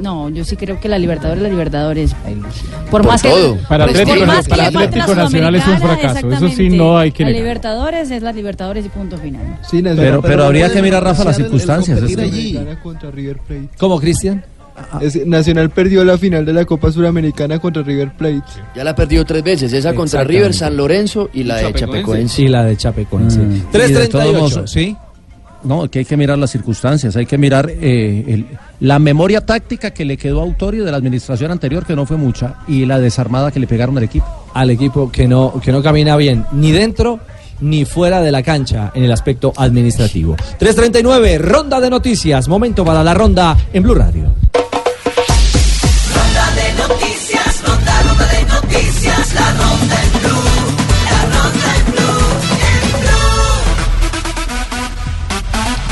[0.00, 2.14] no, yo sí creo que la Libertadores, la Libertadores.
[2.90, 3.56] Por, Por más todo.
[3.56, 6.98] que Para por Atlético- más que para Atlético Nacional es un fracaso, eso sí no
[6.98, 7.42] hay que La negar.
[7.42, 9.58] Libertadores es la Libertadores y punto final.
[9.62, 11.98] Sí, Nacional, Pero, pero habría que mirar, Rafa, las negociar el- el circunstancias.
[12.20, 12.52] allí.
[12.52, 13.68] Sudamericana contra River Plate.
[13.78, 14.44] ¿Cómo, Cristian?
[15.02, 18.42] Es- Nacional perdió la final de la Copa Suramericana contra River Plate.
[18.74, 20.24] Ya la ha perdido tres veces, esa contra.
[20.24, 22.42] River, San Lorenzo y la de Chapecoense.
[22.42, 23.40] Y la de Chapecoense.
[23.40, 24.96] Todos 338, modos, ¿sí?
[25.62, 28.44] No, que hay que mirar las circunstancias, hay que mirar eh,
[28.80, 32.16] la memoria táctica que le quedó a Autorio de la administración anterior, que no fue
[32.16, 34.26] mucha, y la desarmada que le pegaron al equipo.
[34.54, 37.20] Al equipo que no, que no camina bien, ni dentro
[37.60, 40.36] ni fuera de la cancha en el aspecto administrativo.
[40.58, 42.48] 339, ronda de noticias.
[42.48, 44.34] Momento para la ronda en Blue Radio.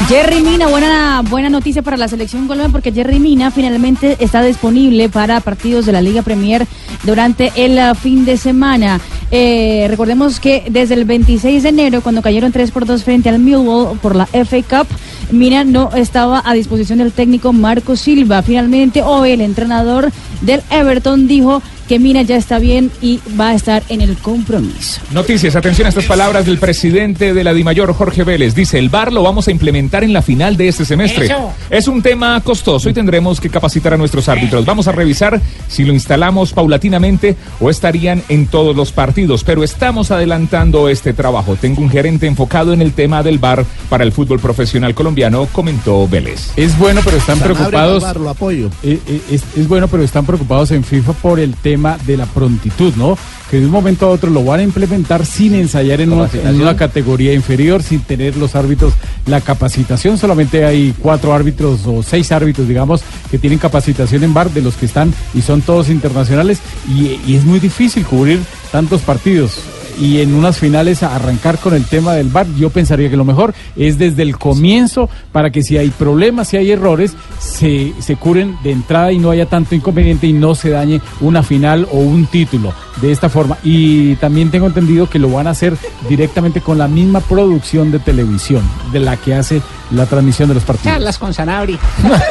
[0.09, 5.11] Jerry Mina, buena, buena noticia para la selección Colombia porque Jerry Mina finalmente está disponible
[5.11, 6.67] para partidos de la Liga Premier
[7.05, 9.03] durante el uh, fin de semana.
[9.31, 13.39] Eh, recordemos que desde el 26 de enero, cuando cayeron 3 por 2 frente al
[13.39, 14.87] Millwall por la FA Cup,
[15.31, 18.41] Mina no estaba a disposición del técnico Marco Silva.
[18.41, 20.11] Finalmente, hoy el entrenador
[20.41, 25.01] del Everton dijo que Mina ya está bien y va a estar en el compromiso.
[25.11, 28.55] Noticias, atención a estas palabras del presidente de la DIMAYOR, Jorge Vélez.
[28.55, 31.25] Dice, el VAR lo vamos a implementar en la final de este semestre.
[31.25, 31.51] Eso.
[31.71, 34.67] Es un tema costoso y tendremos que capacitar a nuestros árbitros.
[34.67, 40.11] Vamos a revisar si lo instalamos paulatinamente o estarían en todos los partidos, pero estamos
[40.11, 41.57] adelantando este trabajo.
[41.57, 46.07] Tengo un gerente enfocado en el tema del VAR para el fútbol profesional colombiano, comentó
[46.07, 46.51] Vélez.
[46.57, 48.17] Es bueno, pero están Sanabria preocupados.
[48.19, 48.69] Lo apoyo.
[48.83, 52.27] Eh, eh, es, es bueno, pero están preocupados en FIFA por el tema de la
[52.27, 53.17] prontitud, ¿no?
[53.51, 56.61] Que de un momento a otro lo van a implementar sin ensayar en una, en
[56.61, 58.93] una categoría inferior, sin tener los árbitros
[59.27, 60.19] la capacitación.
[60.19, 64.77] Solamente hay cuatro árbitros o seis árbitros, digamos, que tienen capacitación en bar de los
[64.77, 66.59] que están y son todos internacionales.
[66.89, 68.41] Y, y es muy difícil cubrir
[68.71, 69.61] tantos partidos
[70.01, 73.55] y en unas finales arrancar con el tema del VAR, yo pensaría que lo mejor
[73.77, 78.57] es desde el comienzo para que si hay problemas, si hay errores, se, se curen
[78.63, 82.27] de entrada y no haya tanto inconveniente y no se dañe una final o un
[82.27, 83.59] título de esta forma.
[83.63, 85.77] Y también tengo entendido que lo van a hacer
[86.09, 88.63] directamente con la misma producción de televisión
[88.93, 90.93] de la que hace la transmisión de los partidos.
[90.93, 91.79] Charlas con Sanabria.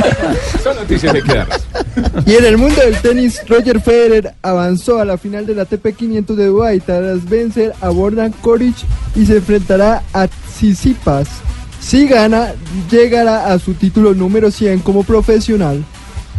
[0.64, 1.66] Son noticias de quedarlas.
[2.26, 5.96] Y en el mundo del tenis, Roger Federer avanzó a la final de la ATP
[5.96, 8.76] 500 de Dubái tras vencer a Bordan Koric
[9.16, 11.28] y se enfrentará a Tsitsipas.
[11.80, 12.54] Si gana,
[12.92, 15.84] llegará a su título número 100 como profesional.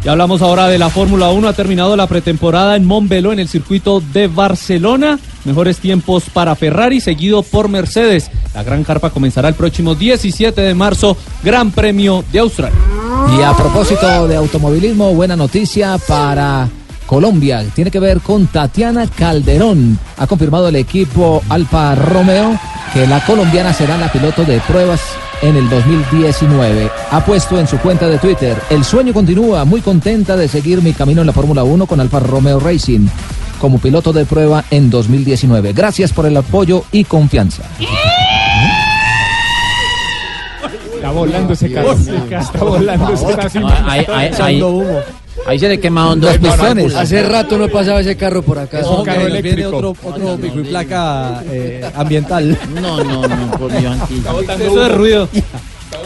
[0.05, 1.49] Ya hablamos ahora de la Fórmula 1.
[1.49, 5.19] Ha terminado la pretemporada en Montbeló, en el circuito de Barcelona.
[5.45, 8.31] Mejores tiempos para Ferrari, seguido por Mercedes.
[8.55, 11.17] La gran carpa comenzará el próximo 17 de marzo.
[11.43, 12.79] Gran Premio de Australia.
[13.37, 16.69] Y a propósito de automovilismo, buena noticia para
[17.07, 17.65] Colombia.
[17.75, 19.99] Tiene que ver con Tatiana Calderón.
[20.17, 22.59] Ha confirmado el equipo Alfa Romeo
[22.95, 25.01] que la colombiana será la piloto de pruebas
[25.43, 26.91] en el 2019.
[27.11, 30.93] Ha puesto en su cuenta de Twitter, el sueño continúa, muy contenta de seguir mi
[30.93, 33.07] camino en la Fórmula 1 con Alfa Romeo Racing
[33.61, 35.73] como piloto de prueba en 2019.
[35.73, 37.65] Gracias por el apoyo y confianza.
[40.95, 41.93] Está volando ese carro.
[41.93, 45.18] Está volando ese carro.
[45.47, 46.95] Ahí, se le quemaron dos pistones.
[46.95, 48.81] Hace rato no pasaba ese carro por acá.
[48.85, 52.59] Otro, otro pico y placa eh, ambiental.
[52.75, 53.97] No, no, no, por Dios.
[54.61, 55.29] Eso de ruido.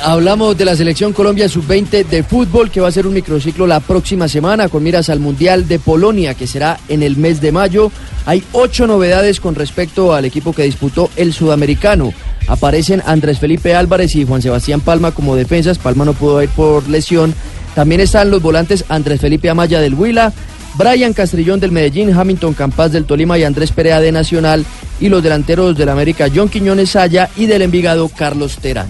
[0.02, 3.80] Hablamos de la selección Colombia sub-20 de fútbol que va a ser un microciclo la
[3.80, 7.90] próxima semana con miras al Mundial de Polonia que será en el mes de mayo.
[8.26, 12.12] Hay ocho novedades con respecto al equipo que disputó el sudamericano.
[12.48, 15.78] Aparecen Andrés Felipe Álvarez y Juan Sebastián Palma como defensas.
[15.78, 17.34] Palma no pudo ir por lesión.
[17.74, 20.32] También están los volantes Andrés Felipe Amaya del Huila,
[20.74, 24.65] Brian Castrillón del Medellín, Hamilton Campas del Tolima y Andrés Perea de Nacional.
[25.01, 28.89] Y los delanteros del América John Quiñones Saya y del Envigado Carlos Terán.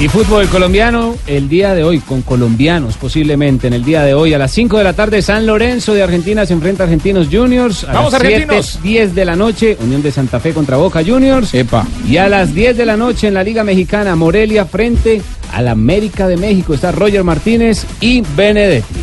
[0.00, 4.34] Y fútbol colombiano, el día de hoy, con colombianos posiblemente, en el día de hoy,
[4.34, 7.84] a las 5 de la tarde, San Lorenzo de Argentina se enfrenta a Argentinos Juniors.
[7.84, 8.80] A ¡Vamos, las argentinos!
[8.82, 11.54] 10 de la noche, Unión de Santa Fe contra Boca Juniors.
[11.54, 11.86] Epa.
[12.08, 15.22] Y a las 10 de la noche en la Liga Mexicana, Morelia frente
[15.54, 16.74] al América de México.
[16.74, 19.00] Está Roger Martínez y Benedetti.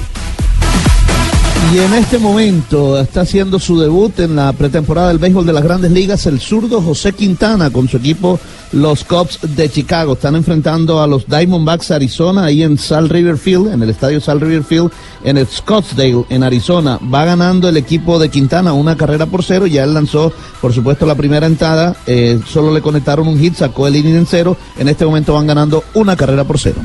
[1.73, 5.63] Y en este momento está haciendo su debut en la pretemporada del béisbol de las
[5.63, 8.39] grandes ligas el zurdo José Quintana con su equipo
[8.71, 10.13] los Cubs de Chicago.
[10.13, 14.39] Están enfrentando a los Diamondbacks Arizona ahí en Sal River Field, en el estadio Sal
[14.39, 14.91] River Field,
[15.23, 16.99] en Scottsdale, en Arizona.
[17.13, 19.67] Va ganando el equipo de Quintana una carrera por cero.
[19.67, 20.31] Ya él lanzó,
[20.61, 21.95] por supuesto, la primera entrada.
[22.07, 24.57] eh, solo le conectaron un hit, sacó el inning en cero.
[24.77, 26.77] En este momento van ganando una carrera por cero.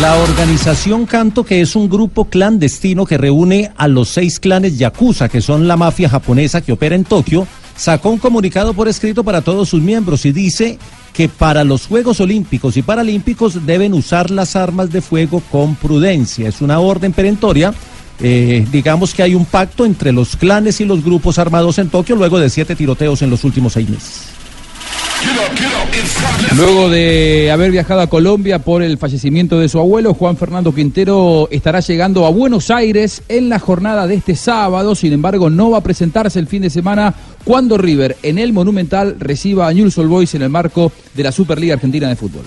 [0.00, 5.28] La organización Canto, que es un grupo clandestino que reúne a los seis clanes Yakuza,
[5.28, 9.42] que son la mafia japonesa que opera en Tokio, sacó un comunicado por escrito para
[9.42, 10.78] todos sus miembros y dice
[11.12, 16.48] que para los Juegos Olímpicos y Paralímpicos deben usar las armas de fuego con prudencia.
[16.48, 17.72] Es una orden perentoria.
[18.20, 22.14] Eh, digamos que hay un pacto entre los clanes y los grupos armados en Tokio
[22.16, 24.22] luego de siete tiroteos en los últimos seis meses.
[26.56, 31.48] Luego de haber viajado a Colombia por el fallecimiento de su abuelo, Juan Fernando Quintero
[31.50, 34.94] estará llegando a Buenos Aires en la jornada de este sábado.
[34.94, 37.12] Sin embargo, no va a presentarse el fin de semana
[37.44, 41.32] cuando River en el Monumental reciba a Newell's Old Boys en el marco de la
[41.32, 42.44] Superliga Argentina de Fútbol.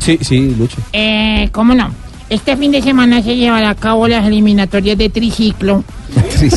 [0.00, 0.78] Sí, sí, Lucho.
[0.92, 1.94] Eh, ¿cómo no?
[2.28, 5.84] Este fin de semana se llevará a cabo las eliminatorias de triciclo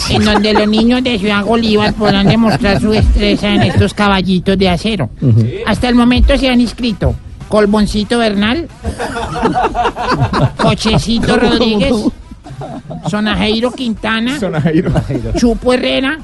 [0.10, 4.70] en donde los niños de Ciudad Bolívar podrán demostrar su destreza en estos caballitos de
[4.70, 5.10] acero.
[5.66, 7.16] Hasta el momento se han inscrito
[7.48, 8.68] Colboncito Bernal,
[10.57, 11.94] Cochecito Rodríguez,
[13.07, 14.38] Sonajeiro Quintana,
[15.38, 16.18] Chupo Herrera,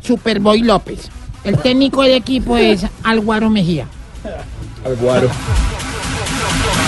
[0.00, 1.10] Superboy López.
[1.44, 3.86] El técnico del equipo es Alguaro Mejía.
[4.84, 5.28] Alguaro.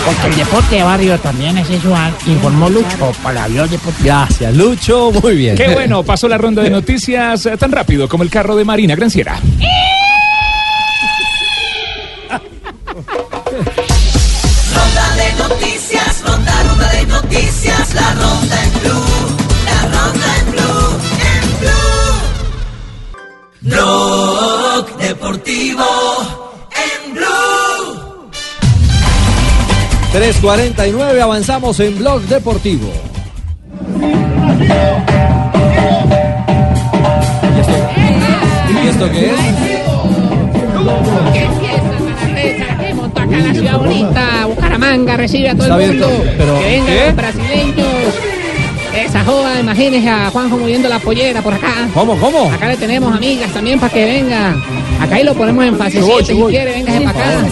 [0.04, 4.04] Porque el deporte de barrio también es eso, ah, informó Lucho para la Deportivo.
[4.04, 5.10] Gracias, Lucho.
[5.22, 5.56] Muy bien.
[5.56, 8.94] Qué bueno, pasó la ronda de noticias eh, tan rápido como el carro de Marina
[8.94, 9.40] Granciera.
[14.74, 20.98] Ronda de noticias, ronda, ronda de noticias, la ronda en blue, la ronda en blue,
[21.32, 22.14] en blue.
[23.62, 25.84] Blog deportivo
[30.14, 32.88] 3.49, avanzamos en Blog Deportivo.
[38.70, 39.36] ¿Y esto qué es?
[41.32, 41.48] ¡Qué
[43.02, 44.46] acá en la ciudad bonita!
[44.46, 46.06] Bucaramanga recibe a todo el mundo.
[46.06, 47.93] que vengan los brasileños.
[49.04, 51.72] Esa joda, imagínese a Juanjo moviendo la pollera por acá.
[51.92, 52.50] ¿Cómo, cómo?
[52.52, 54.56] Acá le tenemos amigas también para que venga.
[55.00, 57.46] Acá y lo ponemos en fase Yo voy, 7 yo si quiere, véngase para acá.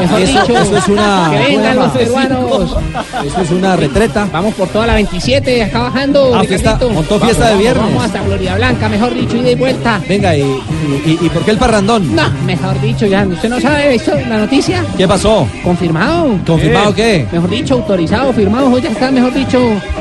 [0.00, 2.76] Mejor Eso- dicho, eso es una- que vengan los peruanos.
[3.24, 4.28] Eso es una retreta.
[4.32, 6.34] Vamos por toda la 27, acá bajando.
[6.34, 7.84] Ah, fiesta- montó fiesta Vamos, de viernes.
[7.84, 10.00] Vamos hasta Florida Blanca, mejor dicho, ida y vuelta.
[10.08, 12.14] Venga, ¿y, y, y por qué el parrandón?
[12.14, 14.84] No, mejor dicho, ya usted no sabe esto, la noticia.
[14.96, 15.46] ¿Qué pasó?
[15.62, 16.36] Confirmado.
[16.46, 17.26] ¿Confirmado qué?
[17.30, 19.60] Mejor dicho, autorizado, firmado, ya está, mejor dicho,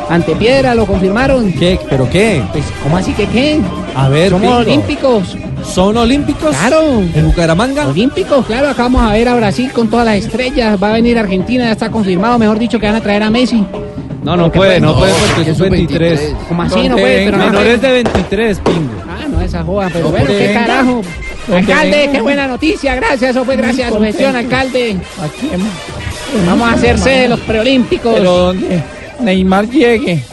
[0.09, 1.51] ante piedra, lo confirmaron.
[1.53, 1.79] ¿Qué?
[1.89, 2.41] ¿Pero qué?
[2.51, 3.59] Pues, ¿cómo así que qué?
[3.95, 5.37] A ver, Somos olímpicos.
[5.63, 6.55] ¿Son olímpicos?
[6.55, 7.01] Claro.
[7.13, 7.87] ¿En Bucaramanga?
[7.87, 11.17] Olímpicos, claro, acá vamos a ver a Brasil con todas las estrellas, va a venir
[11.19, 13.65] Argentina, ya está confirmado, mejor dicho, que van a traer a Messi.
[14.23, 16.35] No, no Porque puede, no pues, puede porque es es 23.
[16.49, 16.89] ¿Cómo así?
[16.89, 18.79] No puede, pero no Menores de 23, pingo.
[19.07, 21.01] Ah, no, esa joda, pero No, bueno, qué carajo.
[21.53, 24.97] Alcalde, qué buena noticia, gracias, eso fue gracias a su gestión, alcalde.
[25.21, 25.49] Aquí.
[26.45, 28.15] Vamos a hacerse de los preolímpicos.
[28.15, 28.83] Pero donde
[29.21, 30.23] Neymar llegue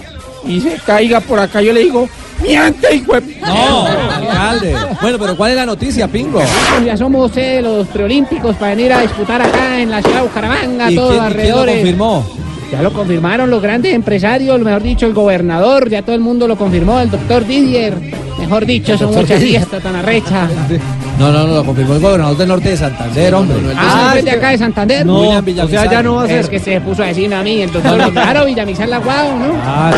[0.46, 2.08] y se caiga por acá, yo le digo,
[2.42, 3.36] miente, hijo de...
[3.40, 4.76] No, alcalde.
[5.00, 6.38] Bueno, pero ¿cuál es la noticia, Pingo?
[6.38, 10.22] Pues ya somos eh, los preolímpicos para venir a disputar acá en la ciudad de
[10.28, 11.74] Bucaramanga, ¿Y todos quién, los y quién lo alrededores.
[11.76, 12.26] confirmó?
[12.72, 16.56] Ya lo confirmaron los grandes empresarios, mejor dicho, el gobernador, ya todo el mundo lo
[16.56, 17.94] confirmó, el doctor Didier.
[18.38, 20.50] Mejor dicho, son muchas fiestas tan arrechas.
[21.18, 23.56] No, no, no, lo confirmó el gobernador del norte de Santander, hombre.
[23.76, 25.06] Ah, ¿no es de acá de Santander?
[25.06, 26.40] No, William o sea, ya no va a ser.
[26.40, 29.52] Es que se puso a decirme a mí, el doctor, claro, Villamizar la Guau, ¿no?
[29.62, 29.96] Claro.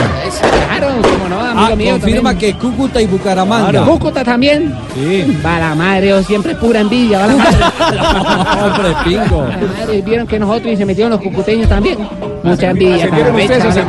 [0.68, 1.90] Claro, como no, amigo Ah, mío.
[1.92, 2.52] confirma también.
[2.52, 3.84] que Cúcuta y Bucaramanga.
[3.86, 4.74] Cúcuta también.
[4.94, 5.38] Sí.
[5.44, 8.62] Va la madre, oh, siempre pura envidia, va la madre.
[8.62, 9.38] Hombre, pingo.
[9.42, 11.96] Va la madre, vieron que nosotros y se metieron los cucuteños también.
[12.42, 13.06] Mucha envidia.
[13.06, 13.34] Ascendieron.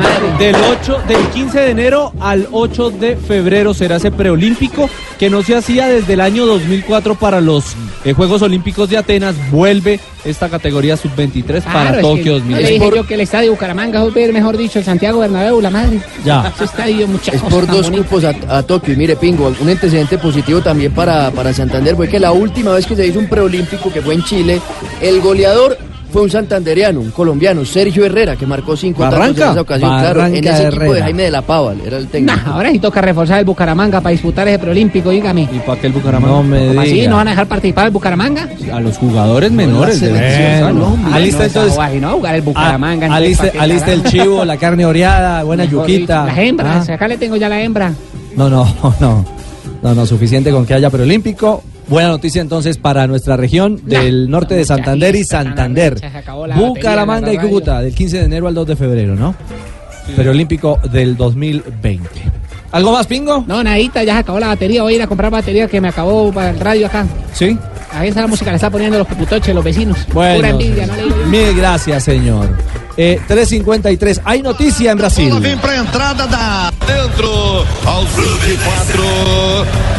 [0.01, 0.45] madre.
[0.45, 5.41] Del 8, del 15 de enero al 8 de febrero será ese preolímpico que no
[5.43, 7.75] se hacía desde el año 2004 para los
[8.05, 9.35] eh, Juegos Olímpicos de Atenas.
[9.51, 12.63] Vuelve esta categoría sub-23 para Tokio que 2020.
[12.63, 15.99] Le dije yo que el estadio Bucaramanga ver, mejor dicho, el Santiago Bernabéu, la madre.
[16.25, 16.51] Ya.
[16.55, 18.07] Ese estadio, muchas Es por dos bonitas.
[18.07, 18.93] cupos a, a Tokio.
[18.93, 22.85] Y mire, Pingo, un antecedente positivo también para, para Santander fue que la última vez
[22.85, 24.61] que se hizo un preolímpico, que fue en Chile,
[25.01, 25.77] el goleador
[26.11, 29.89] fue un santandereano, un colombiano, Sergio Herrera, que marcó cinco tantos en esa ocasión.
[29.99, 31.03] claro, en ese equipo de Herrera.
[31.05, 32.35] Jaime de la Pava, era el técnico.
[32.35, 35.43] Nah, ahora sí toca reforzar el Bucaramanga para disputar ese preolímpico, dígame.
[35.51, 36.35] ¿Y para qué el Bucaramanga?
[36.35, 36.91] No me ¿Cómo así?
[36.93, 37.09] diga.
[37.09, 38.49] ¿No van a dejar participar el Bucaramanga?
[38.73, 39.99] A los jugadores menores.
[39.99, 40.83] de selección, 23 años.
[40.83, 41.15] Colombia.
[41.15, 42.01] Alista No, esa entonces.
[42.01, 43.07] no jugar el Bucaramanga.
[43.07, 46.23] Ah, entonces, aliste, ¿para qué aliste el chivo, la carne oreada, buena Mejor yuquita.
[46.23, 46.93] dicho, Las hembras, Ah.
[46.93, 47.93] acá le tengo ya la hembra.
[48.35, 48.65] No, no,
[48.99, 49.25] no.
[49.83, 51.63] No, no, suficiente con que haya preolímpico.
[51.87, 55.99] Buena noticia entonces para nuestra región del norte de Santander y Santander.
[55.99, 59.35] Se acabó la Bucaramanga y Cúcuta, del 15 de enero al 2 de febrero, ¿no?
[60.15, 62.09] Preolímpico del 2020.
[62.71, 63.45] ¿Algo más, Pingo?
[63.47, 64.83] No, nadita, ya se acabó la batería.
[64.83, 67.05] Voy a ir a comprar batería que me acabó para el radio acá.
[67.33, 67.57] Sí.
[67.93, 69.97] Ahí está la música, le está poniendo los puputoches, los vecinos.
[70.11, 70.93] Pura Bueno, envidia, no
[71.27, 72.49] mil gracias, señor.
[72.97, 74.21] Eh, 353.
[74.25, 75.29] Hay noticia en Brasil.
[75.29, 79.96] Bola vem pra entrada da dentro aos 24.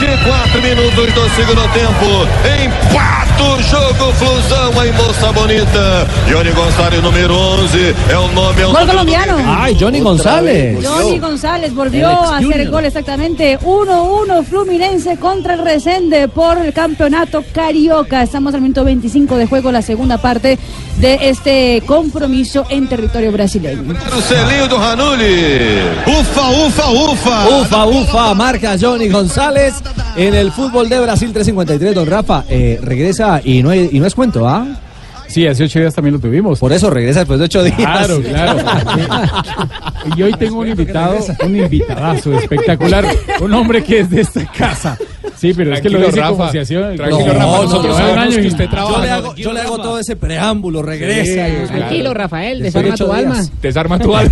[0.00, 2.26] 24 minutos do segundo tempo.
[2.64, 6.08] Empata o jogo, Flusão, aí moça bonita.
[6.26, 7.94] Johnny Gonçalves, número 11.
[8.08, 9.34] É o nome, é o Gol colombiano.
[9.46, 10.82] Ay, Johnny González.
[10.82, 17.44] Johnny González volvió a hacer gol exactamente 1-1 Fluminense contra el Resende por el campeonato
[17.52, 18.22] Carioca.
[18.22, 20.58] Estamos al minuto 25 de juego, la segunda parte
[20.96, 23.94] de este compromiso en territorio brasileño.
[24.16, 25.78] O selinho do Ranulli.
[26.06, 27.48] Ufa, ufa, ufa.
[27.48, 29.74] Ufa, ufa, marca Johnny González
[30.16, 31.94] en el fútbol de Brasil 353.
[31.94, 34.66] Don Rafa, eh, regresa y no, hay- y no es cuento, ¿ah?
[35.30, 36.58] Sí, hace ocho días también lo tuvimos.
[36.58, 37.76] Por eso regresa después de ocho días.
[37.76, 38.58] Claro, claro.
[40.16, 43.04] y hoy tengo un invitado, un invitadazo espectacular,
[43.40, 44.98] un hombre que es de esta casa.
[45.36, 46.30] Sí, pero es que lo dice Rafa.
[46.36, 48.94] como si hacía- Tranquilo, No, Rafa, no, nosotros no, sabemos no, que usted trabaja.
[48.96, 51.48] Yo le hago, yo le hago todo ese preámbulo, regresa.
[51.48, 53.34] y- Tranquilo, Rafael, desarma tu alma.
[53.36, 53.52] días.
[53.62, 54.30] Desarma tu alma.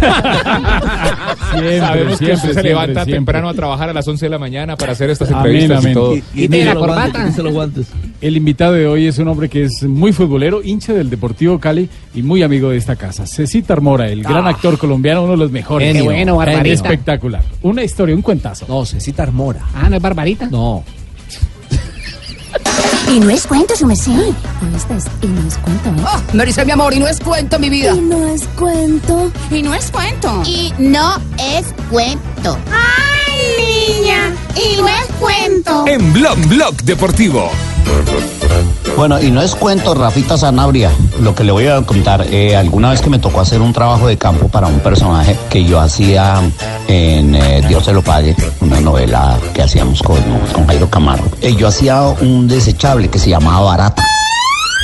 [1.53, 3.15] Siempre, Sabemos que siempre, usted se siempre, levanta siempre.
[3.15, 5.91] temprano a trabajar a las 11 de la mañana para hacer estas entrevistas amén.
[5.91, 6.15] y todo.
[6.35, 7.33] Quítele la corbata.
[7.39, 7.87] los guantes.
[8.21, 11.89] El invitado de hoy es un hombre que es muy futbolero, hincha del Deportivo Cali
[12.15, 13.27] y muy amigo de esta casa.
[13.29, 14.51] Cecita Mora, el gran Ah.
[14.51, 15.87] actor colombiano, uno de los mejores.
[15.87, 16.03] Genio.
[16.11, 16.75] Qué bueno, Barbarita.
[16.75, 17.45] Espectacular.
[17.63, 18.67] Una historia, un cuentazo.
[18.69, 19.61] No, Cecita Armora.
[19.73, 20.47] Ah, ¿no es Barbarita?
[20.47, 20.83] No.
[23.15, 24.13] Y no es cuento, su merced.
[24.61, 25.07] ¿Dónde estás?
[25.23, 26.37] Y no es cuento, ¿eh?
[26.37, 27.95] Marisa, mi amor, y no es cuento, mi vida.
[27.95, 29.31] Y no es cuento.
[29.51, 30.43] Y no es cuento.
[30.45, 32.59] Y no es cuento.
[32.71, 34.35] ¡Ay, niña!
[34.57, 35.87] Y no es cuento.
[35.87, 37.51] En Blog Blog Deportivo.
[38.99, 40.91] Bueno, y no es cuento, Rafita Sanabria.
[41.21, 44.09] Lo que le voy a contar, eh, alguna vez que me tocó hacer un trabajo
[44.09, 46.43] de campo para un personaje que yo hacía
[46.89, 50.19] en eh, Dios se lo pague, una novela que hacíamos con,
[50.53, 51.29] con Jairo Camargo.
[51.41, 54.03] Eh, yo hacía un desechable que se llamaba Barata.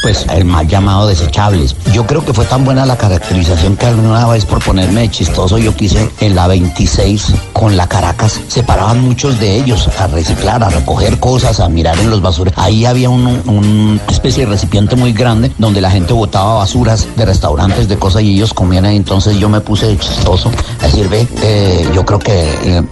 [0.05, 1.74] Pues el mal llamado desechables.
[1.94, 5.56] Yo creo que fue tan buena la caracterización que alguna vez por ponerme de chistoso
[5.56, 8.39] yo quise en la 26 con la Caracas.
[8.48, 12.52] Se paraban muchos de ellos a reciclar, a recoger cosas, a mirar en los basuras.
[12.59, 17.24] Ahí había un, un especie de recipiente muy grande donde la gente botaba basuras de
[17.24, 18.97] restaurantes, de cosas y ellos comían ahí.
[18.97, 20.51] Entonces yo me puse de chistoso
[20.82, 22.82] a decir, ve, eh, yo creo que, eh,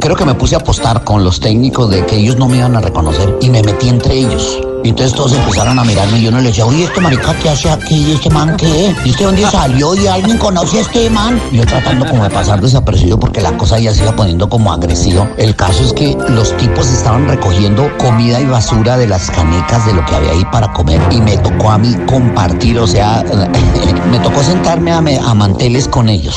[0.00, 2.74] creo que me puse a apostar con los técnicos de que ellos no me iban
[2.76, 4.58] a reconocer y me metí entre ellos.
[4.84, 7.50] Y entonces todos empezaron a mirarme y yo no les decía, oye, este marica, ¿qué
[7.50, 8.04] hace aquí?
[8.08, 8.92] ¿Y este man qué?
[9.04, 9.94] ¿Y este dónde salió?
[9.94, 11.40] ¿Y alguien conoce a este man?
[11.52, 14.72] Y yo tratando como de pasar desapercibido porque la cosa ya se iba poniendo como
[14.72, 15.30] agresiva.
[15.38, 19.92] El caso es que los tipos estaban recogiendo comida y basura de las canecas de
[19.94, 23.24] lo que había ahí para comer y me tocó a mí compartir, o sea,
[24.10, 26.34] me tocó sentarme a, me- a manteles con ellos.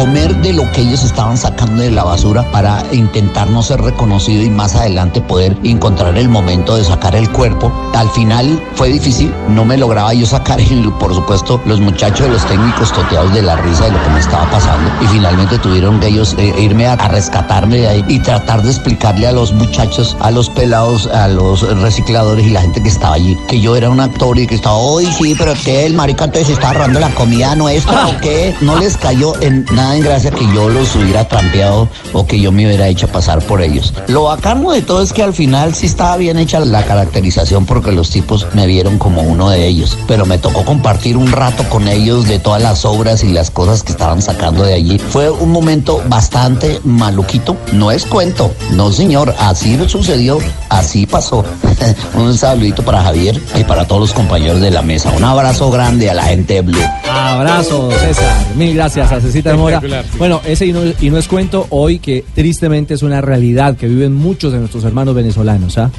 [0.04, 4.44] comer de lo que ellos estaban sacando de la basura para intentar no ser reconocido
[4.44, 7.72] y más adelante poder encontrar el momento de sacar el cuerpo.
[7.96, 10.66] Al final fue difícil, no me lograba yo sacar y
[11.00, 14.20] por supuesto los muchachos de los técnicos toteados de la risa de lo que me
[14.20, 18.62] estaba pasando y finalmente tuvieron que ellos eh, irme a, rescatarme de ahí y tratar
[18.62, 22.90] de explicarle a los muchachos, a los pelados, a los recicladores y la gente que
[22.90, 25.94] estaba allí que yo era un actor y que estaba, hoy sí, pero que el
[25.94, 28.54] marica entonces está robando la comida nuestra o qué?
[28.60, 32.52] No les cayó en nada en gracia que yo los hubiera trampeado o que yo
[32.52, 33.94] me hubiera hecho pasar por ellos.
[34.08, 37.92] Lo bacano de todo es que al final sí estaba bien hecha la caracterización porque
[37.92, 41.88] los tipos me vieron como uno de ellos, pero me tocó compartir un rato con
[41.88, 45.00] ellos de todas las obras y las cosas que estaban sacando de allí.
[45.00, 50.40] Fue un momento bastante maluquito, no es cuento, no señor, así sucedió,
[50.70, 51.44] así pasó.
[52.16, 55.12] un saludito para Javier y para todos los compañeros de la mesa.
[55.16, 56.90] Un abrazo grande a la gente de Blue.
[57.10, 58.34] Abrazo, César.
[58.56, 59.73] Mil gracias Cecita Mora.
[59.82, 60.18] Sí.
[60.18, 63.88] Bueno, ese y no, y no es cuento hoy que tristemente es una realidad que
[63.88, 65.92] viven muchos de nuestros hermanos venezolanos, ¿ah?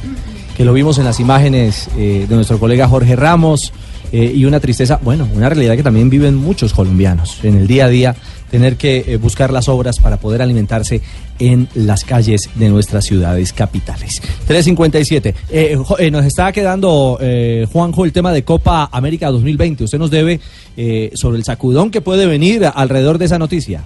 [0.56, 3.72] Que lo vimos en las imágenes eh, de nuestro colega Jorge Ramos
[4.12, 7.86] eh, y una tristeza, bueno, una realidad que también viven muchos colombianos en el día
[7.86, 8.14] a día,
[8.50, 11.00] tener que eh, buscar las obras para poder alimentarse
[11.38, 14.20] en las calles de nuestras ciudades capitales.
[14.46, 15.34] 357.
[15.50, 19.84] Eh, jo- eh, nos está quedando, eh, Juanjo, el tema de Copa América 2020.
[19.84, 20.38] Usted nos debe
[20.76, 23.82] eh, sobre el sacudón que puede venir alrededor de esa noticia.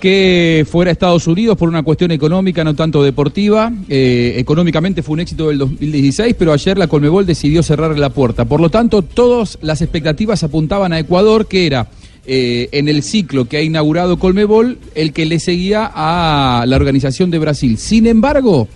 [0.00, 3.70] que fuera Estados Unidos por una cuestión económica, no tanto deportiva.
[3.90, 8.46] Eh, económicamente fue un éxito del 2016, pero ayer la Colmebol decidió cerrar la puerta.
[8.46, 11.86] Por lo tanto, todas las expectativas apuntaban a Ecuador, que era
[12.26, 17.30] eh, en el ciclo que ha inaugurado Colmebol el que le seguía a la organización
[17.30, 17.76] de Brasil.
[17.78, 18.68] Sin embargo,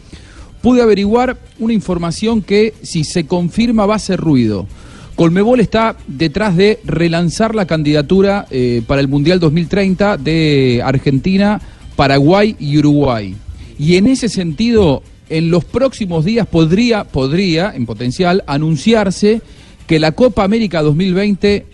[0.60, 4.66] pude averiguar una información que, si se confirma, va a hacer ruido.
[5.16, 11.60] Colmebol está detrás de relanzar la candidatura eh, para el Mundial 2030 de Argentina,
[11.96, 13.34] Paraguay y Uruguay.
[13.78, 19.42] Y en ese sentido, en los próximos días podría, podría, en potencial, anunciarse
[19.89, 21.66] que la Copa América 2020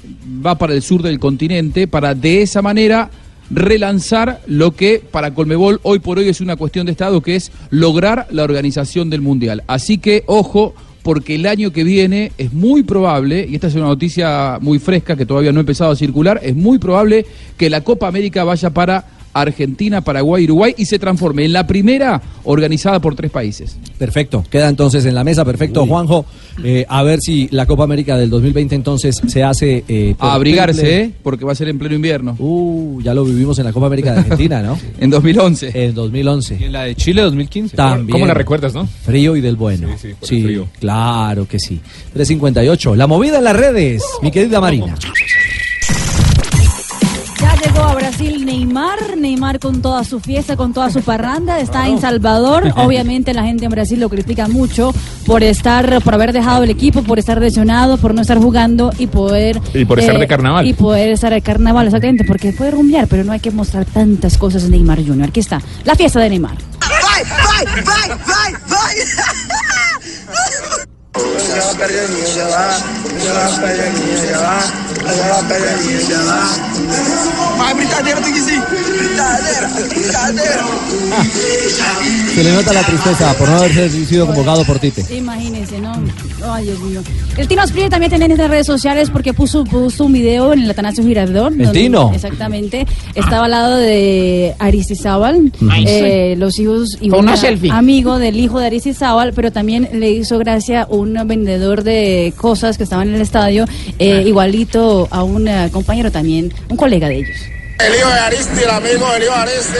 [0.46, 3.10] va para el sur del continente para de esa manera
[3.50, 7.50] relanzar lo que para Colmebol hoy por hoy es una cuestión de Estado, que es
[7.70, 9.64] lograr la organización del Mundial.
[9.66, 13.86] Así que, ojo, porque el año que viene es muy probable, y esta es una
[13.86, 17.26] noticia muy fresca que todavía no ha empezado a circular, es muy probable
[17.56, 22.22] que la Copa América vaya para Argentina, Paraguay, Uruguay y se transforme en la primera
[22.44, 23.76] organizada por tres países.
[23.98, 26.24] Perfecto, queda entonces en la mesa, perfecto, Juanjo.
[26.62, 29.84] Eh, a ver si la Copa América del 2020 entonces se hace...
[29.88, 31.10] eh, A abrigarse, triple- ¿eh?
[31.22, 32.36] porque va a ser en pleno invierno.
[32.38, 34.78] Uh, ya lo vivimos en la Copa América de Argentina, ¿no?
[35.00, 35.72] en 2011.
[35.74, 36.56] En 2011.
[36.60, 37.76] Y en la de Chile 2015.
[37.76, 38.10] También.
[38.12, 38.86] ¿Cómo la recuerdas, no?
[38.86, 39.88] Frío y del bueno.
[39.98, 40.68] Sí, sí, por el frío.
[40.78, 41.80] claro que sí.
[42.12, 42.94] 358.
[42.94, 44.94] La movida en las redes, mi querida Marina.
[47.64, 52.00] Llegó a Brasil Neymar, Neymar con toda su fiesta, con toda su parranda, está en
[52.00, 52.72] Salvador.
[52.76, 54.92] Obviamente la gente en Brasil lo critica mucho
[55.26, 59.06] por estar, por haber dejado el equipo, por estar lesionado, por no estar jugando y
[59.06, 60.66] poder eh, Y por estar de carnaval.
[60.66, 64.36] Y poder estar de carnaval, exactamente, porque puede rumbear, pero no hay que mostrar tantas
[64.36, 65.28] cosas de Neymar Jr.
[65.28, 66.56] Aquí está, la fiesta de Neymar.
[66.80, 69.73] Vai, vai, vai,
[71.14, 71.22] va,
[75.04, 75.58] va va, va
[77.58, 77.74] va.
[77.74, 78.30] Brincadeira que.
[78.30, 80.64] Brincadeira, brincadeira.
[82.34, 85.04] Se le nota la tristeza por no haber sido convocado por Tite.
[85.16, 85.92] Imagínense, ¿no?
[86.44, 87.00] Ay, Dios mío.
[87.36, 90.62] El Tino Asprilla también tiene en las redes sociales porque puso, puso un video en
[90.62, 91.54] el Atanasio Girardón.
[91.60, 92.10] ¿El donde- Tino?
[92.12, 92.86] Exactamente.
[93.14, 95.52] Estaba al lado de Aristizábal,
[95.86, 97.70] eh, los hijos y Con una un selfie.
[97.70, 102.84] amigo del hijo de Aristizábal, pero también le hizo gracia un vendedor de cosas que
[102.84, 103.64] estaba en el estadio,
[103.98, 107.36] eh, igualito a un eh, compañero también, un colega de ellos.
[107.78, 109.78] El hijo de Aristi, el amigo del hijo de Aristi.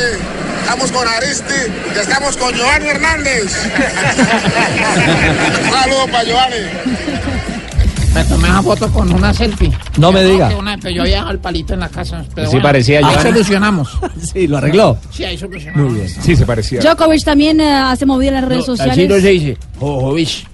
[0.61, 1.55] Estamos con Aristi
[1.95, 3.45] y estamos con Giovanni Hernández.
[5.65, 6.57] Un saludo para Giovanni.
[8.15, 9.73] Me tomé una foto con una selfie.
[9.99, 10.49] No me diga.
[10.49, 12.25] que una- pero yo había dejado el palito en la casa.
[12.35, 13.89] Pero Sí parecía Ahí solucionamos.
[14.33, 14.97] Sí, lo arregló.
[15.11, 15.91] Sí, ahí solucionamos.
[15.93, 16.09] Muy bien.
[16.09, 16.81] Sí, se parecía.
[16.81, 18.93] Djokovic también eh, hace movida en las redes sociales.
[18.97, 19.59] Así no se dice.
[19.81, 20.29] Jojovic.
[20.29, 20.45] Sí.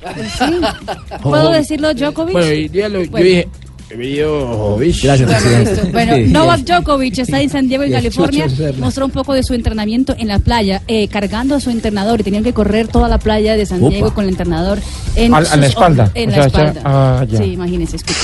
[1.22, 2.34] ¿Puedo decirlo, Djokovic?
[2.34, 3.48] Lo- yo dije.
[5.02, 5.82] Gracias, presidente.
[5.92, 6.22] Bueno, Sí.
[6.26, 8.46] Novak Djokovic está en San Diego, en California.
[8.78, 12.22] Mostró un poco de su entrenamiento en la playa, eh, cargando a su entrenador y
[12.24, 13.90] tenían que correr toda la playa de San Upa.
[13.90, 14.78] Diego con el entrenador
[15.16, 16.10] en, Al- a la sus espalda.
[16.14, 16.72] En O la sea, espalda.
[16.74, 17.38] ya- ah, ya.
[17.38, 18.18] Sí, imagínense, escucha.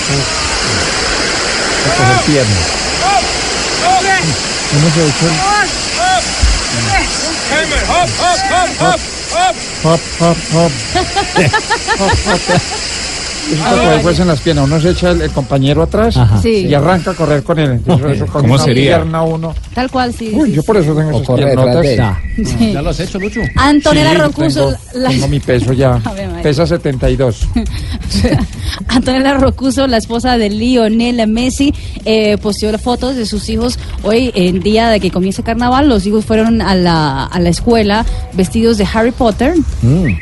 [13.47, 14.65] Eso es coger fuerza en las piernas.
[14.67, 16.19] Uno se echa el, el compañero atrás.
[16.43, 16.67] Sí.
[16.67, 17.71] y arranca a correr con él.
[17.73, 18.97] Entonces, eso con ¿Cómo una sería?
[18.97, 19.55] pierna uno.
[19.75, 20.31] Tal cual, sí.
[20.35, 20.83] Uy, sí, yo por sí.
[20.83, 21.83] eso tengo esas corre detrás piernotas.
[21.83, 21.97] de él.
[21.99, 22.21] Ya.
[22.59, 22.73] Sí.
[22.73, 23.41] ¿Ya lo has hecho, Lucho?
[23.57, 24.67] Antonella Sí, Rocuso.
[24.67, 25.99] Tengo, la- tengo mi peso ya.
[26.05, 26.43] María.
[26.43, 27.41] Pesa 72.
[28.89, 31.73] Antonella Rocuso, la esposa de Lionel Messi,
[32.05, 33.79] eh, posteó fotos de sus hijos.
[34.03, 38.05] Hoy, en día de que comience carnaval, los hijos fueron a la, a la escuela
[38.35, 39.55] vestidos de Harry Potter.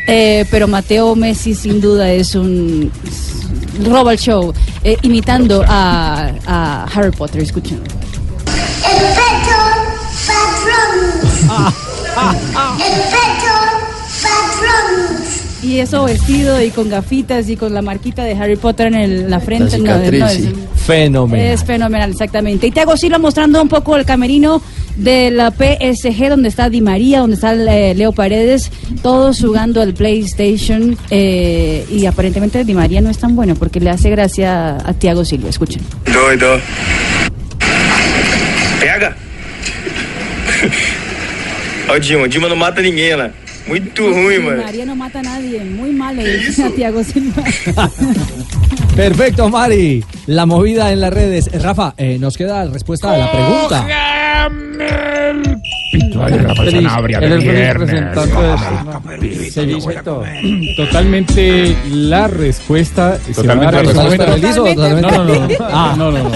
[0.07, 2.91] Eh, pero Mateo Messi, sin duda, es un.
[3.83, 7.43] Roba el show, eh, imitando a, a Harry Potter.
[7.43, 7.81] Escuchen.
[7.83, 8.85] Patronus.
[8.85, 9.57] Efecto
[12.17, 13.15] Patronus.
[15.65, 19.31] Y eso vestido y con gafitas y con la marquita de Harry Potter en el-
[19.31, 19.79] la frente.
[19.79, 20.49] no, cicatriz, no, es-
[20.85, 21.47] Fenomenal.
[21.47, 22.67] Es fenomenal, exactamente.
[22.67, 24.61] Y Thiago Silva mostrando un poco el camerino
[24.97, 28.71] de la PSG, donde está Di María, donde está eh, Leo Paredes,
[29.03, 30.99] todos jugando al PlayStation.
[31.11, 35.25] eh, y aparentemente Di María no es tan bueno porque le hace gracia a Thiago
[35.25, 35.49] Silva.
[35.49, 35.81] Escuchen.
[36.13, 36.61] Doido.
[38.81, 39.17] Pega.
[41.89, 42.23] Ó, o Dima.
[42.25, 43.31] O Dima não mata ninguém lá.
[43.67, 44.63] Muito ruim, Di mano.
[44.63, 47.43] María no mata a nadie, muy mal le dice a Thiago Silva.
[48.97, 50.05] Perfecto, Mari.
[50.27, 51.51] La movida en las redes.
[51.63, 53.87] Rafa, eh, nos queda la respuesta a la pregunta.
[56.01, 56.91] Feliz.
[57.21, 58.37] Él es feliz representante
[59.89, 60.25] de todo.
[60.77, 63.19] Totalmente la respuesta.
[63.19, 65.01] se Totalmente la respuesta.
[65.01, 65.49] No, no, no.
[65.61, 66.31] Ah, no, no, no.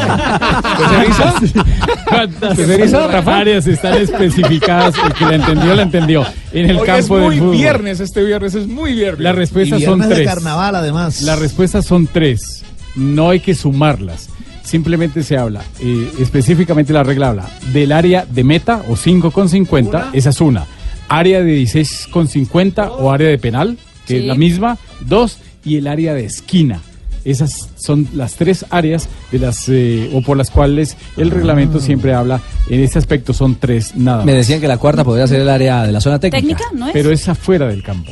[2.08, 3.38] ¿Cuántas ¿Se eriza, Rafa?
[3.38, 4.94] áreas están especificadas?
[5.04, 6.26] El que la entendió, la entendió.
[6.52, 7.56] En el campo muy del fútbol.
[7.56, 9.20] viernes, este viernes es muy viernes.
[9.20, 10.28] Las respuestas son viernes tres.
[10.28, 11.22] carnaval, además.
[11.22, 12.64] Las respuestas son tres.
[12.96, 14.30] No hay que sumarlas.
[14.68, 20.28] Simplemente se habla, eh, específicamente la regla habla del área de meta o 5,50, esa
[20.28, 20.66] es una.
[21.08, 24.20] Área de 16,50 o área de penal, que Sí.
[24.20, 24.76] es la misma.
[25.00, 26.82] Dos, y el área de esquina.
[27.30, 32.14] Esas son las tres áreas de las eh, o por las cuales el reglamento siempre
[32.14, 32.40] habla.
[32.68, 34.26] En este aspecto son tres nada más.
[34.26, 36.40] Me decían que la cuarta podría ser el área de la zona técnica.
[36.40, 36.64] ¿Técnica?
[36.74, 36.92] ¿No es?
[36.92, 38.10] Pero es afuera del campo.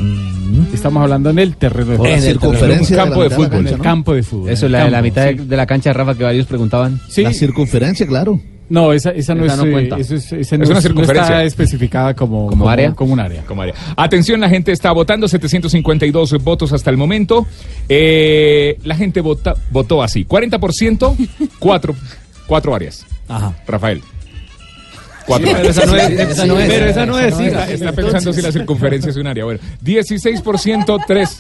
[0.73, 3.65] Estamos hablando en el terreno de circunferencia campo de de la mitad fútbol, la El
[3.65, 3.83] cancha, ¿no?
[3.83, 4.51] campo de fútbol.
[4.51, 5.35] Eso, la de la mitad sí.
[5.35, 7.01] de la cancha, Rafa, que varios preguntaban.
[7.09, 7.23] Sí.
[7.23, 8.41] La circunferencia, claro.
[8.69, 9.61] No, esa, esa no Esa es.
[9.61, 9.97] no eh, cuenta.
[9.99, 11.23] eso es, esa Es no una es- no circunferencia.
[11.23, 12.93] está especificada como, ¿Como área?
[12.93, 13.43] Como un área.
[13.45, 13.75] Como área.
[13.97, 17.47] Atención, la gente está votando, 752 votos hasta el momento.
[17.89, 21.17] Eh, la gente vota, votó así, 40%,
[21.61, 21.95] cuatro,
[22.49, 23.07] cuatro áreas.
[23.29, 23.55] Ajá.
[23.69, 24.03] Rafael.
[25.27, 25.77] Cuatro Sí, pero áreas.
[25.79, 26.69] esa no es- esa no es.
[26.69, 27.39] Pero esa no es.
[27.41, 29.45] Está, está pensando si la circunferencia es un área.
[29.45, 31.39] Bueno, 16% tres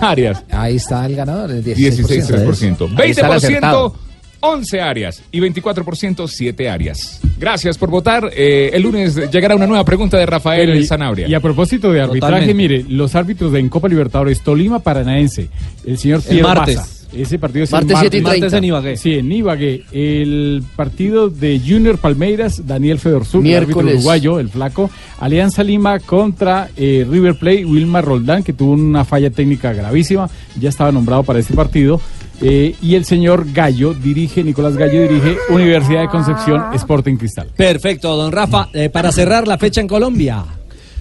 [0.00, 0.44] áreas.
[0.50, 2.88] Ahí está el ganador, el 16, 3%.
[3.00, 3.94] Ahí está el 20%, acertado.
[4.40, 5.22] 11 áreas.
[5.32, 7.20] Y 24%, 7 áreas.
[7.38, 8.30] Gracias por votar.
[8.36, 11.28] Eh, el lunes llegará una nueva pregunta de Rafael y- Sanabria.
[11.28, 12.54] Y a propósito de arbitraje, Totalmente.
[12.54, 15.48] mire, los árbitros de en Copa Libertadores, Tolima Paranaense,
[15.84, 16.76] el señor El Piero martes.
[16.76, 16.94] Maza.
[17.10, 18.40] Ese partido es Martes el 7 y martes.
[18.40, 18.44] 30.
[18.44, 18.96] Martes en Ibagué.
[18.98, 19.82] Sí, en Ibagué.
[19.92, 24.90] El partido de Junior Palmeiras, Daniel Fedorzuk, el árbitro uruguayo, el flaco.
[25.18, 30.28] Alianza Lima contra eh, River Plate, Wilmar Roldán, que tuvo una falla técnica gravísima.
[30.60, 31.98] Ya estaba nombrado para este partido.
[32.40, 37.48] Eh, y el señor Gallo dirige, Nicolás Gallo dirige Universidad de Concepción Sporting Cristal.
[37.56, 38.68] Perfecto, don Rafa.
[38.72, 40.57] Eh, para cerrar la fecha en Colombia.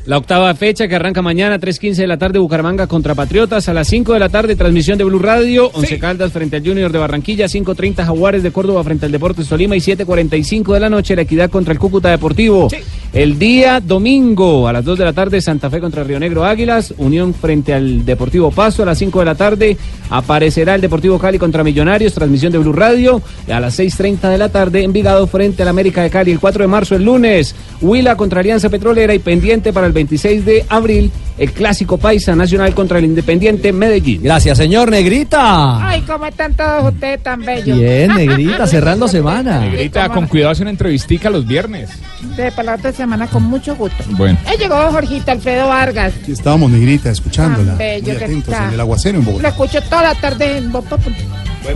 [0.07, 3.67] La octava fecha que arranca mañana, 3.15 de la tarde, Bucaramanga contra Patriotas.
[3.67, 5.69] A las 5 de la tarde, transmisión de Blue Radio.
[5.73, 7.47] Once Caldas frente al Junior de Barranquilla.
[7.47, 9.75] 5.30 Jaguares de Córdoba frente al Deportes Tolima.
[9.75, 12.69] Y 7.45 de la noche, La Equidad contra el Cúcuta Deportivo.
[13.11, 16.93] El día domingo, a las 2 de la tarde, Santa Fe contra Río Negro Águilas.
[16.99, 18.83] Unión frente al Deportivo Pasto.
[18.83, 19.75] A las 5 de la tarde,
[20.09, 22.13] aparecerá el Deportivo Cali contra Millonarios.
[22.13, 23.21] Transmisión de Blue Radio.
[23.51, 26.31] A las 6.30 de la tarde, Envigado frente al América de Cali.
[26.31, 29.13] El 4 de marzo, el lunes, Huila contra Alianza Petrolera.
[29.13, 34.21] Y pendiente para el 26 de abril, el clásico Paisa Nacional contra el Independiente Medellín.
[34.23, 35.87] Gracias, señor Negrita.
[35.87, 37.77] Ay, cómo están todos ustedes tan bellos.
[37.77, 39.59] Bien, Negrita, cerrando semana.
[39.61, 41.89] Negrita, con cuidado, hace una entrevistica los viernes.
[42.35, 44.03] De para la otra semana con mucho gusto.
[44.11, 44.37] Bueno.
[44.45, 46.13] Ahí llegó Jorgito Alfredo Vargas.
[46.21, 47.69] Aquí estábamos, negrita, escuchándola.
[47.69, 48.67] Tan bello Muy que atentos está.
[48.67, 49.47] en el aguacero en Lo Bogotá.
[49.49, 51.15] escucho toda la tarde en Populi.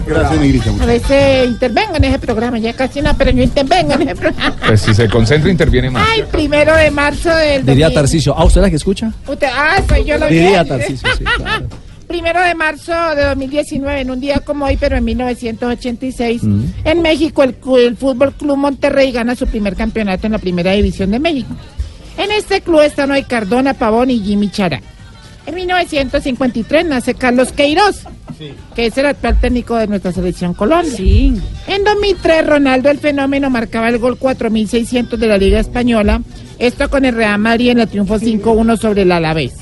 [0.05, 0.69] Gracias, negrita.
[0.81, 4.55] A veces intervengo en ese programa, ya casi no, pero yo intervengo en ese programa.
[4.65, 6.07] Pues si se concentra, interviene más.
[6.11, 7.93] Ay, primero de marzo del Diría 2000.
[7.95, 8.35] Tarcicio.
[8.37, 9.11] ¿Ah, usted la que escucha?
[9.27, 10.63] Usted, ah, soy yo lo Diría.
[10.65, 11.67] Tarcicio, sí, claro.
[12.07, 16.63] Primero de marzo de 2019, en un día como hoy, pero en 1986, Mm.
[16.83, 21.11] en México el, el Fútbol Club Monterrey gana su primer campeonato en la Primera División
[21.11, 21.55] de México.
[22.17, 24.81] En este club están hoy Cardona, Pavón y Jimmy Chará.
[25.45, 28.03] En 1953 nace Carlos Queiroz,
[28.75, 30.95] que es el actual técnico de nuestra selección Colombia.
[31.67, 36.21] En 2003 Ronaldo el fenómeno marcaba el gol 4600 de la Liga Española,
[36.59, 39.53] esto con el Real Madrid en el triunfo 5-1 sobre el Alavés.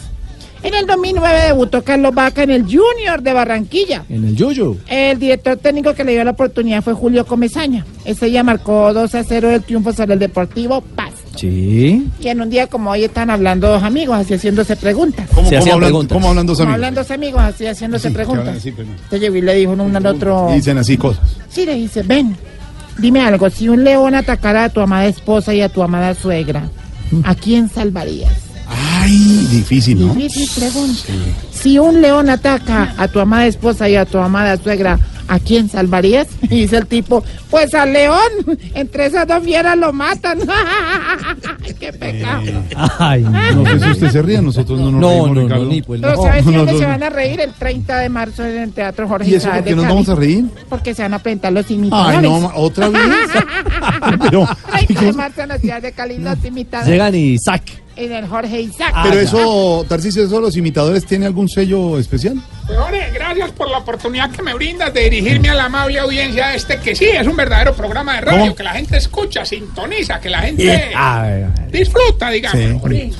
[0.61, 4.03] En el 2009 debutó Carlos Vaca en el Junior de Barranquilla.
[4.10, 4.77] En el Yuyu.
[4.88, 7.85] El director técnico que le dio la oportunidad fue Julio Comesaña.
[8.03, 11.09] Ese día marcó 2 a 0 el triunfo sobre el Deportivo Paz.
[11.39, 12.05] Sí.
[12.19, 15.27] Y en un día como hoy están hablando dos amigos, así haciéndose preguntas.
[15.33, 16.15] ¿Cómo, hablan, preguntas.
[16.15, 16.75] ¿Cómo hablan dos Como amigos?
[16.87, 18.57] hablan dos amigos, así haciéndose Sí, preguntas.
[18.57, 20.47] así, pero- Entonces llegó y le dijo uno al otro.
[20.51, 21.23] Y dicen así cosas.
[21.49, 22.35] Sí, le dice, ven,
[22.97, 26.69] dime algo, si un león atacara a tu amada esposa y a tu amada suegra,
[27.23, 28.31] ¿a quién salvarías?
[28.67, 30.13] Ay, difícil, ¿no?
[30.13, 31.01] Difícil pregunta.
[31.61, 35.68] Si un león ataca a tu amada esposa y a tu amada suegra, ¿a quién
[35.69, 36.27] salvarías?
[36.44, 38.18] Y dice el tipo, pues al león.
[38.73, 40.40] Entre esas dos fieras lo matan.
[40.49, 42.44] Ay, ¡Qué pecado!
[42.98, 43.22] Ay,
[43.56, 45.65] No sé si usted se ríe, nosotros no nos No, reímos, no, no, Ricardo.
[45.65, 46.23] ni pues Pero no.
[46.23, 46.90] ¿sabes no, dónde no, se no.
[46.91, 47.40] van a reír?
[47.41, 50.15] El 30 de marzo en el Teatro Jorge ¿Y eso por qué nos vamos a
[50.15, 50.45] reír?
[50.69, 52.18] Porque se van a presentar los imitadores.
[52.18, 53.02] Ay, no, otra vez.
[54.22, 56.90] Pero, 30 de marzo en la ciudad de Cali, los imitadores.
[56.91, 57.64] Llegan y sac.
[57.99, 58.93] En el Jorge Isaac.
[59.03, 62.35] pero eso, Tarcisio, eso, los imitadores, ¿tiene algún sello especial?
[62.65, 66.55] Jorge, gracias por la oportunidad que me brindas de dirigirme a la amable audiencia de
[66.55, 68.55] este que sí es un verdadero programa de radio, ¿Cómo?
[68.55, 70.91] que la gente escucha, sintoniza, que la gente
[71.71, 72.81] disfruta, digamos.
[72.89, 73.11] Sí.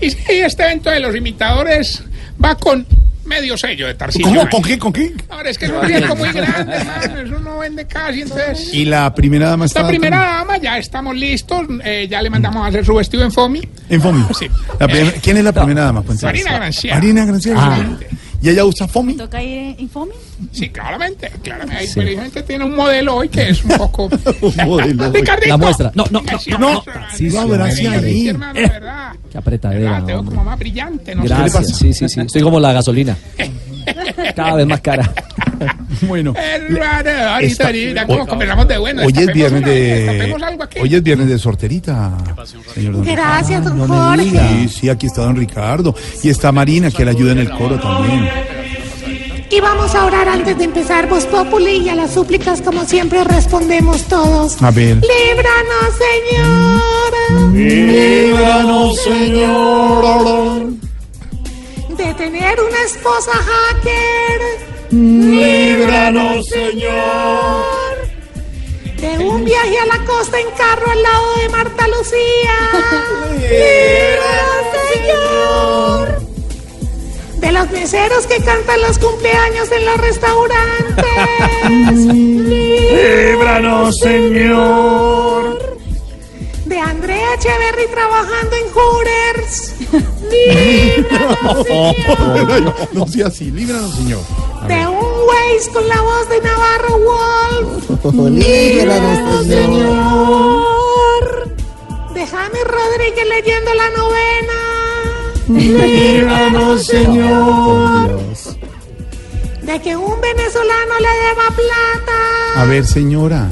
[0.00, 2.02] Y sí, este evento de los imitadores
[2.42, 2.86] va con
[3.26, 4.26] medio sello de Tarcillo.
[4.26, 4.48] ¿Cómo?
[4.48, 4.78] ¿Con qué?
[4.78, 5.12] ¿Con qué?
[5.28, 8.72] Ahora es que es un riesgo muy grande, hermano, eso no vende casi, entonces...
[8.72, 9.82] Y la primera dama está.
[9.82, 13.32] La primera dama, ya estamos listos, eh, ya le mandamos a hacer su vestido en
[13.32, 13.68] FOMI.
[13.88, 14.24] En FOMI.
[14.38, 14.48] Sí.
[14.78, 16.02] La ¿Quién es la primera dama?
[16.22, 16.96] Marina Granciera.
[16.96, 17.60] Marina Granciera.
[17.60, 17.86] Ah.
[18.44, 19.14] ¿Y ella usa FOMI?
[19.14, 20.12] ¿Toca ir en FOMI?
[20.52, 21.90] Sí, claramente, claramente.
[21.94, 24.04] Precisamente tiene un modelo hoy que es un poco...
[24.42, 25.10] Un modelo.
[25.10, 25.48] Ricardito.
[25.48, 25.90] La muestra.
[25.94, 26.82] No, no, no, Sí, no, no.
[26.82, 27.62] Sí, sí, sí, sí, hombre.
[27.62, 28.28] ahí.
[28.28, 29.12] hermano, de verdad.
[29.32, 30.04] Qué apretadera, ¿Verdad?
[30.04, 31.24] Te veo como más brillante, ¿no?
[31.24, 31.78] Gracias.
[31.78, 32.20] Sí, sí, sí.
[32.20, 33.16] Estoy como la gasolina.
[34.34, 35.10] Cada vez más cara.
[36.02, 36.34] Bueno.
[36.36, 39.02] Hoy- conversamos de bueno.
[39.04, 40.36] Hoy es viernes una- de.
[40.82, 42.18] Hoy es viernes de sorterita.
[42.74, 43.86] Señor don Gracias, don.
[43.86, 44.24] Jorge.
[44.24, 45.94] Sí, sí, aquí está don Ricardo.
[46.22, 48.28] Y está Marina, que le ayuda en el coro también.
[49.50, 53.22] Y vamos a orar antes de empezar Voz Populi y a las súplicas como siempre
[53.22, 54.60] respondemos todos.
[54.60, 54.96] A ver.
[54.96, 55.94] Líbranos,
[57.30, 57.52] Señor.
[57.54, 60.74] Líbranos, Señor.
[62.04, 64.40] De tener una esposa hacker.
[64.90, 67.96] Líbranos, Señor.
[68.98, 72.58] De un viaje a la costa en carro al lado de Marta Lucía.
[73.40, 76.20] Líbranos, Señor.
[77.40, 81.04] De los meseros que cantan los cumpleaños en los restaurantes.
[82.92, 85.78] Líbranos, Señor.
[86.92, 89.74] María Echeverry trabajando en Hooters.
[90.30, 91.66] Líbranos,
[92.64, 94.20] No, no sea así, líbranos, señor.
[94.68, 98.04] De un Waze con la voz de Navarro Wolf.
[98.30, 101.24] Líbranos, Señor.
[102.14, 104.58] De James Rodríguez leyendo la novena.
[105.48, 108.20] Líbranos, Señor.
[109.64, 112.62] De que un venezolano le deba plata.
[112.62, 113.48] A ver, señora.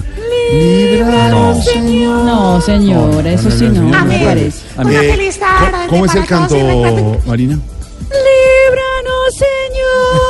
[0.52, 2.24] Líbranos, Señor.
[2.24, 4.24] No, señora, eso sí no, no me Amén.
[4.24, 4.58] parece.
[4.76, 6.56] Una Eh, feliz ¿cómo- tarde ¿Cómo es el canto,
[7.26, 7.58] Marina?
[8.10, 10.22] Líbranos, Señor.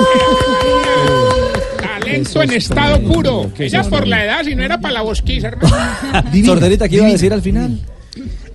[2.01, 3.51] Talento en estado puro.
[3.59, 5.77] Ella por la edad, si no era para la bosquiza, hermano.
[6.47, 7.81] Sorderita, ¿qué iba a decir al final?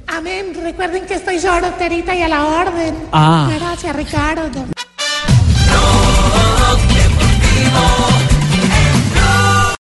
[0.07, 0.53] Amén.
[0.63, 2.95] Recuerden que estoy solterita y a la orden.
[3.11, 3.49] Ah.
[3.59, 4.65] Gracias, Ricardo.